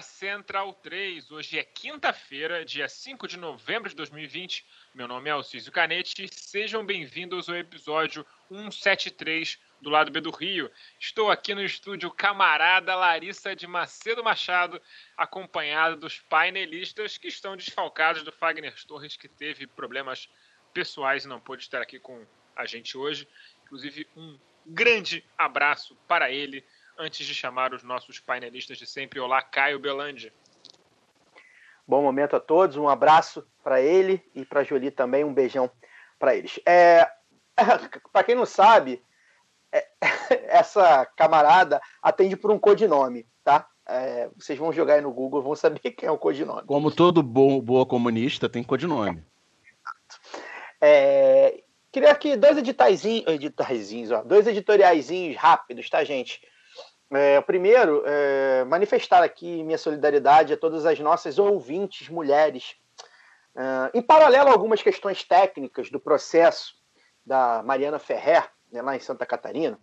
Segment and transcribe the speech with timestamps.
[0.00, 1.30] Central 3.
[1.30, 4.66] Hoje é quinta-feira, dia 5 de novembro de 2020.
[4.94, 10.70] Meu nome é Alcísio Canete sejam bem-vindos ao episódio 173 do lado B do Rio.
[10.98, 14.80] Estou aqui no estúdio camarada Larissa de Macedo Machado,
[15.16, 20.28] acompanhada dos painelistas que estão desfalcados do Fagner Torres, que teve problemas
[20.74, 23.26] pessoais e não pôde estar aqui com a gente hoje.
[23.64, 26.64] Inclusive, um grande abraço para ele
[26.98, 29.20] antes de chamar os nossos painelistas de sempre.
[29.20, 30.32] Olá, Caio Belandi.
[31.86, 35.70] Bom momento a todos, um abraço para ele e para Jolie também, um beijão
[36.18, 36.58] para eles.
[36.66, 37.08] É,
[38.12, 39.02] para quem não sabe,
[39.70, 39.86] é,
[40.48, 43.68] essa camarada atende por um codinome, tá?
[43.88, 46.66] É, vocês vão jogar aí no Google, vão saber quem é o codinome.
[46.66, 49.22] Como todo bom, boa comunista, tem codinome.
[50.80, 56.40] É, queria aqui dois editaizinhos, editaizinhos ó, dois editoriaizinhos rápidos, tá, gente?
[57.10, 62.76] É, primeiro, é, manifestar aqui minha solidariedade a todas as nossas ouvintes mulheres.
[63.54, 66.74] É, em paralelo a algumas questões técnicas do processo
[67.24, 69.78] da Mariana Ferrer, né, lá em Santa Catarina,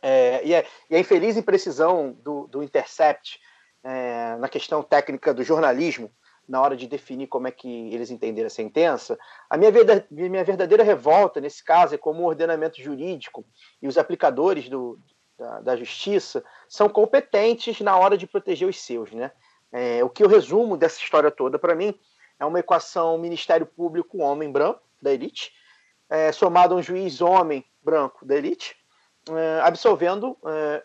[0.00, 3.38] é, e, a, e, a, infeliz imprecisão do, do Intercept
[3.84, 6.10] é, na questão técnica do jornalismo,
[6.48, 9.18] na hora de definir como é que eles entenderam a sentença,
[9.48, 13.44] a minha, verdadeira, minha verdadeira revolta nesse caso é como o ordenamento jurídico
[13.80, 14.98] e os aplicadores do,
[15.42, 19.10] da, da, justiça são competentes na hora de proteger os seus.
[19.10, 19.30] Né?
[19.72, 21.98] É, o que eu resumo dessa história toda, para mim,
[22.38, 25.52] é uma equação Ministério Público homem branco da elite,
[26.08, 28.76] é, somado a um juiz homem branco da elite,
[29.30, 30.82] é, absolvendo é,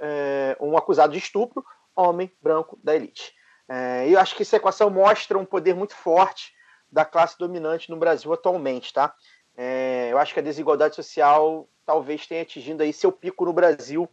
[0.59, 1.63] é, um acusado de estupro
[1.95, 3.33] homem branco da elite.
[3.69, 6.53] É, eu acho que essa equação mostra um poder muito forte
[6.91, 9.13] da classe dominante no Brasil atualmente, tá?
[10.11, 14.07] eu acho que a desigualdade social talvez tenha atingido aí seu pico no Brasil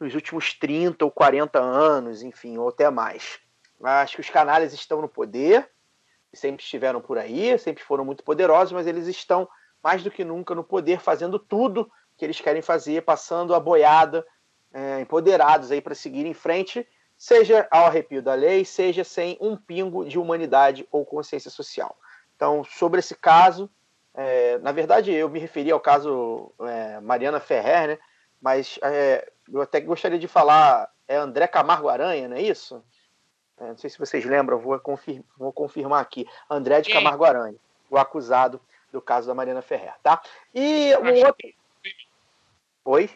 [0.00, 3.38] nos últimos 30 ou 40 anos, enfim, ou até mais.
[3.82, 5.68] Acho que os canalhas estão no poder,
[6.32, 9.48] sempre estiveram por aí, sempre foram muito poderosos, mas eles estão
[9.82, 14.26] mais do que nunca no poder, fazendo tudo que eles querem fazer, passando a boiada,
[14.72, 16.86] é, empoderados aí para seguir em frente,
[17.16, 21.96] seja ao arrepio da lei, seja sem um pingo de humanidade ou consciência social.
[22.36, 23.70] Então, sobre esse caso,
[24.14, 27.98] é, na verdade, eu me referi ao caso é, Mariana Ferrer, né?
[28.40, 32.82] Mas é, eu até gostaria de falar, é André Camargo Aranha, não é isso?
[33.58, 34.80] É, não sei se vocês lembram, vou,
[35.36, 36.26] vou confirmar aqui.
[36.48, 37.56] André de Camargo Aranha,
[37.90, 40.20] o acusado do caso da Mariana Ferrer, tá?
[40.54, 41.34] E o um outro.
[41.38, 41.54] Que...
[42.84, 43.10] Oi?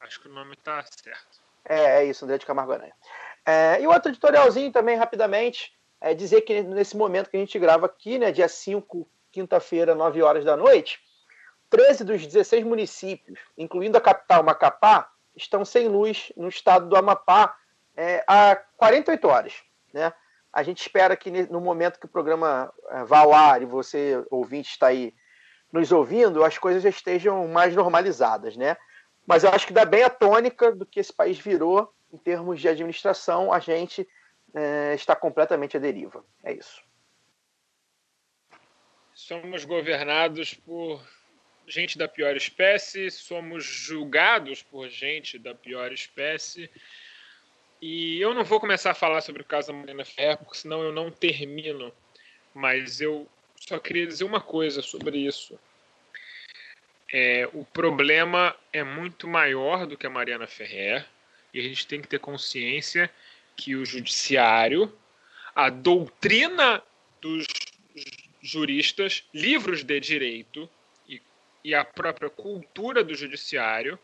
[0.00, 1.40] Acho que o nome tá certo.
[1.64, 2.94] É, é isso, André de Camargo Aranha.
[3.46, 7.58] É, e o outro editorialzinho também, rapidamente, é dizer que nesse momento que a gente
[7.58, 11.00] grava aqui, né, dia 5, quinta-feira, 9 horas da noite,
[11.70, 17.56] 13 dos 16 municípios, incluindo a capital Macapá, estão sem luz no estado do Amapá
[17.96, 19.54] é, há 48 horas.
[19.92, 20.12] Né?
[20.52, 24.24] A gente espera que no momento que o programa é, vá ao ar e você,
[24.30, 25.14] ouvinte, está aí
[25.72, 28.56] nos ouvindo, as coisas já estejam mais normalizadas.
[28.56, 28.76] Né?
[29.26, 32.60] Mas eu acho que dá bem a tônica do que esse país virou em termos
[32.60, 34.08] de administração, a gente
[34.54, 36.24] é, está completamente à deriva.
[36.42, 36.82] É isso.
[39.12, 41.02] Somos governados por
[41.68, 46.70] gente da pior espécie, somos julgados por gente da pior espécie.
[47.80, 50.82] E eu não vou começar a falar sobre o caso da Mariana Ferrer, porque senão
[50.82, 51.92] eu não termino.
[52.54, 55.58] Mas eu só queria dizer uma coisa sobre isso.
[57.12, 61.06] É, o problema é muito maior do que a Mariana Ferrer,
[61.54, 63.10] e a gente tem que ter consciência
[63.56, 64.92] que o judiciário,
[65.54, 66.82] a doutrina
[67.20, 67.46] dos
[68.42, 70.68] juristas, livros de direito,
[71.68, 73.98] e a própria cultura do judiciário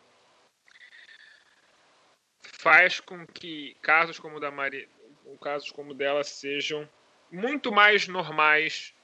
[2.43, 4.87] faz com que casos como o da Maria,
[5.41, 6.87] casos como dela sejam
[7.33, 8.95] muito mais normais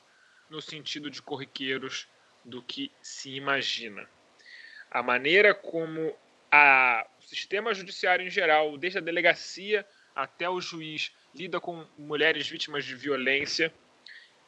[0.50, 2.06] no sentido de corriqueiros
[2.44, 4.06] do que se imagina.
[4.90, 6.14] A maneira como
[6.52, 12.46] a, o sistema judiciário em geral, desde a delegacia até o juiz, lida com mulheres
[12.46, 13.72] vítimas de violência,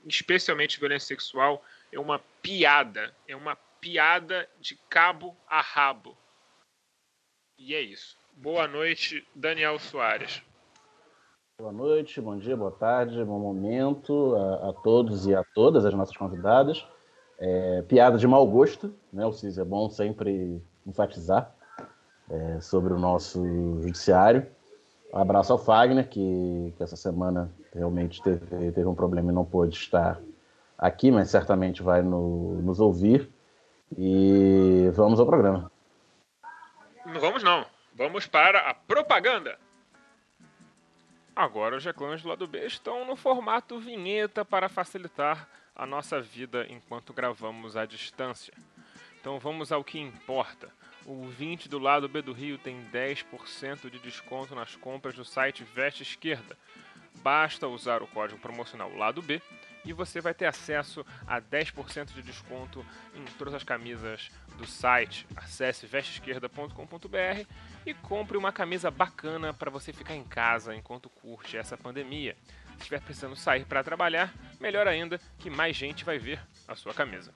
[0.07, 3.17] especialmente violência sexual, é uma piada.
[3.27, 6.17] É uma piada de cabo a rabo.
[7.59, 8.17] E é isso.
[8.37, 10.41] Boa noite, Daniel Soares.
[11.59, 15.93] Boa noite, bom dia, boa tarde, bom momento a, a todos e a todas as
[15.95, 16.87] nossas convidadas.
[17.41, 19.61] É, piada de mau gosto, né, Alciso?
[19.61, 21.53] É bom sempre enfatizar
[22.31, 23.45] é, sobre o nosso
[23.81, 24.47] judiciário.
[25.13, 29.45] Um abraço ao Fagner, que, que essa semana realmente teve, teve, um problema e não
[29.45, 30.21] pôde estar
[30.79, 33.32] aqui, mas certamente vai no, nos ouvir.
[33.99, 35.71] E vamos ao programa.
[37.05, 37.67] Não vamos não.
[37.95, 39.59] Vamos para a propaganda.
[41.35, 46.67] Agora os reclames do lado B estão no formato vinheta para facilitar a nossa vida
[46.69, 48.53] enquanto gravamos à distância.
[49.21, 50.69] Então vamos ao que importa.
[51.07, 55.65] O 20 do lado B do Rio tem 10% de desconto nas compras do site
[55.65, 56.57] Veste Esquerda.
[57.23, 59.41] Basta usar o código promocional lado B
[59.85, 62.85] e você vai ter acesso a 10% de desconto
[63.15, 65.27] em todas as camisas do site.
[65.37, 67.47] Acesse vesteesquerda.com.br
[67.85, 72.37] e compre uma camisa bacana para você ficar em casa enquanto curte essa pandemia.
[72.73, 76.95] Se estiver precisando sair para trabalhar, melhor ainda que mais gente vai ver a sua
[76.95, 77.33] camisa.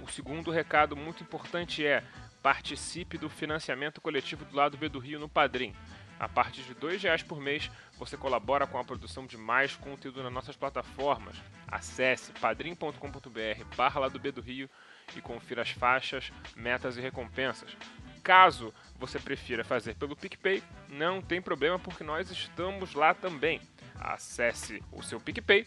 [0.00, 2.02] O segundo recado muito importante é
[2.42, 5.74] participe do financiamento coletivo do lado B do Rio no Padrim.
[6.18, 10.22] A partir de R$ reais por mês, você colabora com a produção de mais conteúdo
[10.22, 11.36] nas nossas plataformas.
[11.66, 14.68] Acesse padrim.com.br barra lado B do Rio
[15.16, 17.76] e confira as faixas, metas e recompensas.
[18.22, 23.60] Caso você prefira fazer pelo PicPay, não tem problema porque nós estamos lá também.
[24.00, 25.66] Acesse o seu PicPay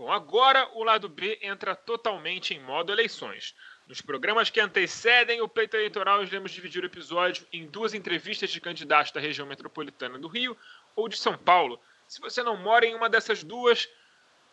[0.00, 3.54] Bom, agora o lado B entra totalmente em modo eleições.
[3.86, 8.62] Nos programas que antecedem o pleito eleitoral, iremos dividir o episódio em duas entrevistas de
[8.62, 10.56] candidatos da região metropolitana do Rio
[10.96, 11.78] ou de São Paulo.
[12.08, 13.90] Se você não mora em uma dessas duas,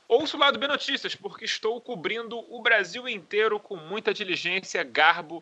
[0.06, 5.42] ouça o lado B Notícias, porque estou cobrindo o Brasil inteiro com muita diligência, garbo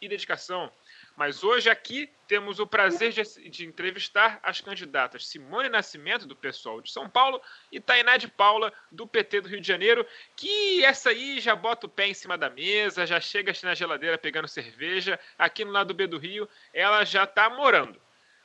[0.00, 0.68] e dedicação.
[1.16, 6.80] Mas hoje aqui temos o prazer de, de, entrevistar as candidatas Simone Nascimento, do pessoal
[6.80, 7.40] de São Paulo,
[7.70, 11.86] e Tainá de Paula, do PT do Rio de Janeiro, que essa aí já bota
[11.86, 15.18] o pé em cima da mesa, já chega na geladeira pegando cerveja.
[15.38, 18.00] Aqui no lado B do Rio, ela já está morando.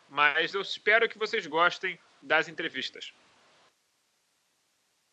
[0.07, 3.13] Mas eu espero que vocês gostem das entrevistas.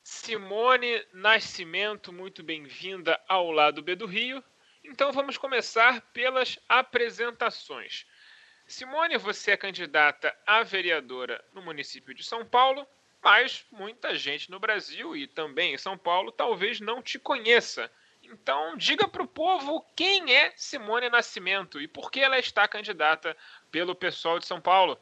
[0.04, 4.42] Simone Nascimento, muito bem-vinda ao lado B do Rio.
[4.88, 8.06] Então vamos começar pelas apresentações.
[8.66, 12.86] Simone, você é candidata a vereadora no município de São Paulo,
[13.22, 17.90] mas muita gente no Brasil e também em São Paulo talvez não te conheça.
[18.22, 23.36] Então, diga para o povo quem é Simone Nascimento e por que ela está candidata
[23.70, 24.98] pelo pessoal de São Paulo.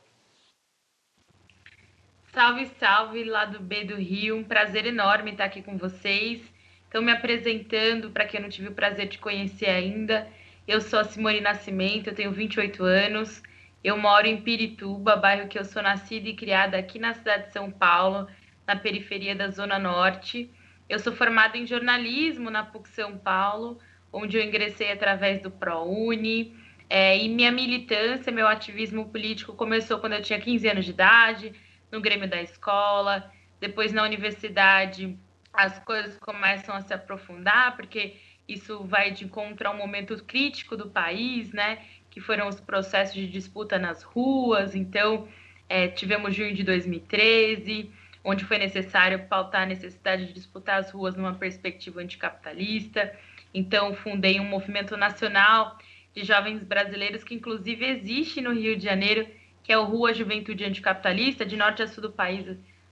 [2.33, 4.37] Salve, salve, lá do B do Rio.
[4.37, 6.54] Um prazer enorme estar aqui com vocês.
[6.95, 10.29] Então, me apresentando, para quem não tive o prazer de conhecer ainda,
[10.65, 13.43] eu sou a Simone Nascimento, eu tenho 28 anos,
[13.83, 17.53] eu moro em Pirituba, bairro que eu sou nascida e criada aqui na cidade de
[17.53, 18.29] São Paulo,
[18.65, 20.49] na periferia da Zona Norte.
[20.89, 23.81] Eu sou formada em jornalismo na PUC São Paulo,
[24.13, 26.57] onde eu ingressei através do ProUni.
[26.89, 31.53] É, e minha militância, meu ativismo político começou quando eu tinha 15 anos de idade,
[31.91, 35.19] no Grêmio da escola, depois na universidade
[35.55, 40.77] as coisas começam a se aprofundar, porque isso vai de encontro a um momento crítico
[40.77, 41.79] do país, né?
[42.11, 44.75] Que foram os processos de disputa nas ruas.
[44.75, 45.29] Então,
[45.69, 47.91] é, tivemos junho de 2013,
[48.23, 53.17] onde foi necessário pautar a necessidade de disputar as ruas numa perspectiva anticapitalista.
[53.53, 55.79] Então, fundei um movimento nacional
[56.13, 59.27] de jovens brasileiros que, inclusive, existe no Rio de Janeiro,
[59.63, 62.45] que é o Rua Juventude Anticapitalista, de norte a sul do país,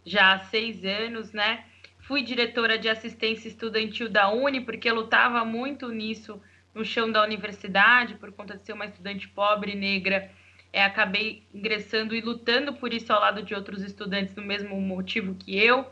[0.04, 1.64] já há seis anos, né?
[2.02, 6.40] Fui diretora de assistência estudantil da Uni, porque lutava muito nisso
[6.74, 10.30] no chão da universidade, por conta de ser uma estudante pobre, negra.
[10.72, 15.34] É, acabei ingressando e lutando por isso ao lado de outros estudantes do mesmo motivo
[15.34, 15.86] que eu.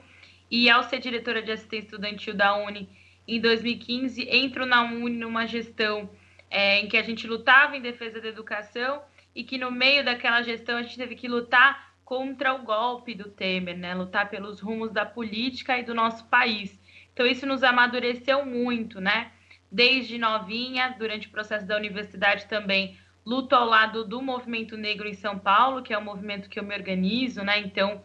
[0.50, 2.88] E ao ser diretora de assistência estudantil da Uni,
[3.28, 6.10] em 2015, entro na Uni numa gestão
[6.50, 9.00] é, em que a gente lutava em defesa da educação
[9.32, 13.30] e que no meio daquela gestão a gente teve que lutar contra o golpe do
[13.30, 13.94] Temer, né?
[13.94, 16.76] Lutar pelos rumos da política e do nosso país.
[17.12, 19.30] Então isso nos amadureceu muito, né?
[19.70, 25.14] Desde novinha, durante o processo da universidade também, luto ao lado do movimento negro em
[25.14, 27.60] São Paulo, que é o movimento que eu me organizo, né?
[27.60, 28.02] Então,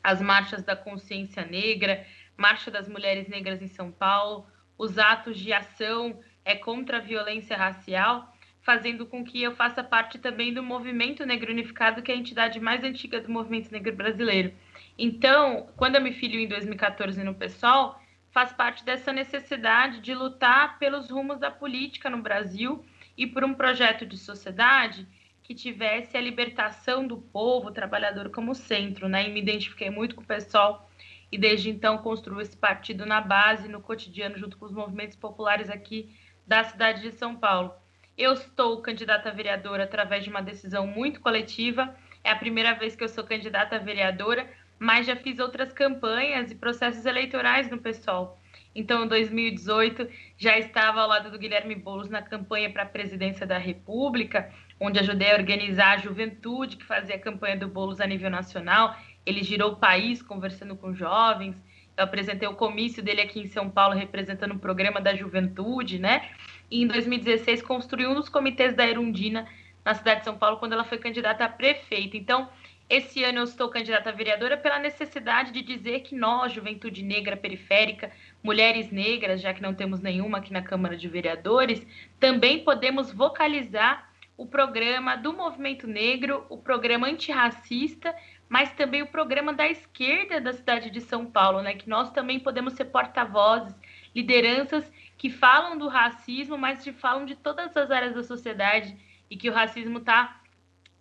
[0.00, 4.46] as marchas da consciência negra, marcha das mulheres negras em São Paulo,
[4.78, 8.29] os atos de ação é contra a violência racial,
[8.62, 12.60] fazendo com que eu faça parte também do movimento negro unificado, que é a entidade
[12.60, 14.52] mais antiga do movimento negro brasileiro.
[14.98, 17.98] Então, quando eu me filho em 2014 no PSOL,
[18.30, 22.84] faz parte dessa necessidade de lutar pelos rumos da política no Brasil
[23.16, 25.06] e por um projeto de sociedade
[25.42, 29.28] que tivesse a libertação do povo trabalhador como centro, né?
[29.28, 30.88] E me identifiquei muito com o pessoal
[31.32, 35.68] e desde então construo esse partido na base, no cotidiano, junto com os movimentos populares
[35.68, 36.14] aqui
[36.46, 37.72] da cidade de São Paulo.
[38.20, 41.96] Eu estou candidata a vereadora através de uma decisão muito coletiva.
[42.22, 44.46] É a primeira vez que eu sou candidata a vereadora,
[44.78, 48.38] mas já fiz outras campanhas e processos eleitorais no PSOL.
[48.74, 53.46] Então, em 2018, já estava ao lado do Guilherme Boulos na campanha para a presidência
[53.46, 58.06] da República, onde ajudei a organizar a juventude que fazia a campanha do Boulos a
[58.06, 58.94] nível nacional.
[59.24, 61.56] Ele girou o país conversando com jovens.
[61.96, 66.28] Eu apresentei o comício dele aqui em São Paulo, representando o programa da juventude, né?
[66.70, 69.46] E em 2016 construiu um dos comitês da Erundina
[69.84, 72.16] na cidade de São Paulo, quando ela foi candidata a prefeita.
[72.16, 72.48] Então,
[72.88, 77.36] esse ano eu estou candidata a vereadora pela necessidade de dizer que nós, juventude negra
[77.36, 78.10] periférica,
[78.42, 81.86] mulheres negras, já que não temos nenhuma aqui na Câmara de Vereadores,
[82.18, 88.14] também podemos vocalizar o programa do movimento negro, o programa antirracista,
[88.48, 91.74] mas também o programa da esquerda da cidade de São Paulo, né?
[91.74, 93.72] Que nós também podemos ser porta-vozes,
[94.14, 98.96] lideranças que falam do racismo, mas que falam de todas as áreas da sociedade
[99.28, 100.40] e que o racismo está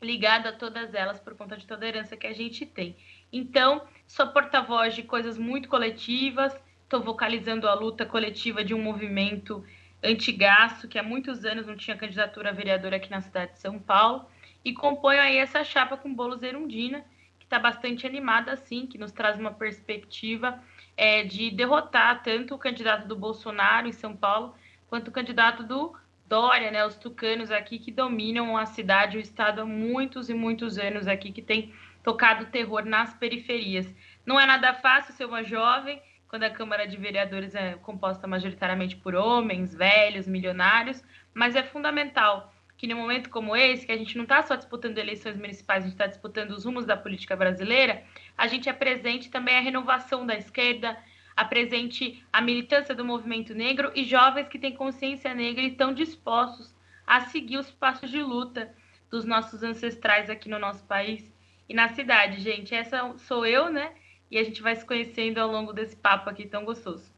[0.02, 2.98] ligado a todas elas por conta de toda a herança que a gente tem.
[3.32, 9.66] Então, sou porta-voz de coisas muito coletivas, estou vocalizando a luta coletiva de um movimento
[10.04, 13.80] antigaço, que há muitos anos não tinha candidatura a vereadora aqui na cidade de São
[13.80, 14.26] Paulo,
[14.66, 17.06] e componho aí essa chapa com Boulos Erundina,
[17.40, 20.62] que está bastante animada, assim, que nos traz uma perspectiva
[21.00, 24.53] é, de derrotar tanto o candidato do Bolsonaro em São Paulo,
[24.89, 25.96] quanto o candidato do
[26.27, 30.77] Dória, né, os tucanos aqui que dominam a cidade, o estado há muitos e muitos
[30.77, 33.96] anos aqui, que tem tocado terror nas periferias.
[34.25, 38.98] Não é nada fácil ser uma jovem, quando a Câmara de Vereadores é composta majoritariamente
[38.98, 41.01] por homens, velhos, milionários,
[41.34, 44.98] mas é fundamental que num momento como esse, que a gente não está só disputando
[44.98, 48.06] eleições municipais, a gente está disputando os rumos da política brasileira,
[48.38, 50.98] a gente apresente também a renovação da esquerda,
[51.36, 56.74] apresente a militância do movimento negro e jovens que têm consciência negra e estão dispostos
[57.06, 58.74] a seguir os passos de luta
[59.10, 61.30] dos nossos ancestrais aqui no nosso país
[61.68, 62.74] e na cidade, gente.
[62.74, 63.92] Essa sou eu, né?
[64.32, 67.12] E a gente vai se conhecendo ao longo desse papo aqui tão gostoso.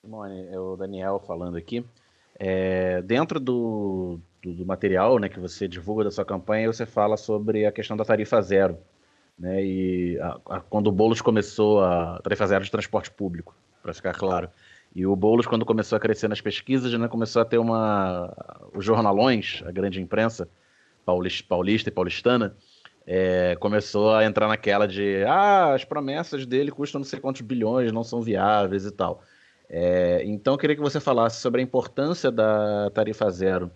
[0.00, 1.84] Simone, é o Daniel falando aqui.
[2.38, 7.16] É, dentro do, do, do, material né, que você divulga da sua campanha, você fala
[7.16, 8.78] sobre a questão da tarifa zero.
[9.38, 9.64] Né?
[9.64, 14.14] E a, a, quando o Boulos começou a tarifa zero de transporte público, para ficar
[14.14, 14.48] claro.
[14.94, 18.34] E o Boulos, quando começou a crescer nas pesquisas, né, começou a ter uma.
[18.74, 20.48] Os jornalões, a grande imprensa
[21.04, 22.56] paulista, paulista e paulistana,
[23.06, 27.92] é, começou a entrar naquela de ah, as promessas dele custam não sei quantos bilhões,
[27.92, 29.22] não são viáveis e tal.
[29.70, 33.70] É, então eu queria que você falasse sobre a importância da tarifa zero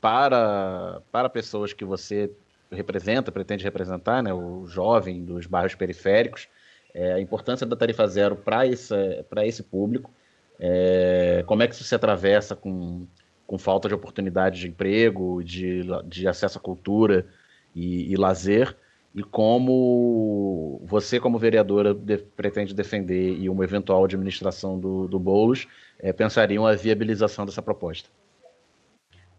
[0.00, 2.30] para, para pessoas que você
[2.70, 6.48] representa, pretende representar, né, o jovem dos bairros periféricos,
[6.94, 10.10] é, a importância da tarifa zero para esse público,
[10.58, 13.06] é, como é que isso se atravessa com,
[13.46, 17.26] com falta de oportunidade de emprego, de, de acesso à cultura
[17.74, 18.76] e, e lazer,
[19.14, 25.66] e como você, como vereadora, de, pretende defender e uma eventual administração do, do Boulos
[25.98, 28.08] é, pensariam a viabilização dessa proposta.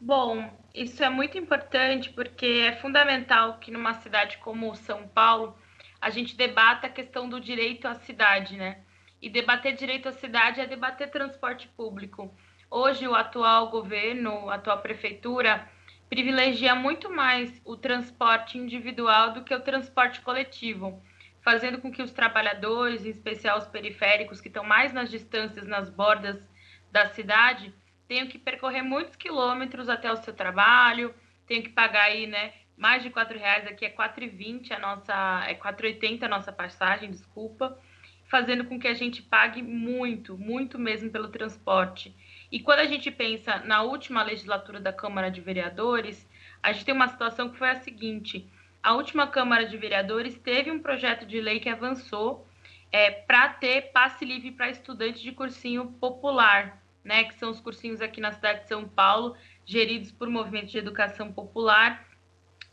[0.02, 5.58] Bom, isso é muito importante porque é fundamental que numa cidade como São Paulo
[6.00, 8.82] a gente debata a questão do direito à cidade, né?
[9.22, 12.34] E debater direito à cidade é debater transporte público.
[12.72, 15.70] Hoje o atual governo, a atual prefeitura
[16.10, 21.04] privilegia muito mais o transporte individual do que o transporte coletivo,
[21.42, 25.90] fazendo com que os trabalhadores, em especial os periféricos que estão mais nas distâncias, nas
[25.90, 26.42] bordas
[26.92, 27.74] da cidade,
[28.10, 31.14] tenho que percorrer muitos quilômetros até o seu trabalho,
[31.46, 35.54] tenho que pagar aí, né, mais de quatro reais, aqui é 4,20 a nossa, é
[35.54, 37.80] 4,80 a nossa passagem, desculpa,
[38.26, 42.16] fazendo com que a gente pague muito, muito mesmo pelo transporte.
[42.52, 46.28] E quando a gente pensa na última legislatura da Câmara de Vereadores,
[46.64, 48.50] a gente tem uma situação que foi a seguinte:
[48.82, 52.48] a última Câmara de Vereadores teve um projeto de lei que avançou
[52.92, 58.02] é, para ter passe livre para estudantes de cursinho popular, né, que são os cursinhos
[58.02, 62.08] aqui na cidade de São Paulo, geridos por movimentos de educação popular,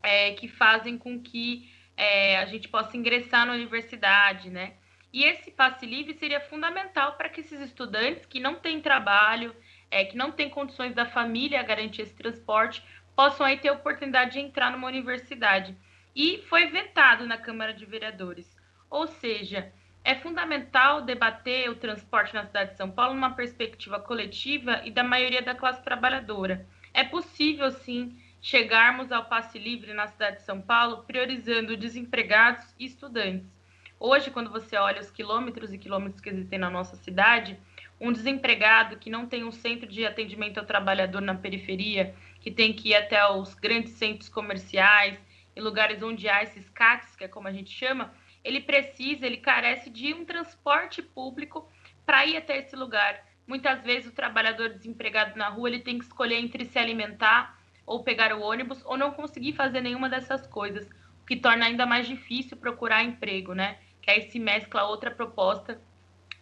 [0.02, 4.74] é, que fazem com que é, a gente possa ingressar na universidade, né?
[5.12, 9.54] E esse passe livre seria fundamental para que esses estudantes que não têm trabalho,
[9.90, 12.82] é, que não têm condições da família a garantir esse transporte,
[13.14, 15.74] possam aí ter a oportunidade de entrar numa universidade.
[16.14, 18.54] E foi vetado na Câmara de Vereadores.
[18.90, 19.72] Ou seja,
[20.06, 25.02] é fundamental debater o transporte na cidade de São Paulo numa perspectiva coletiva e da
[25.02, 26.64] maioria da classe trabalhadora.
[26.94, 32.84] É possível, sim, chegarmos ao passe livre na cidade de São Paulo, priorizando desempregados e
[32.84, 33.50] estudantes.
[33.98, 37.58] Hoje, quando você olha os quilômetros e quilômetros que existem na nossa cidade,
[38.00, 42.72] um desempregado que não tem um centro de atendimento ao trabalhador na periferia, que tem
[42.72, 45.18] que ir até os grandes centros comerciais,
[45.56, 48.14] em lugares onde há esses CACs, que é como a gente chama,
[48.46, 51.68] ele precisa, ele carece de um transporte público
[52.06, 53.20] para ir até esse lugar.
[53.44, 58.04] Muitas vezes o trabalhador desempregado na rua ele tem que escolher entre se alimentar ou
[58.04, 60.88] pegar o ônibus ou não conseguir fazer nenhuma dessas coisas,
[61.20, 63.78] o que torna ainda mais difícil procurar emprego, né?
[64.00, 65.80] Que aí se mescla outra proposta,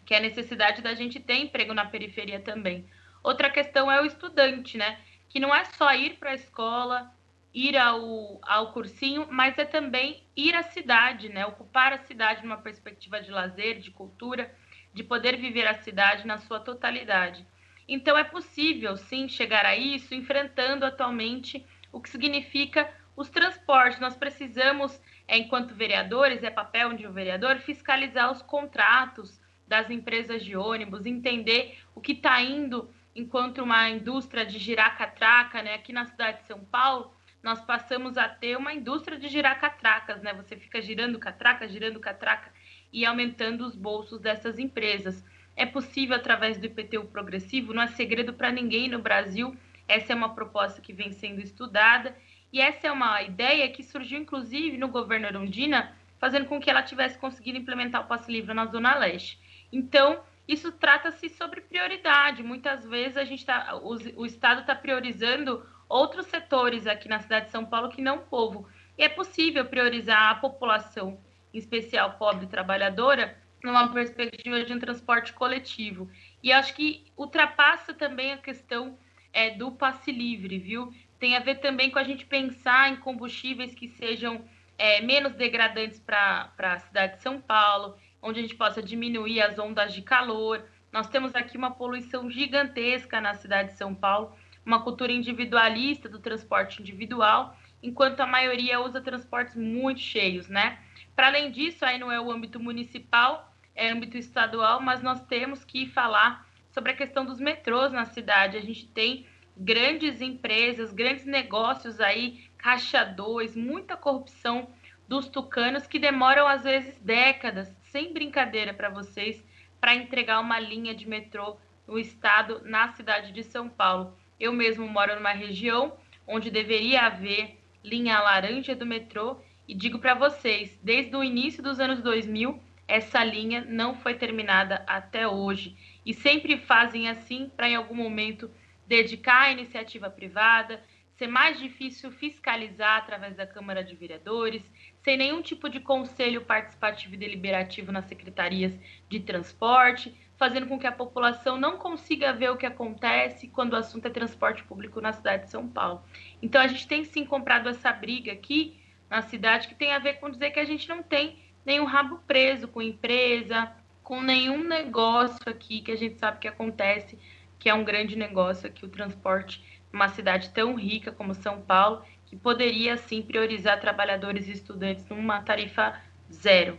[0.04, 2.86] que é a necessidade da gente ter emprego na periferia também.
[3.22, 5.00] Outra questão é o estudante, né?
[5.30, 7.10] Que não é só ir para a escola,
[7.54, 11.46] ir ao, ao cursinho, mas é também ir à cidade, né?
[11.46, 14.52] Ocupar a cidade numa perspectiva de lazer, de cultura,
[14.92, 17.46] de poder viver a cidade na sua totalidade.
[17.86, 24.00] Então é possível, sim, chegar a isso enfrentando atualmente o que significa os transportes.
[24.00, 30.44] Nós precisamos, é, enquanto vereadores, é papel de um vereador, fiscalizar os contratos das empresas
[30.44, 35.74] de ônibus, entender o que está indo enquanto uma indústria de girar catraca, né?
[35.74, 37.13] Aqui na cidade de São Paulo,
[37.44, 40.32] nós passamos a ter uma indústria de girar catracas, né?
[40.32, 42.50] Você fica girando catraca, girando catraca
[42.90, 45.22] e aumentando os bolsos dessas empresas.
[45.54, 49.54] É possível através do IPTU progressivo, não é segredo para ninguém no Brasil.
[49.86, 52.16] Essa é uma proposta que vem sendo estudada
[52.50, 56.82] e essa é uma ideia que surgiu inclusive no governo Arundina, fazendo com que ela
[56.82, 59.38] tivesse conseguido implementar o passe livre na Zona Leste.
[59.70, 62.42] Então, isso trata-se sobre prioridade.
[62.42, 65.62] Muitas vezes a gente tá, o, o Estado está priorizando
[65.94, 68.66] outros setores aqui na cidade de São Paulo que não o povo.
[68.98, 71.20] E é possível priorizar a população,
[71.52, 76.10] em especial pobre e trabalhadora, numa perspectiva de um transporte coletivo.
[76.42, 78.98] E acho que ultrapassa também a questão
[79.32, 80.92] é, do passe livre, viu?
[81.20, 84.44] Tem a ver também com a gente pensar em combustíveis que sejam
[84.76, 89.60] é, menos degradantes para a cidade de São Paulo, onde a gente possa diminuir as
[89.60, 90.64] ondas de calor.
[90.90, 96.18] Nós temos aqui uma poluição gigantesca na cidade de São Paulo, uma cultura individualista do
[96.18, 100.78] transporte individual, enquanto a maioria usa transportes muito cheios, né?
[101.14, 105.64] Para além disso, aí não é o âmbito municipal, é âmbito estadual, mas nós temos
[105.64, 108.56] que falar sobre a questão dos metrôs na cidade.
[108.56, 114.68] A gente tem grandes empresas, grandes negócios aí, caixa 2, muita corrupção
[115.06, 119.44] dos tucanos que demoram às vezes décadas, sem brincadeira para vocês,
[119.80, 124.16] para entregar uma linha de metrô no estado, na cidade de São Paulo.
[124.44, 130.12] Eu mesmo moro numa região onde deveria haver linha laranja do metrô e digo para
[130.12, 135.74] vocês, desde o início dos anos 2000, essa linha não foi terminada até hoje.
[136.04, 138.50] E sempre fazem assim para em algum momento
[138.86, 140.84] dedicar a iniciativa privada,
[141.16, 144.62] ser mais difícil fiscalizar através da Câmara de Vereadores,
[145.02, 148.78] sem nenhum tipo de conselho participativo e deliberativo nas secretarias
[149.08, 153.76] de transporte, fazendo com que a população não consiga ver o que acontece quando o
[153.76, 156.02] assunto é transporte público na cidade de São Paulo.
[156.42, 160.14] Então a gente tem sim comprado essa briga aqui na cidade que tem a ver
[160.14, 163.70] com dizer que a gente não tem nenhum rabo preso com empresa,
[164.02, 167.18] com nenhum negócio aqui que a gente sabe que acontece,
[167.58, 169.62] que é um grande negócio aqui o transporte
[169.94, 175.40] uma cidade tão rica como São Paulo, que poderia sim priorizar trabalhadores e estudantes numa
[175.40, 176.00] tarifa
[176.32, 176.78] zero.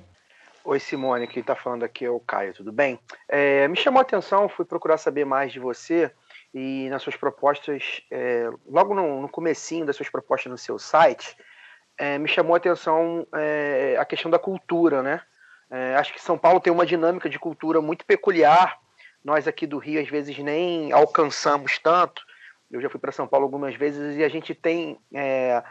[0.67, 2.99] Oi, Simone, quem está falando aqui é o Caio, tudo bem?
[3.29, 6.11] É, me chamou a atenção, fui procurar saber mais de você
[6.51, 11.37] e nas suas propostas, é, logo no, no comecinho das suas propostas no seu site,
[11.99, 15.21] é, me chamou a atenção é, a questão da cultura, né?
[15.69, 18.79] É, acho que São Paulo tem uma dinâmica de cultura muito peculiar,
[19.23, 22.23] nós aqui do Rio às vezes nem alcançamos tanto,
[22.71, 25.63] eu já fui para São Paulo algumas vezes e a gente tem é,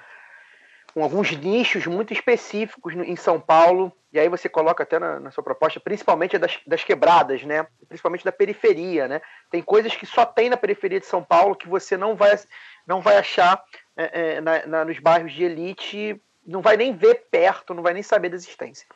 [0.94, 5.30] com alguns nichos muito específicos em São Paulo, e aí você coloca até na, na
[5.32, 7.66] sua proposta, principalmente das, das quebradas, né?
[7.88, 9.20] Principalmente da periferia, né?
[9.50, 12.38] Tem coisas que só tem na periferia de São Paulo que você não vai,
[12.86, 13.60] não vai achar
[13.96, 17.92] é, é, na- na- nos bairros de elite, não vai nem ver perto, não vai
[17.92, 18.86] nem saber da existência.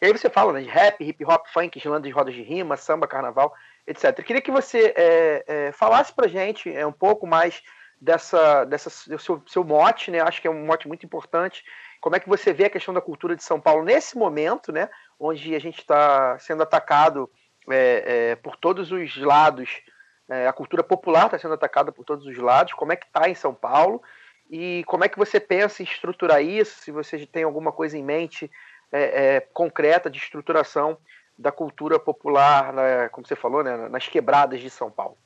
[0.00, 3.08] E aí você fala né, de rap, hip hop, funk, de rodas de rima, samba,
[3.08, 3.52] carnaval,
[3.84, 4.16] etc.
[4.16, 7.62] Eu queria que você é, é, falasse pra gente é, um pouco mais
[8.00, 10.20] dessa, dessa seu, seu mote, né?
[10.20, 11.64] Acho que é um mote muito importante.
[12.00, 14.88] Como é que você vê a questão da cultura de São Paulo nesse momento, né?
[15.18, 17.28] Onde a gente está sendo atacado
[17.70, 19.82] é, é, por todos os lados,
[20.28, 22.72] é, a cultura popular está sendo atacada por todos os lados.
[22.72, 24.02] Como é que está em São Paulo?
[24.50, 26.80] E como é que você pensa em estruturar isso?
[26.82, 28.50] Se você tem alguma coisa em mente
[28.90, 30.96] é, é, concreta de estruturação
[31.38, 35.16] da cultura popular, né, como você falou, né, nas quebradas de São Paulo.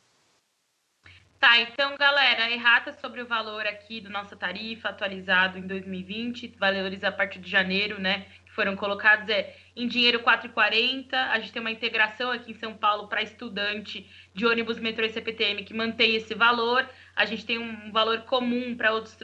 [1.43, 7.03] Tá, então, galera, errata sobre o valor aqui da nossa tarifa atualizado em 2020, valores
[7.03, 11.13] a partir de janeiro, né, que foram colocados é em dinheiro 4,40.
[11.15, 15.11] A gente tem uma integração aqui em São Paulo para estudante de ônibus, metrô e
[15.11, 16.89] CPTM que mantém esse valor.
[17.17, 19.17] A gente tem um valor comum para outros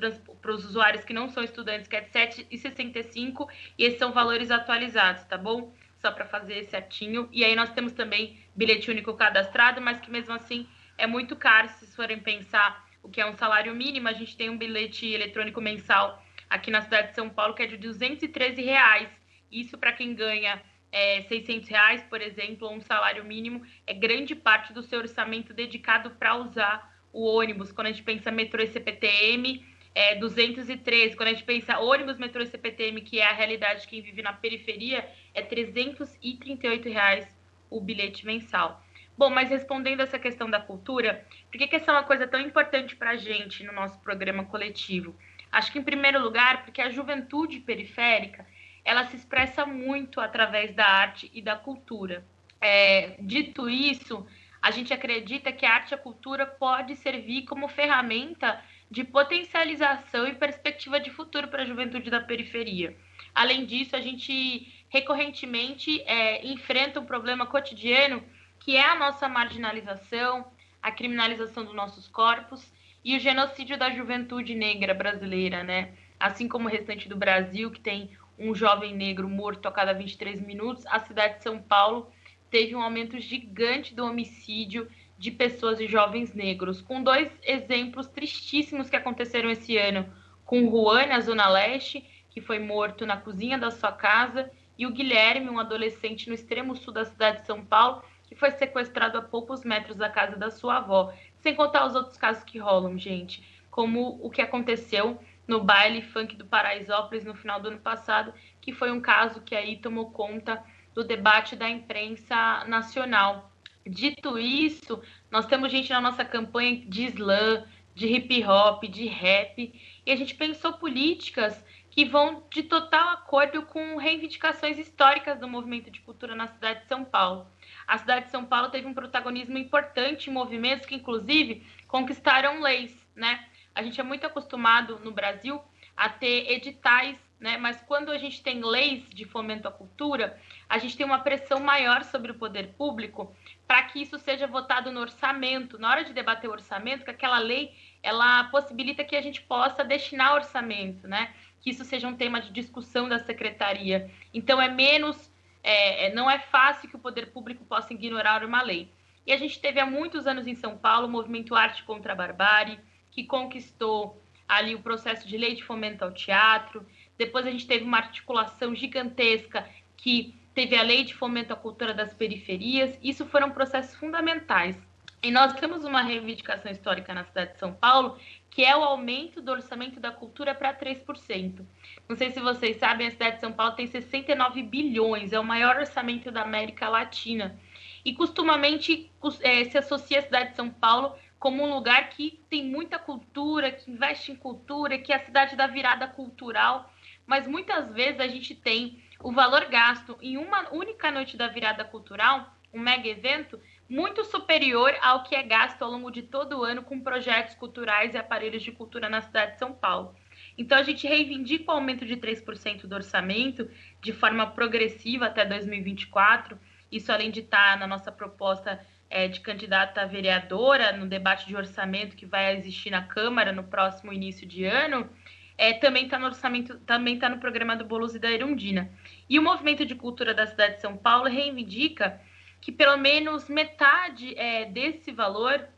[0.43, 4.51] para os usuários que não são estudantes, que é de 7,65, e esses são valores
[4.51, 5.73] atualizados, tá bom?
[6.03, 7.29] Só para fazer certinho.
[7.31, 10.67] E aí nós temos também bilhete único cadastrado, mas que mesmo assim
[10.99, 14.09] é muito caro se forem pensar o que é um salário mínimo.
[14.09, 17.67] A gente tem um bilhete eletrônico mensal aqui na cidade de São Paulo que é
[17.67, 19.09] de 213 reais.
[19.51, 24.35] Isso para quem ganha é, 600 reais, por exemplo, ou um salário mínimo, é grande
[24.35, 27.73] parte do seu orçamento dedicado para usar o ônibus.
[27.73, 31.17] Quando a gente pensa metrô e CPTM, é 213.
[31.17, 34.23] Quando a gente pensa ônibus, metrô e CPTM, que é a realidade de quem vive
[34.23, 37.39] na periferia, é 338 reais
[37.71, 38.83] o bilhete mensal.
[39.19, 42.39] Bom, mas respondendo essa questão da cultura, por que, que essa é uma coisa tão
[42.39, 45.13] importante para a gente no nosso programa coletivo?
[45.51, 48.47] Acho que, em primeiro lugar, porque a juventude periférica
[48.85, 52.25] ela se expressa muito através da arte e da cultura.
[52.61, 54.25] É, dito isso,
[54.63, 60.29] a gente acredita que a arte e a cultura pode servir como ferramenta de potencialização
[60.29, 62.97] e perspectiva de futuro para a juventude da periferia.
[63.35, 68.23] Além disso, a gente recorrentemente é, enfrenta um problema cotidiano
[68.59, 70.47] que é a nossa marginalização,
[70.83, 72.73] a criminalização dos nossos corpos
[73.05, 75.93] e o genocídio da juventude negra brasileira, né?
[76.19, 80.41] Assim como o restante do Brasil, que tem um jovem negro morto a cada 23
[80.41, 82.11] minutos, a cidade de São Paulo
[82.51, 88.89] teve um aumento gigante do homicídio de pessoas e jovens negros, com dois exemplos tristíssimos
[88.89, 90.09] que aconteceram esse ano,
[90.45, 94.93] com Juan, na Zona Leste, que foi morto na cozinha da sua casa, e o
[94.93, 99.23] Guilherme, um adolescente no extremo sul da cidade de São Paulo, que foi sequestrado a
[99.23, 101.13] poucos metros da casa da sua avó.
[101.39, 106.37] Sem contar os outros casos que rolam, gente, como o que aconteceu no baile funk
[106.37, 110.63] do Paraisópolis no final do ano passado, que foi um caso que aí tomou conta
[110.95, 113.51] do debate da imprensa nacional.
[113.87, 117.65] Dito isso, nós temos gente na nossa campanha de slam,
[117.95, 119.73] de hip hop, de rap,
[120.05, 125.91] e a gente pensou políticas que vão de total acordo com reivindicações históricas do movimento
[125.91, 127.47] de cultura na cidade de São Paulo.
[127.89, 132.95] A cidade de São Paulo teve um protagonismo importante em movimentos que, inclusive, conquistaram leis,
[133.17, 133.43] né?
[133.75, 135.59] A gente é muito acostumado no Brasil
[135.97, 137.57] a ter editais, né?
[137.57, 141.61] Mas quando a gente tem leis de fomento à cultura, a gente tem uma pressão
[141.61, 143.35] maior sobre o poder público
[143.67, 145.79] para que isso seja votado no orçamento.
[145.79, 149.83] Na hora de debater o orçamento, que aquela lei ela possibilita que a gente possa
[149.83, 151.33] destinar orçamento, né?
[151.63, 154.11] Que isso seja um tema de discussão da secretaria.
[154.35, 155.28] Então é menos,
[155.63, 158.91] é, não é fácil que o poder público possa ignorar uma lei.
[159.27, 162.17] E a gente teve há muitos anos em São Paulo o movimento Arte contra a
[162.17, 166.87] Barbárie, que conquistou ali o processo de lei de fomento ao teatro.
[167.19, 171.93] Depois a gente teve uma articulação gigantesca que teve a lei de fomento à cultura
[171.93, 172.99] das periferias.
[173.03, 174.77] Isso foram processos fundamentais.
[175.23, 178.19] E nós temos uma reivindicação histórica na cidade de São Paulo,
[178.51, 181.65] que é o aumento do orçamento da cultura para 3%.
[182.09, 185.45] Não sei se vocês sabem, a cidade de São Paulo tem 69 bilhões, é o
[185.45, 187.59] maior orçamento da América Latina.
[188.05, 189.11] E costumamente
[189.43, 193.71] é, se associa a cidade de São Paulo como um lugar que tem muita cultura,
[193.71, 196.93] que investe em cultura, que é a cidade da virada cultural.
[197.27, 201.85] Mas muitas vezes a gente tem o valor gasto em uma única noite da virada
[201.85, 206.65] cultural, um mega evento, muito superior ao que é gasto ao longo de todo o
[206.65, 210.15] ano com projetos culturais e aparelhos de cultura na cidade de São Paulo.
[210.57, 213.69] Então, a gente reivindica o aumento de 3% do orçamento
[214.03, 216.59] de forma progressiva até 2024.
[216.93, 221.57] Isso, além de estar na nossa proposta é, de candidata a vereadora no debate de
[221.57, 225.09] orçamento que vai existir na Câmara no próximo início de ano.
[225.57, 228.91] é, também está no orçamento, também está no programa do Bolos e da Erundina.
[229.29, 232.21] E o movimento de cultura da cidade de São Paulo reivindica
[232.61, 235.69] que pelo menos metade é, desse valor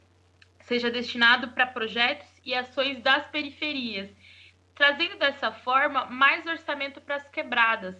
[0.60, 4.08] seja destinado para projetos e ações das periferias,
[4.74, 7.96] trazendo dessa forma mais orçamento para as quebradas.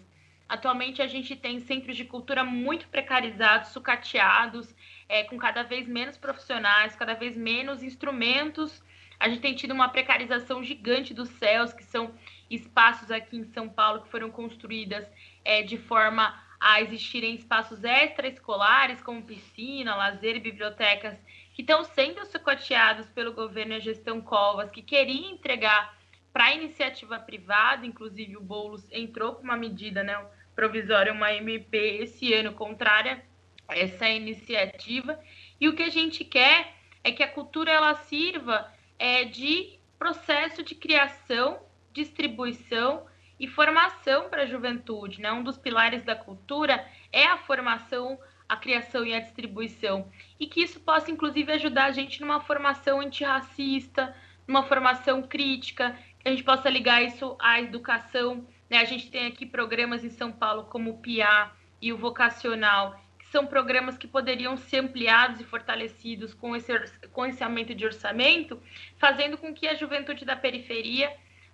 [0.49, 4.75] Atualmente a gente tem centros de cultura muito precarizados, sucateados,
[5.09, 8.83] é, com cada vez menos profissionais, cada vez menos instrumentos.
[9.19, 12.15] A gente tem tido uma precarização gigante dos céus, que são
[12.51, 15.07] espaços aqui em São Paulo que foram construídas
[15.45, 21.17] é, de forma a existirem espaços extraescolares, como piscina, lazer e bibliotecas,
[21.55, 25.99] que estão sendo sucateados pelo governo e a gestão Covas, que queria entregar
[26.33, 30.23] para a iniciativa privada, inclusive o Boulos entrou com uma medida né,
[30.55, 33.25] provisória, uma MP esse ano contrária
[33.67, 35.19] a essa iniciativa.
[35.61, 40.63] E o que a gente quer é que a cultura ela sirva é, de processo
[40.63, 41.61] de criação,
[41.93, 43.07] distribuição
[43.41, 45.23] e formação para a juventude.
[45.23, 45.33] Né?
[45.33, 50.13] Um dos pilares da cultura é a formação, a criação e a distribuição.
[50.39, 54.15] E que isso possa, inclusive, ajudar a gente numa formação antirracista,
[54.47, 58.47] numa formação crítica, que a gente possa ligar isso à educação.
[58.69, 58.77] Né?
[58.77, 61.51] A gente tem aqui programas em São Paulo como o PIA
[61.81, 66.71] e o Vocacional, que são programas que poderiam ser ampliados e fortalecidos com esse,
[67.11, 68.63] com esse aumento de orçamento,
[68.99, 71.11] fazendo com que a juventude da periferia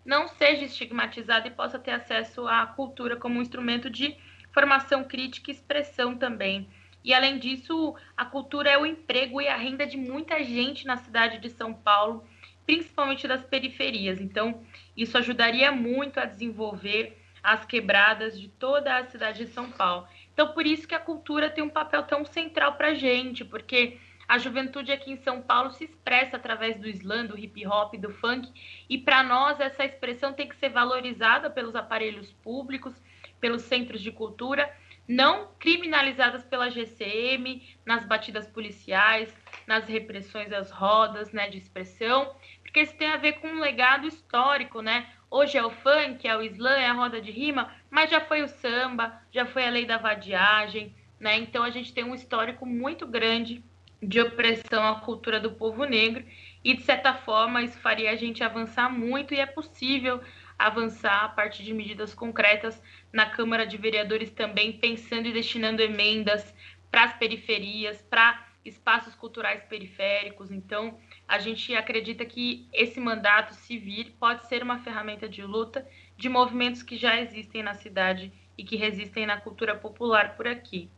[0.07, 4.17] não seja estigmatizada e possa ter acesso à cultura como um instrumento de
[4.53, 6.69] formação crítica e expressão também.
[7.05, 10.97] E além disso, a cultura é o emprego e a renda de muita gente na
[10.97, 12.25] cidade de São Paulo,
[12.65, 14.21] principalmente das periferias.
[14.21, 14.65] Então,
[14.97, 20.09] isso ajudaria muito a desenvolver as quebradas de toda a cidade de São Paulo.
[20.33, 23.99] Então, por isso que a cultura tem um papel tão central para a gente, porque
[24.29, 28.11] a juventude aqui em São Paulo se expressa através do slam, do hip hop, do
[28.11, 28.51] funk,
[28.89, 32.95] e para nós essa expressão tem que ser valorizada pelos aparelhos públicos,
[33.41, 34.69] pelos centros de cultura,
[35.09, 39.33] não criminalizadas pela GCM, nas batidas policiais,
[39.67, 44.07] nas repressões às rodas, né, de expressão, porque isso tem a ver com um legado
[44.07, 45.09] histórico, né?
[45.31, 48.43] Hoje é o funk, é o slam, é a roda de rima, mas já foi
[48.43, 51.37] o samba, já foi a lei da vadiagem, né?
[51.39, 53.65] Então a gente tem um histórico muito grande
[54.03, 56.25] de opressão à cultura do povo negro
[56.63, 60.21] e de certa forma isso faria a gente avançar muito e é possível
[60.59, 62.83] avançar a partir de medidas concretas
[63.13, 66.55] na Câmara de Vereadores também pensando e destinando emendas
[66.91, 70.51] para as periferias, para espaços culturais periféricos.
[70.51, 76.29] Então, a gente acredita que esse mandato, vir, pode ser uma ferramenta de luta de
[76.29, 80.91] movimentos que já existem na cidade e que resistem na cultura popular por aqui.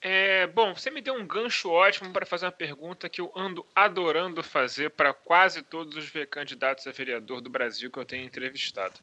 [0.00, 3.66] É, bom, você me deu um gancho ótimo para fazer uma pergunta que eu ando
[3.74, 9.00] adorando fazer para quase todos os candidatos a vereador do Brasil que eu tenho entrevistado.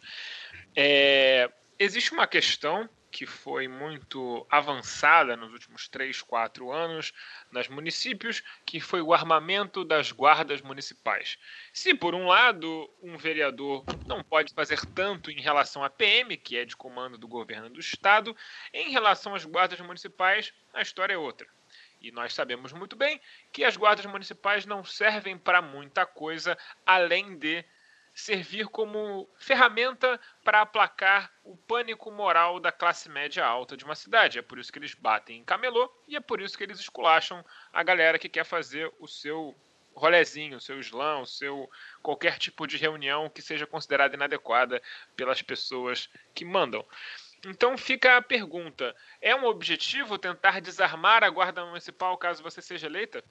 [0.76, 7.14] É, existe uma questão que foi muito avançada nos últimos 3, 4 anos
[7.52, 11.38] nos municípios, que foi o armamento das guardas municipais.
[11.72, 16.58] Se, por um lado, um vereador não pode fazer tanto em relação à PM, que
[16.58, 18.36] é de comando do governo do Estado,
[18.74, 21.48] em relação às guardas municipais, a história é outra.
[22.02, 23.22] E nós sabemos muito bem
[23.52, 27.64] que as guardas municipais não servem para muita coisa além de
[28.14, 34.38] servir como ferramenta para aplacar o pânico moral da classe média alta de uma cidade.
[34.38, 37.44] É por isso que eles batem em camelô e é por isso que eles esculacham
[37.72, 39.56] a galera que quer fazer o seu
[39.96, 41.70] rolezinho, o seu slam, o seu
[42.02, 44.82] qualquer tipo de reunião que seja considerada inadequada
[45.16, 46.86] pelas pessoas que mandam.
[47.46, 52.88] Então fica a pergunta: é um objetivo tentar desarmar a guarda municipal caso você seja
[52.88, 53.24] eleita?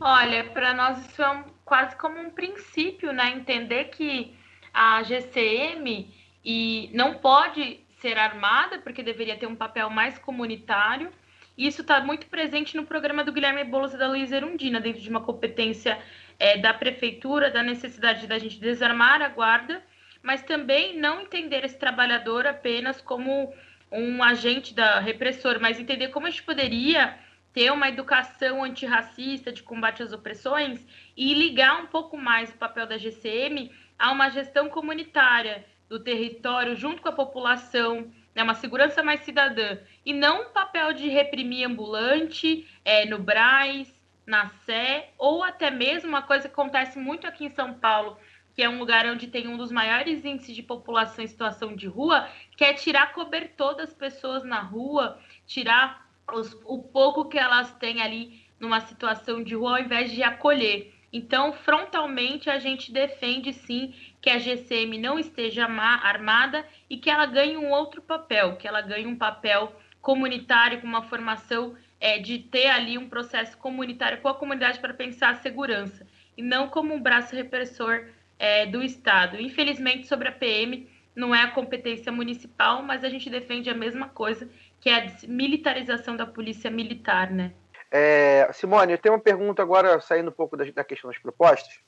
[0.00, 3.32] Olha, para nós isso é um, quase como um princípio, né?
[3.32, 4.34] Entender que
[4.72, 6.08] a GCM
[6.42, 11.10] e não pode ser armada, porque deveria ter um papel mais comunitário.
[11.56, 15.10] Isso está muito presente no programa do Guilherme Boulos e da Luiz Erundina, dentro de
[15.10, 16.00] uma competência
[16.38, 19.82] é, da prefeitura, da necessidade da gente desarmar a guarda,
[20.22, 23.52] mas também não entender esse trabalhador apenas como
[23.92, 27.18] um agente da repressor, mas entender como a gente poderia
[27.52, 30.84] ter uma educação antirracista de combate às opressões
[31.16, 36.76] e ligar um pouco mais o papel da GCM a uma gestão comunitária do território
[36.76, 41.66] junto com a população, né, uma segurança mais cidadã, e não um papel de reprimir
[41.66, 43.92] ambulante é, no Braz,
[44.24, 48.16] na Sé, ou até mesmo uma coisa que acontece muito aqui em São Paulo,
[48.54, 51.88] que é um lugar onde tem um dos maiores índices de população em situação de
[51.88, 57.72] rua, que é tirar cobertor das pessoas na rua, tirar os, o pouco que elas
[57.74, 60.94] têm ali numa situação de rua, ao invés de acolher.
[61.12, 67.26] Então, frontalmente, a gente defende sim que a GCM não esteja armada e que ela
[67.26, 72.38] ganhe um outro papel, que ela ganhe um papel comunitário com uma formação é, de
[72.38, 76.94] ter ali um processo comunitário com a comunidade para pensar a segurança e não como
[76.94, 78.06] um braço repressor
[78.38, 79.40] é, do Estado.
[79.40, 84.08] Infelizmente, sobre a PM, não é a competência municipal, mas a gente defende a mesma
[84.08, 84.48] coisa,
[84.80, 87.52] que é a militarização da polícia militar, né?
[87.90, 91.78] É, Simone, eu tenho uma pergunta agora, saindo um pouco da, da questão das propostas.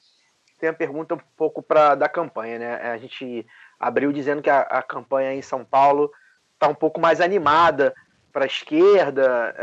[0.58, 2.74] Tem uma pergunta um pouco para da campanha, né?
[2.90, 3.46] A gente
[3.78, 6.12] abriu dizendo que a, a campanha em São Paulo
[6.54, 7.94] está um pouco mais animada
[8.32, 9.54] para a esquerda,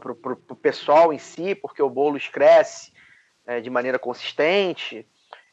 [0.00, 2.92] para o pessoal em si, porque o Boulos cresce
[3.46, 5.06] é, de maneira consistente.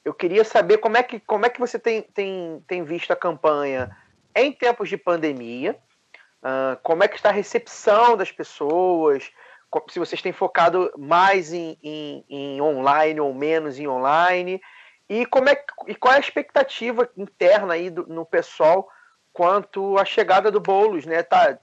[0.04, 3.16] Eu queria saber como é que, como é que você tem, tem, tem visto a
[3.16, 3.96] campanha
[4.34, 5.78] em tempos de pandemia,
[6.44, 9.32] uh, como é que está a recepção das pessoas,
[9.90, 14.62] se vocês têm focado mais em, em, em online ou menos em online,
[15.08, 18.90] e, como é, e qual é a expectativa interna aí do, no pessoal
[19.34, 21.24] quanto à chegada do Boulos, né?
[21.24, 21.58] Tá,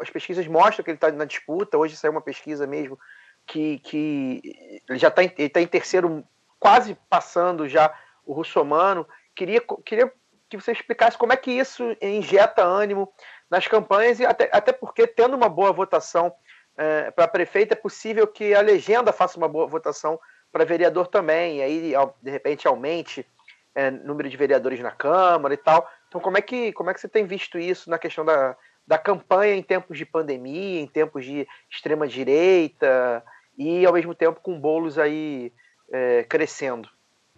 [0.00, 2.98] as pesquisas mostram que ele está na disputa, hoje saiu uma pesquisa mesmo
[3.46, 6.24] que, que ele já está tá em terceiro,
[6.58, 7.92] quase passando já
[8.24, 9.06] o russomano.
[9.34, 10.12] Queria, queria
[10.56, 13.12] que você explicasse como é que isso injeta ânimo
[13.50, 16.32] nas campanhas, e até, até porque, tendo uma boa votação
[16.76, 20.18] é, para prefeito, é possível que a legenda faça uma boa votação
[20.50, 23.26] para vereador também, e aí, de repente, aumente
[23.74, 25.88] é, número de vereadores na Câmara e tal.
[26.08, 28.98] Então, como é que, como é que você tem visto isso na questão da, da
[28.98, 33.24] campanha em tempos de pandemia, em tempos de extrema direita
[33.56, 35.52] e ao mesmo tempo com bolos aí
[35.90, 36.88] é, crescendo.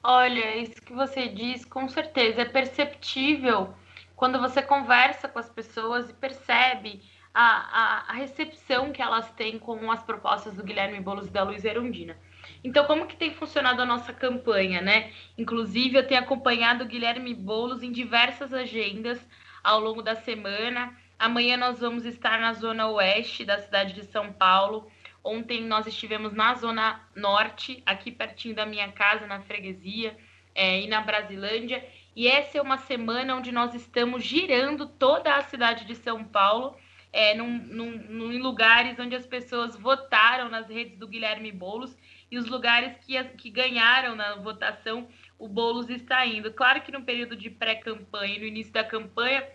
[0.06, 3.74] Olha, isso que você diz, com certeza é perceptível
[4.14, 7.00] quando você conversa com as pessoas e percebe
[7.32, 11.42] a, a, a recepção que elas têm com as propostas do Guilherme Boulos e da
[11.42, 12.18] Luiz Erundina.
[12.62, 15.10] Então, como que tem funcionado a nossa campanha, né?
[15.38, 19.26] Inclusive, eu tenho acompanhado o Guilherme Boulos em diversas agendas
[19.62, 20.94] ao longo da semana.
[21.18, 24.86] Amanhã nós vamos estar na zona oeste da cidade de São Paulo.
[25.24, 30.14] Ontem nós estivemos na zona norte, aqui pertinho da minha casa, na freguesia,
[30.54, 31.82] é, e na Brasilândia.
[32.14, 36.76] E essa é uma semana onde nós estamos girando toda a cidade de São Paulo,
[37.12, 41.96] é, num, num, num, em lugares onde as pessoas votaram nas redes do Guilherme Boulos
[42.30, 45.08] e os lugares que, que ganharam na votação,
[45.38, 46.52] o Boulos está indo.
[46.52, 49.46] Claro que no período de pré-campanha e no início da campanha,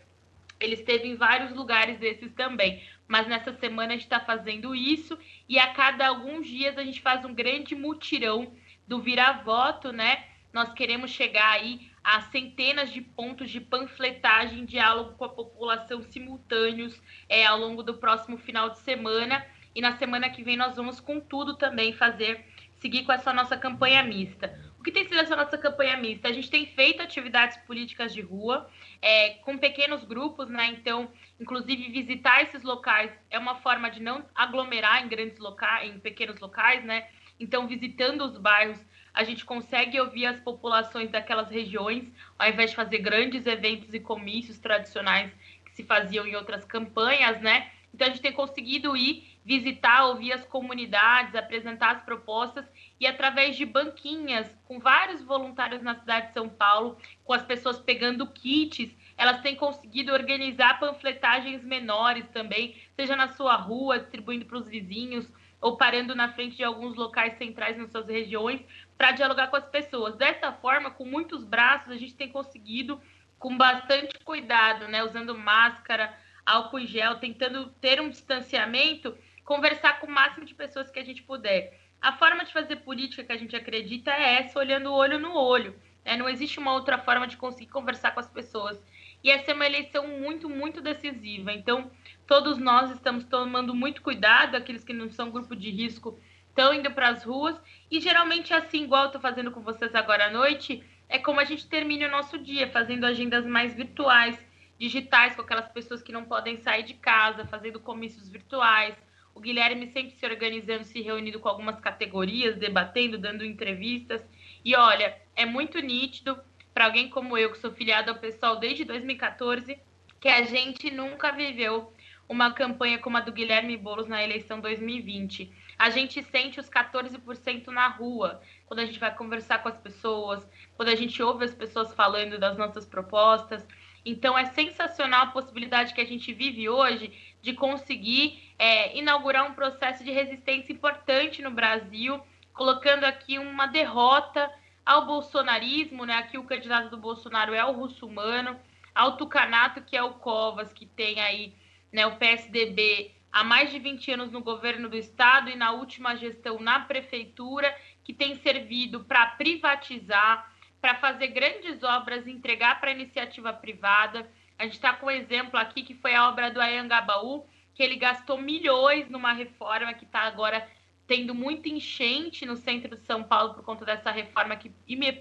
[0.59, 2.81] ele esteve em vários lugares desses também.
[3.09, 5.17] Mas nessa semana a gente está fazendo isso
[5.49, 8.53] e a cada alguns dias a gente faz um grande mutirão
[8.87, 10.25] do vira-voto, né?
[10.53, 17.01] Nós queremos chegar aí a centenas de pontos de panfletagem, diálogo com a população simultâneos
[17.27, 19.43] é, ao longo do próximo final de semana.
[19.73, 22.45] E na semana que vem nós vamos com tudo também fazer,
[22.77, 24.68] seguir com essa nossa campanha mista.
[24.89, 26.27] Que tem sido essa nossa campanha mista?
[26.27, 28.67] A gente tem feito atividades políticas de rua,
[28.99, 30.65] é, com pequenos grupos, né?
[30.65, 35.99] Então, inclusive, visitar esses locais é uma forma de não aglomerar em grandes locais, em
[35.99, 37.07] pequenos locais, né?
[37.39, 42.75] Então, visitando os bairros, a gente consegue ouvir as populações daquelas regiões, ao invés de
[42.75, 45.31] fazer grandes eventos e comícios tradicionais
[45.65, 47.69] que se faziam em outras campanhas, né?
[47.93, 52.63] Então, a gente tem conseguido ir visitar, ouvir as comunidades, apresentar as propostas
[52.99, 57.79] e através de banquinhas com vários voluntários na cidade de São Paulo, com as pessoas
[57.79, 64.59] pegando kits, elas têm conseguido organizar panfletagens menores também, seja na sua rua, distribuindo para
[64.59, 65.27] os vizinhos
[65.59, 68.63] ou parando na frente de alguns locais centrais nas suas regiões
[68.95, 70.15] para dialogar com as pessoas.
[70.15, 73.01] Dessa forma, com muitos braços, a gente tem conseguido
[73.39, 79.17] com bastante cuidado, né, usando máscara, álcool em gel, tentando ter um distanciamento,
[79.49, 81.75] conversar com o máximo de pessoas que a gente puder.
[81.99, 85.33] A forma de fazer política que a gente acredita é essa, olhando o olho no
[85.33, 85.75] olho.
[86.05, 86.15] Né?
[86.15, 88.79] Não existe uma outra forma de conseguir conversar com as pessoas.
[89.23, 91.51] E essa é uma eleição muito, muito decisiva.
[91.51, 91.89] Então,
[92.27, 96.91] todos nós estamos tomando muito cuidado, aqueles que não são grupo de risco estão indo
[96.91, 97.59] para as ruas.
[97.89, 101.67] E geralmente, assim, igual estou fazendo com vocês agora à noite, é como a gente
[101.67, 104.37] termina o nosso dia, fazendo agendas mais virtuais,
[104.77, 108.95] digitais, com aquelas pessoas que não podem sair de casa, fazendo comícios virtuais
[109.39, 114.21] o Guilherme sempre se organizando, se reunindo com algumas categorias, debatendo, dando entrevistas.
[114.65, 116.37] E olha, é muito nítido
[116.73, 119.79] para alguém como eu, que sou filiado ao pessoal desde 2014,
[120.19, 121.93] que a gente nunca viveu
[122.27, 125.51] uma campanha como a do Guilherme Boulos na eleição 2020.
[125.77, 130.45] A gente sente os 14% na rua, quando a gente vai conversar com as pessoas,
[130.75, 133.65] quando a gente ouve as pessoas falando das nossas propostas.
[134.05, 139.53] Então é sensacional a possibilidade que a gente vive hoje de conseguir é, inaugurar um
[139.53, 142.21] processo de resistência importante no Brasil,
[142.53, 144.51] colocando aqui uma derrota
[144.85, 146.15] ao bolsonarismo, né?
[146.15, 148.59] Aqui o candidato do Bolsonaro é o russomano,
[148.93, 151.53] ao tucanato, que é o Covas, que tem aí
[151.91, 156.15] né, o PSDB há mais de 20 anos no governo do estado e na última
[156.15, 157.73] gestão na prefeitura,
[158.03, 164.29] que tem servido para privatizar, para fazer grandes obras entregar para iniciativa privada.
[164.59, 167.95] A gente está com um exemplo aqui que foi a obra do Ayangabaú, que ele
[167.95, 170.67] gastou milhões numa reforma que está agora
[171.07, 174.71] tendo muita enchente no centro de São Paulo por conta dessa reforma que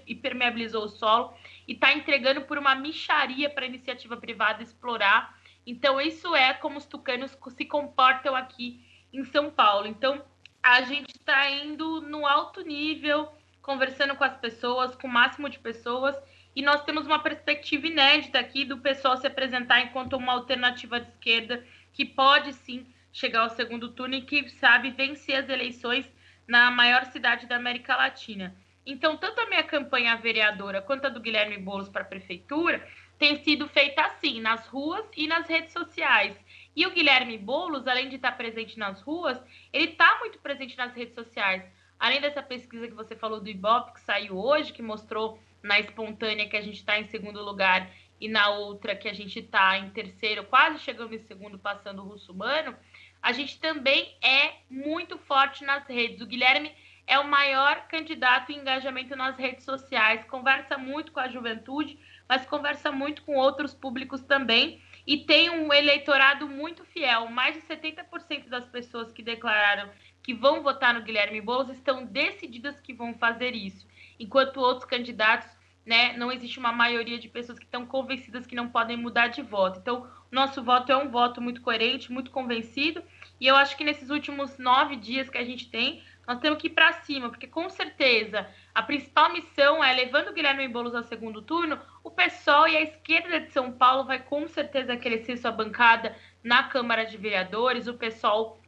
[0.05, 1.33] impermeabilizou o solo
[1.65, 5.39] e está entregando por uma micharia para a iniciativa privada explorar.
[5.65, 9.87] Então, isso é como os tucanos se comportam aqui em São Paulo.
[9.87, 10.21] Então,
[10.61, 13.31] a gente está indo no alto nível,
[13.61, 16.15] conversando com as pessoas, com o máximo de pessoas,
[16.55, 21.07] e nós temos uma perspectiva inédita aqui do pessoal se apresentar enquanto uma alternativa de
[21.09, 26.09] esquerda que pode sim chegar ao segundo turno e que sabe vencer as eleições
[26.47, 28.55] na maior cidade da América Latina.
[28.85, 32.85] Então, tanto a minha campanha vereadora quanto a do Guilherme Boulos para a prefeitura
[33.19, 36.35] tem sido feita assim, nas ruas e nas redes sociais.
[36.75, 39.39] E o Guilherme Boulos, além de estar presente nas ruas,
[39.73, 41.63] ele está muito presente nas redes sociais.
[41.99, 46.47] Além dessa pesquisa que você falou do Ibope, que saiu hoje, que mostrou na espontânea
[46.47, 47.89] que a gente está em segundo lugar
[48.19, 52.07] e na outra que a gente está em terceiro, quase chegando em segundo, passando o
[52.07, 52.75] russo-humano,
[53.21, 56.21] a gente também é muito forte nas redes.
[56.21, 56.71] O Guilherme
[57.07, 62.45] é o maior candidato em engajamento nas redes sociais, conversa muito com a juventude, mas
[62.45, 67.27] conversa muito com outros públicos também e tem um eleitorado muito fiel.
[67.29, 69.89] Mais de 70% das pessoas que declararam
[70.21, 73.87] que vão votar no Guilherme Boulos estão decididas que vão fazer isso,
[74.19, 75.47] enquanto outros candidatos
[75.85, 79.41] né, não existe uma maioria de pessoas que estão convencidas que não podem mudar de
[79.41, 79.79] voto.
[79.79, 83.01] Então, nosso voto é um voto muito coerente, muito convencido,
[83.39, 86.67] e eu acho que nesses últimos nove dias que a gente tem, nós temos que
[86.67, 91.01] ir para cima, porque com certeza a principal missão é, levando o Guilherme Boulos ao
[91.01, 95.51] segundo turno, o PSOL e a esquerda de São Paulo vai com certeza crescer sua
[95.51, 98.58] bancada na Câmara de Vereadores, o PSOL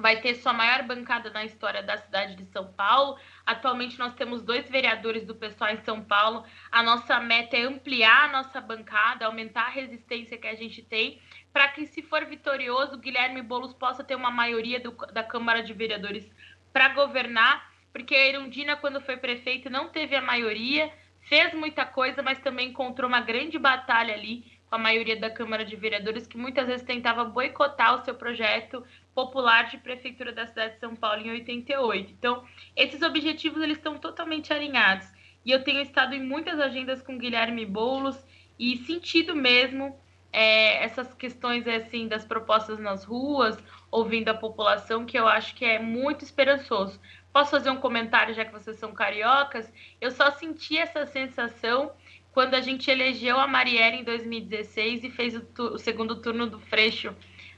[0.00, 3.18] vai ter sua maior bancada na história da cidade de São Paulo.
[3.44, 6.44] Atualmente nós temos dois vereadores do pessoal em São Paulo.
[6.72, 11.20] A nossa meta é ampliar a nossa bancada, aumentar a resistência que a gente tem,
[11.52, 15.72] para que, se for vitorioso, Guilherme Boulos possa ter uma maioria do, da Câmara de
[15.72, 16.30] Vereadores
[16.72, 20.92] para governar, porque a Irundina, quando foi prefeito, não teve a maioria,
[21.22, 25.64] fez muita coisa, mas também encontrou uma grande batalha ali com a maioria da Câmara
[25.64, 28.84] de Vereadores, que muitas vezes tentava boicotar o seu projeto
[29.14, 32.12] popular de prefeitura da cidade de São Paulo em 88.
[32.12, 32.44] Então,
[32.76, 35.06] esses objetivos eles estão totalmente alinhados.
[35.44, 38.18] E eu tenho estado em muitas agendas com Guilherme Boulos
[38.58, 39.98] e sentido mesmo
[40.32, 43.58] é, essas questões assim das propostas nas ruas,
[43.90, 47.00] ouvindo a população, que eu acho que é muito esperançoso.
[47.32, 49.72] Posso fazer um comentário, já que vocês são cariocas?
[50.00, 51.92] Eu só senti essa sensação
[52.32, 56.60] quando a gente elegeu a Marielle em 2016 e fez o, o segundo turno do
[56.60, 57.14] Freixo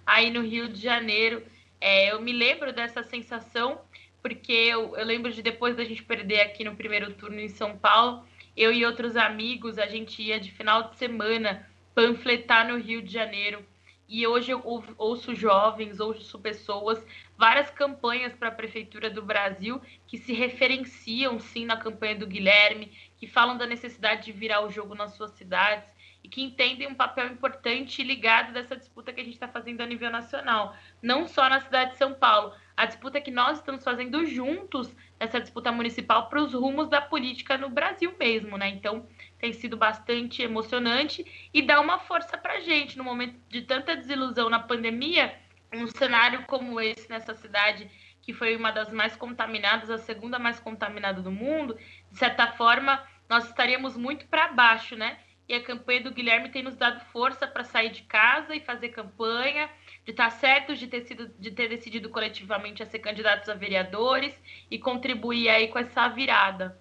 [0.07, 1.42] aí no Rio de Janeiro.
[1.80, 3.80] É, eu me lembro dessa sensação,
[4.22, 7.76] porque eu, eu lembro de depois da gente perder aqui no primeiro turno em São
[7.76, 8.24] Paulo,
[8.57, 13.12] eu e outros amigos, a gente ia de final de semana panfletar no Rio de
[13.12, 13.64] Janeiro.
[14.09, 14.62] E hoje eu
[14.98, 17.03] ouço jovens, ouço pessoas,
[17.38, 22.92] várias campanhas para a Prefeitura do Brasil que se referenciam sim na campanha do Guilherme,
[23.16, 25.91] que falam da necessidade de virar o jogo nas suas cidades
[26.22, 29.86] e que entendem um papel importante ligado dessa disputa que a gente está fazendo a
[29.86, 32.54] nível nacional, não só na cidade de São Paulo.
[32.76, 37.58] A disputa que nós estamos fazendo juntos, essa disputa municipal, para os rumos da política
[37.58, 38.68] no Brasil mesmo, né?
[38.68, 39.06] Então,
[39.38, 43.96] tem sido bastante emocionante e dá uma força para a gente no momento de tanta
[43.96, 45.36] desilusão na pandemia,
[45.72, 47.90] um cenário como esse nessa cidade
[48.22, 51.76] que foi uma das mais contaminadas, a segunda mais contaminada do mundo,
[52.10, 55.18] de certa forma, nós estaríamos muito para baixo, né?
[55.49, 58.90] E a campanha do Guilherme tem nos dado força para sair de casa e fazer
[58.90, 59.68] campanha,
[60.05, 63.55] de estar tá certos de ter, sido, de ter decidido coletivamente a ser candidatos a
[63.55, 64.34] vereadores
[64.70, 66.80] e contribuir aí com essa virada.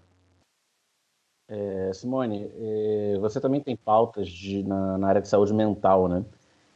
[1.49, 6.23] É, Simone, é, você também tem pautas de, na, na, área de saúde mental, né?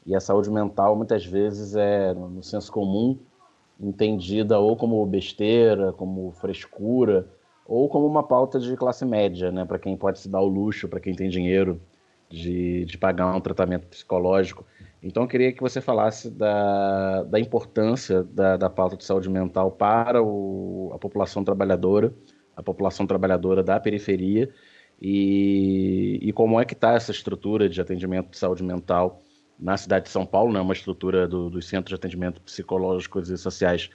[0.06, 3.18] E a saúde mental muitas vezes é, no senso comum,
[3.80, 7.26] entendida ou como besteira, como frescura,
[7.66, 10.88] ou como uma pauta de classe média, né, para quem pode se dar o luxo,
[10.88, 11.82] para quem tem dinheiro
[12.30, 14.66] de, de pagar um tratamento psicológico.
[15.02, 19.72] Então, eu queria que você falasse da, da importância da, da pauta de saúde mental
[19.72, 22.14] para o, a população trabalhadora,
[22.56, 24.50] a população trabalhadora da periferia,
[25.02, 29.22] e, e como é que está essa estrutura de atendimento de saúde mental
[29.60, 33.38] na cidade de São Paulo, né, uma estrutura do, dos centros de atendimento psicológicos e
[33.38, 33.90] sociais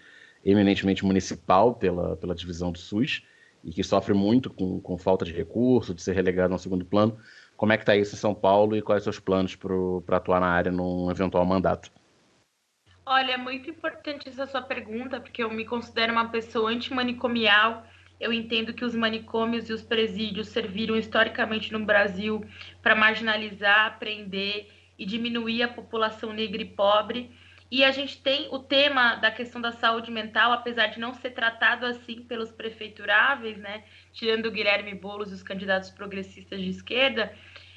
[0.44, 3.22] eminentemente municipal pela, pela divisão do SUS,
[3.64, 7.18] e que sofre muito com, com falta de recurso, de ser relegado ao segundo plano.
[7.56, 10.16] Como é que está isso em São Paulo e quais são os seus planos para
[10.16, 11.90] atuar na área num eventual mandato?
[13.04, 17.84] Olha, é muito importante essa sua pergunta, porque eu me considero uma pessoa antimanicomial.
[18.20, 22.44] Eu entendo que os manicômios e os presídios serviram historicamente no Brasil
[22.82, 27.30] para marginalizar, prender e diminuir a população negra e pobre.
[27.70, 31.30] E a gente tem o tema da questão da saúde mental, apesar de não ser
[31.30, 33.84] tratado assim pelos prefeituráveis, né?
[34.12, 37.32] Tirando o Guilherme Boulos e os candidatos progressistas de esquerda,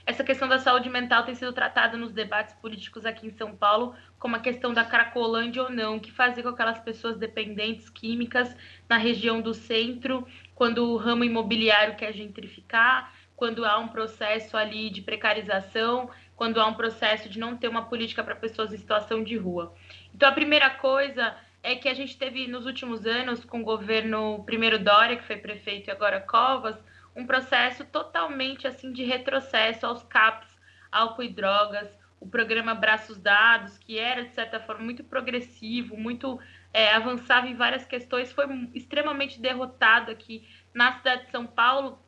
[0.05, 3.95] essa questão da saúde mental tem sido tratada nos debates políticos aqui em São Paulo
[4.19, 8.53] como a questão da cracolândia ou não, que fazer com aquelas pessoas dependentes químicas
[8.89, 14.89] na região do centro, quando o ramo imobiliário quer gentrificar, quando há um processo ali
[14.89, 19.23] de precarização, quando há um processo de não ter uma política para pessoas em situação
[19.23, 19.73] de rua.
[20.14, 24.43] Então, a primeira coisa é que a gente teve nos últimos anos, com o governo
[24.45, 26.78] primeiro Dória, que foi prefeito, e agora Covas,
[27.16, 30.49] um processo totalmente assim de retrocesso aos CAPs,
[30.91, 31.89] álcool e drogas,
[32.20, 36.39] o programa Braços Dados, que era, de certa forma, muito progressivo, muito
[36.74, 41.99] é, avançava em várias questões, foi extremamente derrotado aqui na cidade de São Paulo,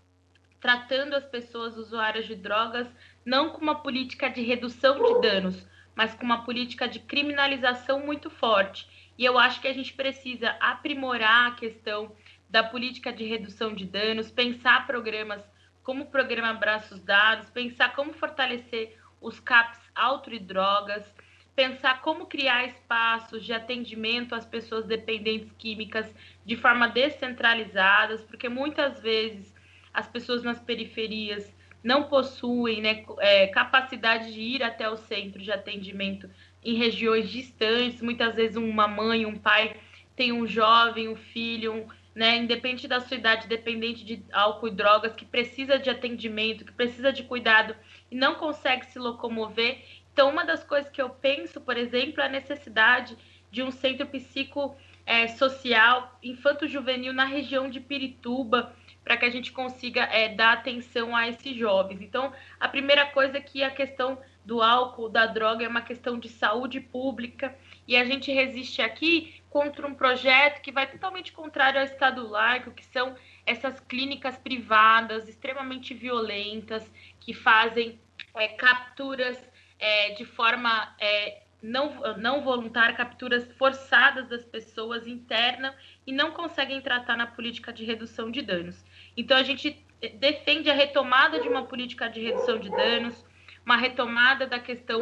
[0.59, 2.87] tratando as pessoas usuárias de drogas
[3.25, 8.29] não com uma política de redução de danos, mas com uma política de criminalização muito
[8.29, 8.87] forte.
[9.17, 12.11] E eu acho que a gente precisa aprimorar a questão
[12.49, 15.41] da política de redução de danos, pensar programas
[15.83, 21.05] como o programa Braços Dados, pensar como fortalecer os CAPs auto e drogas,
[21.55, 26.13] pensar como criar espaços de atendimento às pessoas dependentes químicas
[26.45, 29.53] de forma descentralizadas, porque muitas vezes
[29.93, 31.54] as pessoas nas periferias
[31.85, 36.27] não possuem né, é, capacidade de ir até o centro de atendimento
[36.63, 38.01] em regiões distantes.
[38.01, 39.75] Muitas vezes uma mãe, um pai
[40.15, 44.71] tem um jovem, um filho, um, né, independente da sua idade, dependente de álcool e
[44.71, 47.75] drogas, que precisa de atendimento, que precisa de cuidado
[48.09, 49.77] e não consegue se locomover.
[50.11, 53.15] Então, uma das coisas que eu penso, por exemplo, é a necessidade
[53.51, 58.73] de um centro psicossocial é, infanto-juvenil na região de Pirituba,
[59.05, 62.01] para que a gente consiga é, dar atenção a esses jovens.
[62.01, 66.19] Então, a primeira coisa é que a questão do álcool, da droga, é uma questão
[66.19, 67.55] de saúde pública
[67.87, 72.71] e a gente resiste aqui contra um projeto que vai totalmente contrário ao Estado laico,
[72.71, 77.99] que são essas clínicas privadas extremamente violentas que fazem
[78.35, 79.37] é, capturas
[79.79, 85.75] é, de forma é, não, não voluntária, capturas forçadas das pessoas interna
[86.05, 88.84] e não conseguem tratar na política de redução de danos.
[89.15, 89.85] Então, a gente
[90.17, 93.25] defende a retomada de uma política de redução de danos,
[93.65, 95.01] uma retomada da questão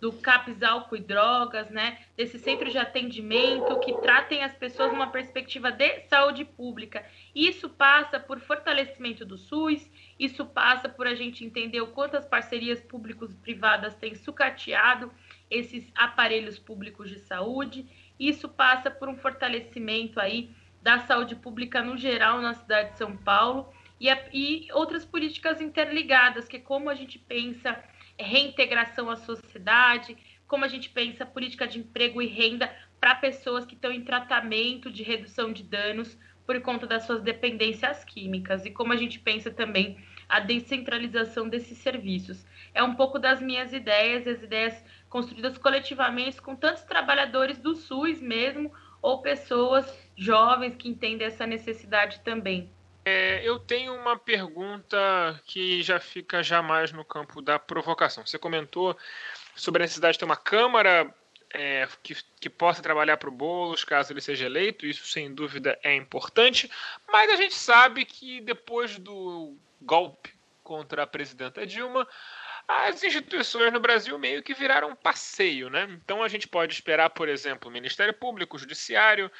[0.00, 1.98] do CAPS álcool e drogas, né?
[2.16, 7.04] Desse centro de atendimento que tratem as pessoas numa perspectiva de saúde pública.
[7.34, 12.24] Isso passa por fortalecimento do SUS, isso passa por a gente entender o quanto as
[12.24, 15.10] parcerias públicos e privadas têm sucateado
[15.50, 17.84] esses aparelhos públicos de saúde.
[18.18, 20.50] Isso passa por um fortalecimento aí
[20.84, 25.58] da saúde pública no geral na cidade de São Paulo e, a, e outras políticas
[25.62, 27.82] interligadas, que é como a gente pensa
[28.18, 30.14] reintegração à sociedade,
[30.46, 32.70] como a gente pensa política de emprego e renda
[33.00, 38.04] para pessoas que estão em tratamento de redução de danos por conta das suas dependências
[38.04, 39.96] químicas e como a gente pensa também
[40.28, 42.44] a descentralização desses serviços.
[42.74, 48.20] É um pouco das minhas ideias, as ideias construídas coletivamente com tantos trabalhadores do SUS
[48.20, 48.70] mesmo,
[49.00, 52.70] ou pessoas jovens que entendem essa necessidade também.
[53.04, 58.24] É, eu tenho uma pergunta que já fica jamais no campo da provocação.
[58.24, 58.96] Você comentou
[59.54, 61.14] sobre a necessidade de ter uma Câmara
[61.52, 65.78] é, que, que, possa trabalhar para o Boulos caso ele seja eleito, isso sem dúvida
[65.84, 66.68] é importante,
[67.06, 70.32] mas a gente sabe que depois do golpe
[70.64, 72.08] contra a presidenta Dilma,
[72.66, 75.86] as instituições no Brasil meio que viraram um passeio, né?
[76.02, 79.30] Então a gente pode esperar, por exemplo, o Ministério Público, o Judiciário,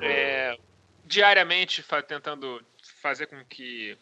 [0.00, 0.56] é,
[1.04, 2.60] diariamente tentando
[3.00, 3.96] fazer com que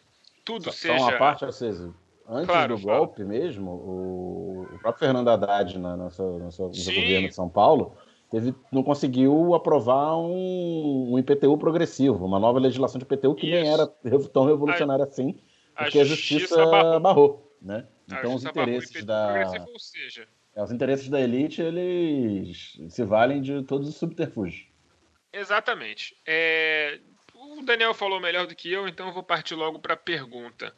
[0.45, 0.97] tudo só, seja.
[0.97, 1.95] Só uma parte, Aceso.
[2.27, 6.69] Antes claro, do golpe mesmo, o, o, próprio Fernando Haddad, na, na sua, no seu
[6.69, 7.97] governo de São Paulo,
[8.31, 13.55] teve, não conseguiu aprovar um, um, IPTU progressivo, uma nova legislação de IPTU que Isso.
[13.55, 13.85] nem era
[14.31, 15.37] tão revolucionária a, assim,
[15.75, 16.99] porque a justiça, a justiça barrou.
[17.01, 17.87] barrou né?
[18.07, 19.65] Então os interesses da.
[19.67, 20.27] Ou seja...
[20.55, 24.67] É, os interesses da elite, eles se valem de todos os subterfúgios.
[25.33, 26.15] Exatamente.
[26.25, 26.99] É,
[27.33, 30.73] o Daniel falou melhor do que eu, então eu vou partir logo para a pergunta.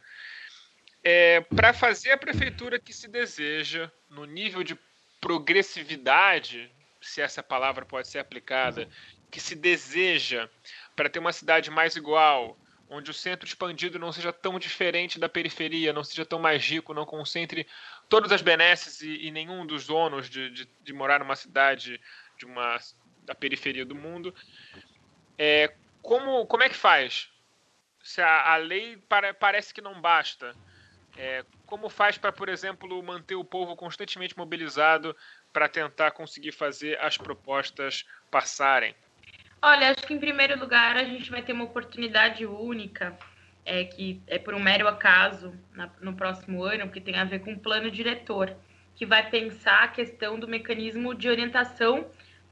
[1.04, 4.80] É, para fazer a prefeitura que se deseja, no nível de
[5.22, 8.90] progressividade, se essa palavra pode ser aplicada,
[9.30, 10.50] que se deseja
[10.96, 12.58] para ter uma cidade mais igual,
[12.90, 16.94] onde o centro expandido não seja tão diferente da periferia, não seja tão mais rico,
[16.94, 17.68] não concentre
[18.08, 22.00] todas as benesses e, e nenhum dos donos de, de, de, morar numa cidade
[22.38, 22.78] de uma,
[23.26, 24.34] da periferia do mundo.
[25.38, 27.30] É, como, como é que faz?
[28.02, 30.56] Se a, a lei para, parece que não basta,
[31.18, 35.16] é, como faz para, por exemplo, manter o povo constantemente mobilizado
[35.52, 38.94] para tentar conseguir fazer as propostas passarem?
[39.62, 43.18] Olha, acho que em primeiro lugar a gente vai ter uma oportunidade única,
[43.66, 47.40] é, que é por um mero acaso na, no próximo ano, porque tem a ver
[47.40, 48.56] com o plano diretor,
[48.96, 52.06] que vai pensar a questão do mecanismo de orientação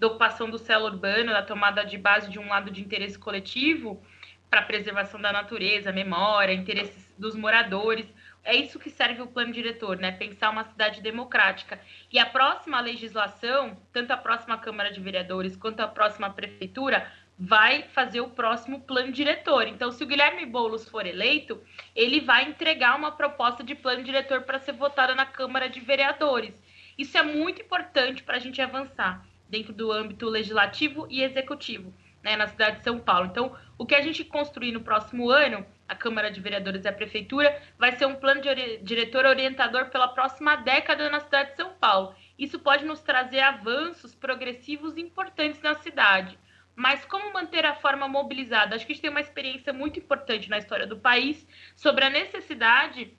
[0.03, 4.03] da ocupação do céu urbano, da tomada de base de um lado de interesse coletivo
[4.49, 8.05] para a preservação da natureza, memória, interesses dos moradores.
[8.43, 10.11] É isso que serve o plano diretor, né?
[10.11, 11.79] Pensar uma cidade democrática.
[12.11, 17.83] E a próxima legislação, tanto a próxima Câmara de Vereadores quanto a próxima prefeitura, vai
[17.83, 19.69] fazer o próximo plano diretor.
[19.69, 21.61] Então, se o Guilherme Boulos for eleito,
[21.95, 26.61] ele vai entregar uma proposta de plano diretor para ser votada na Câmara de Vereadores.
[26.97, 31.93] Isso é muito importante para a gente avançar dentro do âmbito legislativo e executivo,
[32.23, 33.27] né, na cidade de São Paulo.
[33.27, 36.93] Então, o que a gente construir no próximo ano, a Câmara de Vereadores e a
[36.93, 41.71] Prefeitura, vai ser um plano de diretor orientador pela próxima década na cidade de São
[41.73, 42.15] Paulo.
[42.37, 46.39] Isso pode nos trazer avanços progressivos importantes na cidade.
[46.75, 48.75] Mas como manter a forma mobilizada?
[48.75, 52.09] Acho que a gente tem uma experiência muito importante na história do país sobre a
[52.09, 53.15] necessidade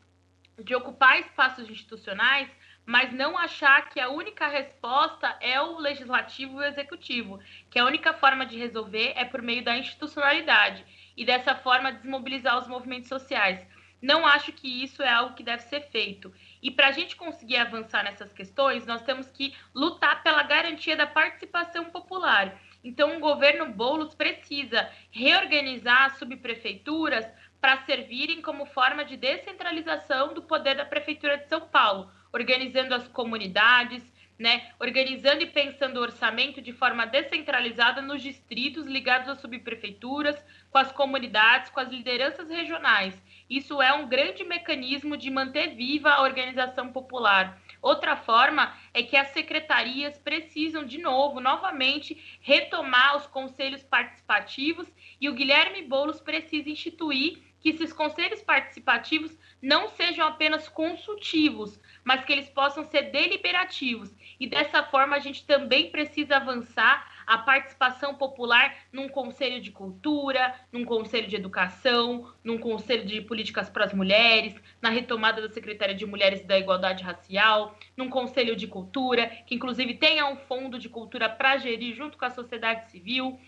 [0.59, 2.49] de ocupar espaços institucionais
[2.87, 7.85] mas não achar que a única resposta é o legislativo e o executivo, que a
[7.85, 10.85] única forma de resolver é por meio da institucionalidade
[11.17, 13.67] e dessa forma desmobilizar os movimentos sociais.
[14.03, 16.31] Não acho que isso é algo que deve ser feito.
[16.63, 21.07] E para a gente conseguir avançar nessas questões, nós temos que lutar pela garantia da
[21.07, 22.61] participação popular.
[22.83, 27.27] Então, o governo Boulos precisa reorganizar as subprefeituras
[27.59, 33.07] para servirem como forma de descentralização do poder da Prefeitura de São Paulo organizando as
[33.07, 34.03] comunidades,
[34.37, 40.37] né, organizando e pensando o orçamento de forma descentralizada nos distritos ligados às subprefeituras,
[40.69, 43.15] com as comunidades, com as lideranças regionais.
[43.49, 47.63] Isso é um grande mecanismo de manter viva a organização popular.
[47.81, 55.29] Outra forma é que as secretarias precisam, de novo, novamente, retomar os conselhos participativos e
[55.29, 62.33] o Guilherme Boulos precisa instituir que esses conselhos participativos não sejam apenas consultivos, mas que
[62.33, 64.15] eles possam ser deliberativos.
[64.39, 70.55] E dessa forma a gente também precisa avançar a participação popular num conselho de cultura,
[70.71, 75.95] num conselho de educação, num conselho de políticas para as mulheres, na retomada da Secretaria
[75.95, 80.79] de Mulheres e da Igualdade Racial, num conselho de cultura, que inclusive tenha um fundo
[80.79, 83.41] de cultura para gerir junto com a sociedade civil.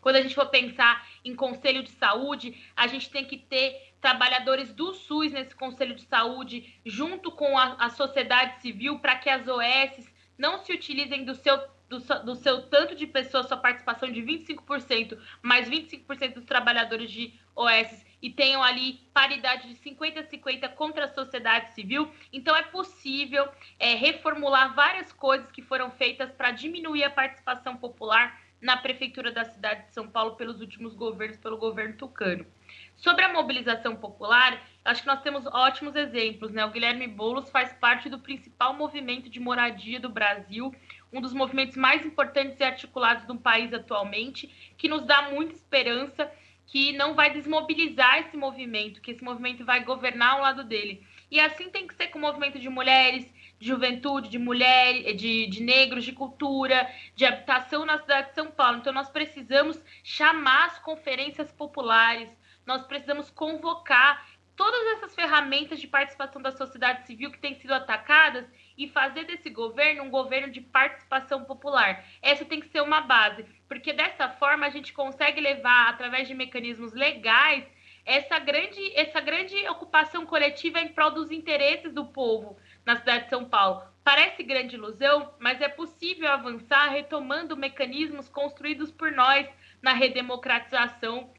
[0.00, 4.72] Quando a gente for pensar em conselho de saúde, a gente tem que ter trabalhadores
[4.72, 9.46] do SUS nesse conselho de saúde, junto com a, a sociedade civil, para que as
[9.48, 14.22] OS não se utilizem do seu, do, do, seu tanto de pessoas, sua participação de
[14.22, 20.68] 25%, mais 25% dos trabalhadores de OS e tenham ali paridade de 50 a 50
[20.70, 22.10] contra a sociedade civil.
[22.32, 28.40] Então é possível é, reformular várias coisas que foram feitas para diminuir a participação popular
[28.60, 32.46] na prefeitura da cidade de São Paulo pelos últimos governos, pelo governo tucano.
[32.96, 36.64] Sobre a mobilização popular, acho que nós temos ótimos exemplos, né?
[36.64, 40.74] O Guilherme Boulos faz parte do principal movimento de moradia do Brasil,
[41.12, 46.30] um dos movimentos mais importantes e articulados do país atualmente, que nos dá muita esperança
[46.66, 51.02] que não vai desmobilizar esse movimento, que esse movimento vai governar ao lado dele.
[51.30, 55.46] E assim tem que ser com o movimento de mulheres, de juventude, de mulheres, de,
[55.46, 58.78] de negros, de cultura, de habitação na cidade de São Paulo.
[58.78, 62.30] Então, nós precisamos chamar as conferências populares,
[62.64, 64.26] nós precisamos convocar
[64.58, 68.44] todas essas ferramentas de participação da sociedade civil que têm sido atacadas
[68.76, 72.04] e fazer desse governo um governo de participação popular.
[72.20, 76.34] Essa tem que ser uma base, porque dessa forma a gente consegue levar, através de
[76.34, 77.64] mecanismos legais,
[78.04, 82.56] essa grande, essa grande ocupação coletiva em prol dos interesses do povo
[82.88, 83.82] na cidade de São Paulo.
[84.02, 89.46] Parece grande ilusão, mas é possível avançar retomando mecanismos construídos por nós
[89.82, 91.30] na redemocratização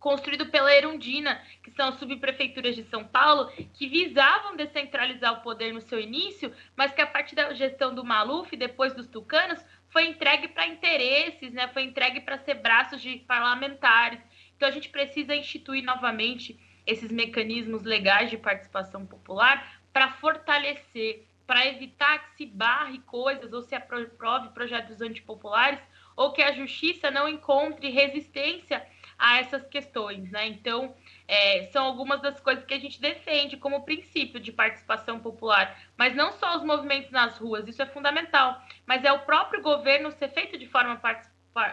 [0.00, 5.82] construído pela Erundina, que são subprefeituras de São Paulo, que visavam descentralizar o poder no
[5.82, 10.48] seu início, mas que a partir da gestão do Maluf, depois dos tucanos, foi entregue
[10.48, 11.68] para interesses, né?
[11.68, 14.20] foi entregue para ser braços de parlamentares.
[14.56, 21.66] Então a gente precisa instituir novamente esses mecanismos legais de participação popular para fortalecer, para
[21.68, 25.80] evitar que se barre coisas ou se aprove projetos antipopulares
[26.14, 28.86] ou que a justiça não encontre resistência
[29.18, 30.48] a essas questões, né?
[30.48, 30.94] Então,
[31.26, 36.14] é, são algumas das coisas que a gente defende como princípio de participação popular, mas
[36.14, 40.28] não só os movimentos nas ruas, isso é fundamental, mas é o próprio governo ser
[40.28, 41.00] feito de forma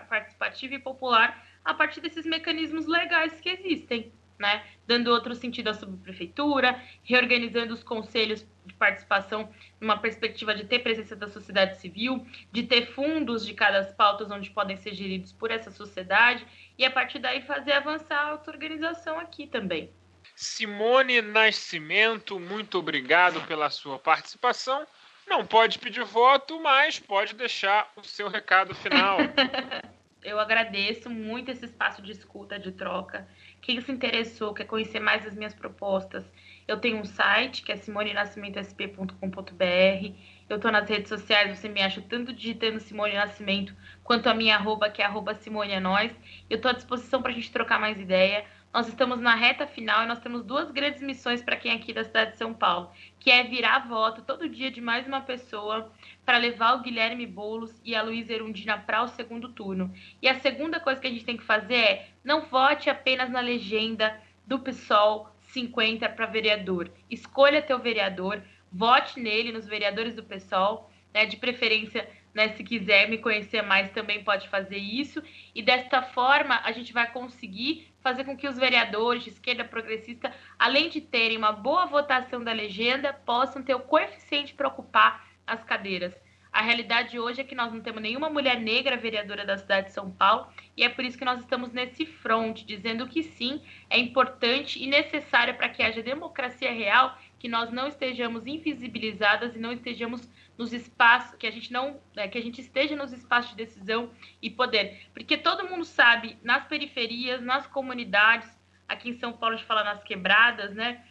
[0.07, 4.13] participativa e popular a partir desses mecanismos legais que existem
[4.43, 4.61] né?
[4.85, 11.15] Dando outro sentido à subprefeitura, reorganizando os conselhos de participação numa perspectiva de ter presença
[11.15, 15.71] da sociedade civil, de ter fundos de cada pautas onde podem ser geridos por essa
[15.71, 16.45] sociedade
[16.77, 19.89] e a partir daí fazer avançar a auto-organização aqui também.
[20.35, 24.85] Simone Nascimento, muito obrigado pela sua participação.
[25.25, 29.19] Não pode pedir voto, mas pode deixar o seu recado final.
[30.23, 33.27] Eu agradeço muito esse espaço de escuta, de troca.
[33.63, 36.29] Quem se interessou, quer conhecer mais as minhas propostas,
[36.67, 40.13] eu tenho um site que é simonenascimentosp.com.br.
[40.49, 44.57] Eu estou nas redes sociais, você me acha tanto digitando Simone Nascimento quanto a minha
[44.57, 46.11] arroba, que é arroba Simone é Nós.
[46.49, 48.45] Eu estou à disposição para a gente trocar mais ideia.
[48.73, 51.93] Nós estamos na reta final e nós temos duas grandes missões para quem é aqui
[51.93, 55.89] da cidade de São Paulo, que é virar voto todo dia de mais uma pessoa
[56.25, 59.93] para levar o Guilherme Boulos e a Luísa Erundina para o segundo turno.
[60.21, 63.39] E a segunda coisa que a gente tem que fazer é não vote apenas na
[63.39, 66.89] legenda do PSOL 50 para vereador.
[67.09, 73.07] Escolha teu vereador, vote nele, nos vereadores do PSOL, né, de preferência né, se quiser
[73.09, 75.21] me conhecer mais, também pode fazer isso.
[75.53, 80.33] E desta forma, a gente vai conseguir fazer com que os vereadores de esquerda progressista,
[80.57, 85.63] além de terem uma boa votação da legenda, possam ter o coeficiente para ocupar as
[85.63, 86.13] cadeiras.
[86.53, 89.93] A realidade hoje é que nós não temos nenhuma mulher negra vereadora da cidade de
[89.93, 90.47] São Paulo
[90.77, 94.85] e é por isso que nós estamos nesse front, dizendo que sim, é importante e
[94.85, 100.71] necessário para que haja democracia real, que nós não estejamos invisibilizadas e não estejamos nos
[100.71, 104.47] espaços, que a gente não, né, que a gente esteja nos espaços de decisão e
[104.51, 108.47] poder, porque todo mundo sabe, nas periferias, nas comunidades,
[108.87, 111.03] aqui em São Paulo a gente fala nas quebradas, né?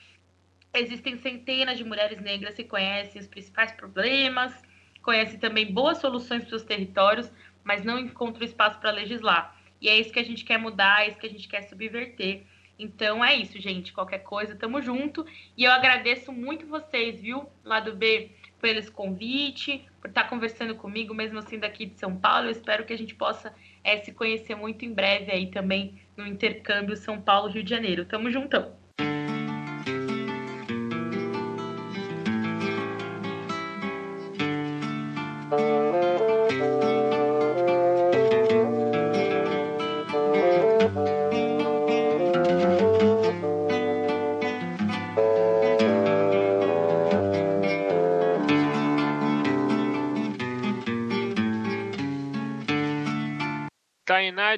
[0.72, 4.54] Existem centenas de mulheres negras que conhecem os principais problemas,
[5.02, 7.30] conhecem também boas soluções para os territórios,
[7.64, 9.56] mas não encontram espaço para legislar.
[9.80, 12.42] E é isso que a gente quer mudar, é isso que a gente quer subverter.
[12.78, 13.92] Então é isso, gente.
[13.92, 15.26] Qualquer coisa, tamo junto.
[15.56, 17.48] E eu agradeço muito vocês, viu?
[17.64, 18.30] Lá do B,
[18.60, 22.46] pelo esse convite, por estar conversando comigo, mesmo assim daqui de São Paulo.
[22.46, 26.26] Eu espero que a gente possa é, se conhecer muito em breve aí também no
[26.26, 28.04] intercâmbio São Paulo-Rio de Janeiro.
[28.04, 28.81] Tamo juntão.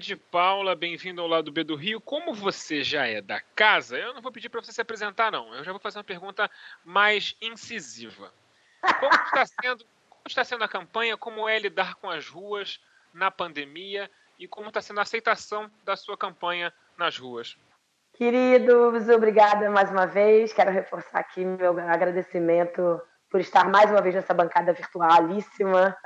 [0.05, 1.99] De Paula, bem-vindo ao lado B do Rio.
[1.99, 5.55] Como você já é da casa, eu não vou pedir para você se apresentar, não.
[5.55, 6.51] Eu já vou fazer uma pergunta
[6.85, 8.31] mais incisiva.
[9.01, 11.17] Como está sendo, como está sendo a campanha?
[11.17, 12.79] Como é lidar com as ruas
[13.15, 14.11] na pandemia?
[14.39, 17.57] E como está sendo a aceitação da sua campanha nas ruas?
[18.13, 20.53] Queridos, obrigada mais uma vez.
[20.53, 23.01] Quero reforçar aqui meu agradecimento
[23.31, 25.97] por estar mais uma vez nessa bancada virtualíssima.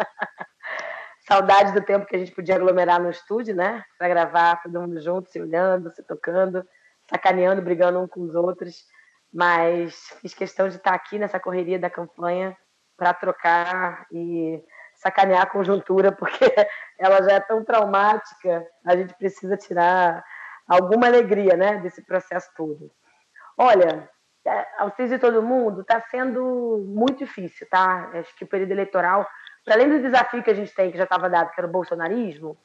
[1.28, 3.84] Saudade do tempo que a gente podia aglomerar no estúdio, né?
[3.98, 6.66] Para gravar todo mundo junto, se olhando, se tocando,
[7.06, 8.86] sacaneando, brigando um com os outros.
[9.30, 12.56] Mas fiz questão de estar aqui nessa correria da campanha
[12.96, 14.64] para trocar e
[14.94, 16.50] sacanear a conjuntura, porque
[16.98, 20.24] ela já é tão traumática, a gente precisa tirar
[20.66, 22.90] alguma alegria né, desse processo todo.
[23.54, 24.08] Olha,
[24.46, 28.10] é, auxílio de todo mundo está sendo muito difícil, tá?
[28.14, 29.28] Acho que o período eleitoral
[29.68, 31.70] para além do desafio que a gente tem, que já estava dado, que era o
[31.70, 32.56] bolsonarismo,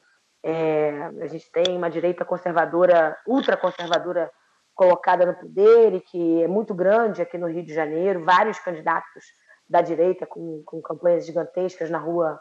[0.42, 4.30] é, a gente tem uma direita conservadora, ultraconservadora,
[4.74, 9.22] colocada no poder e que é muito grande aqui no Rio de Janeiro, vários candidatos
[9.68, 12.40] da direita com, com campanhas gigantescas na rua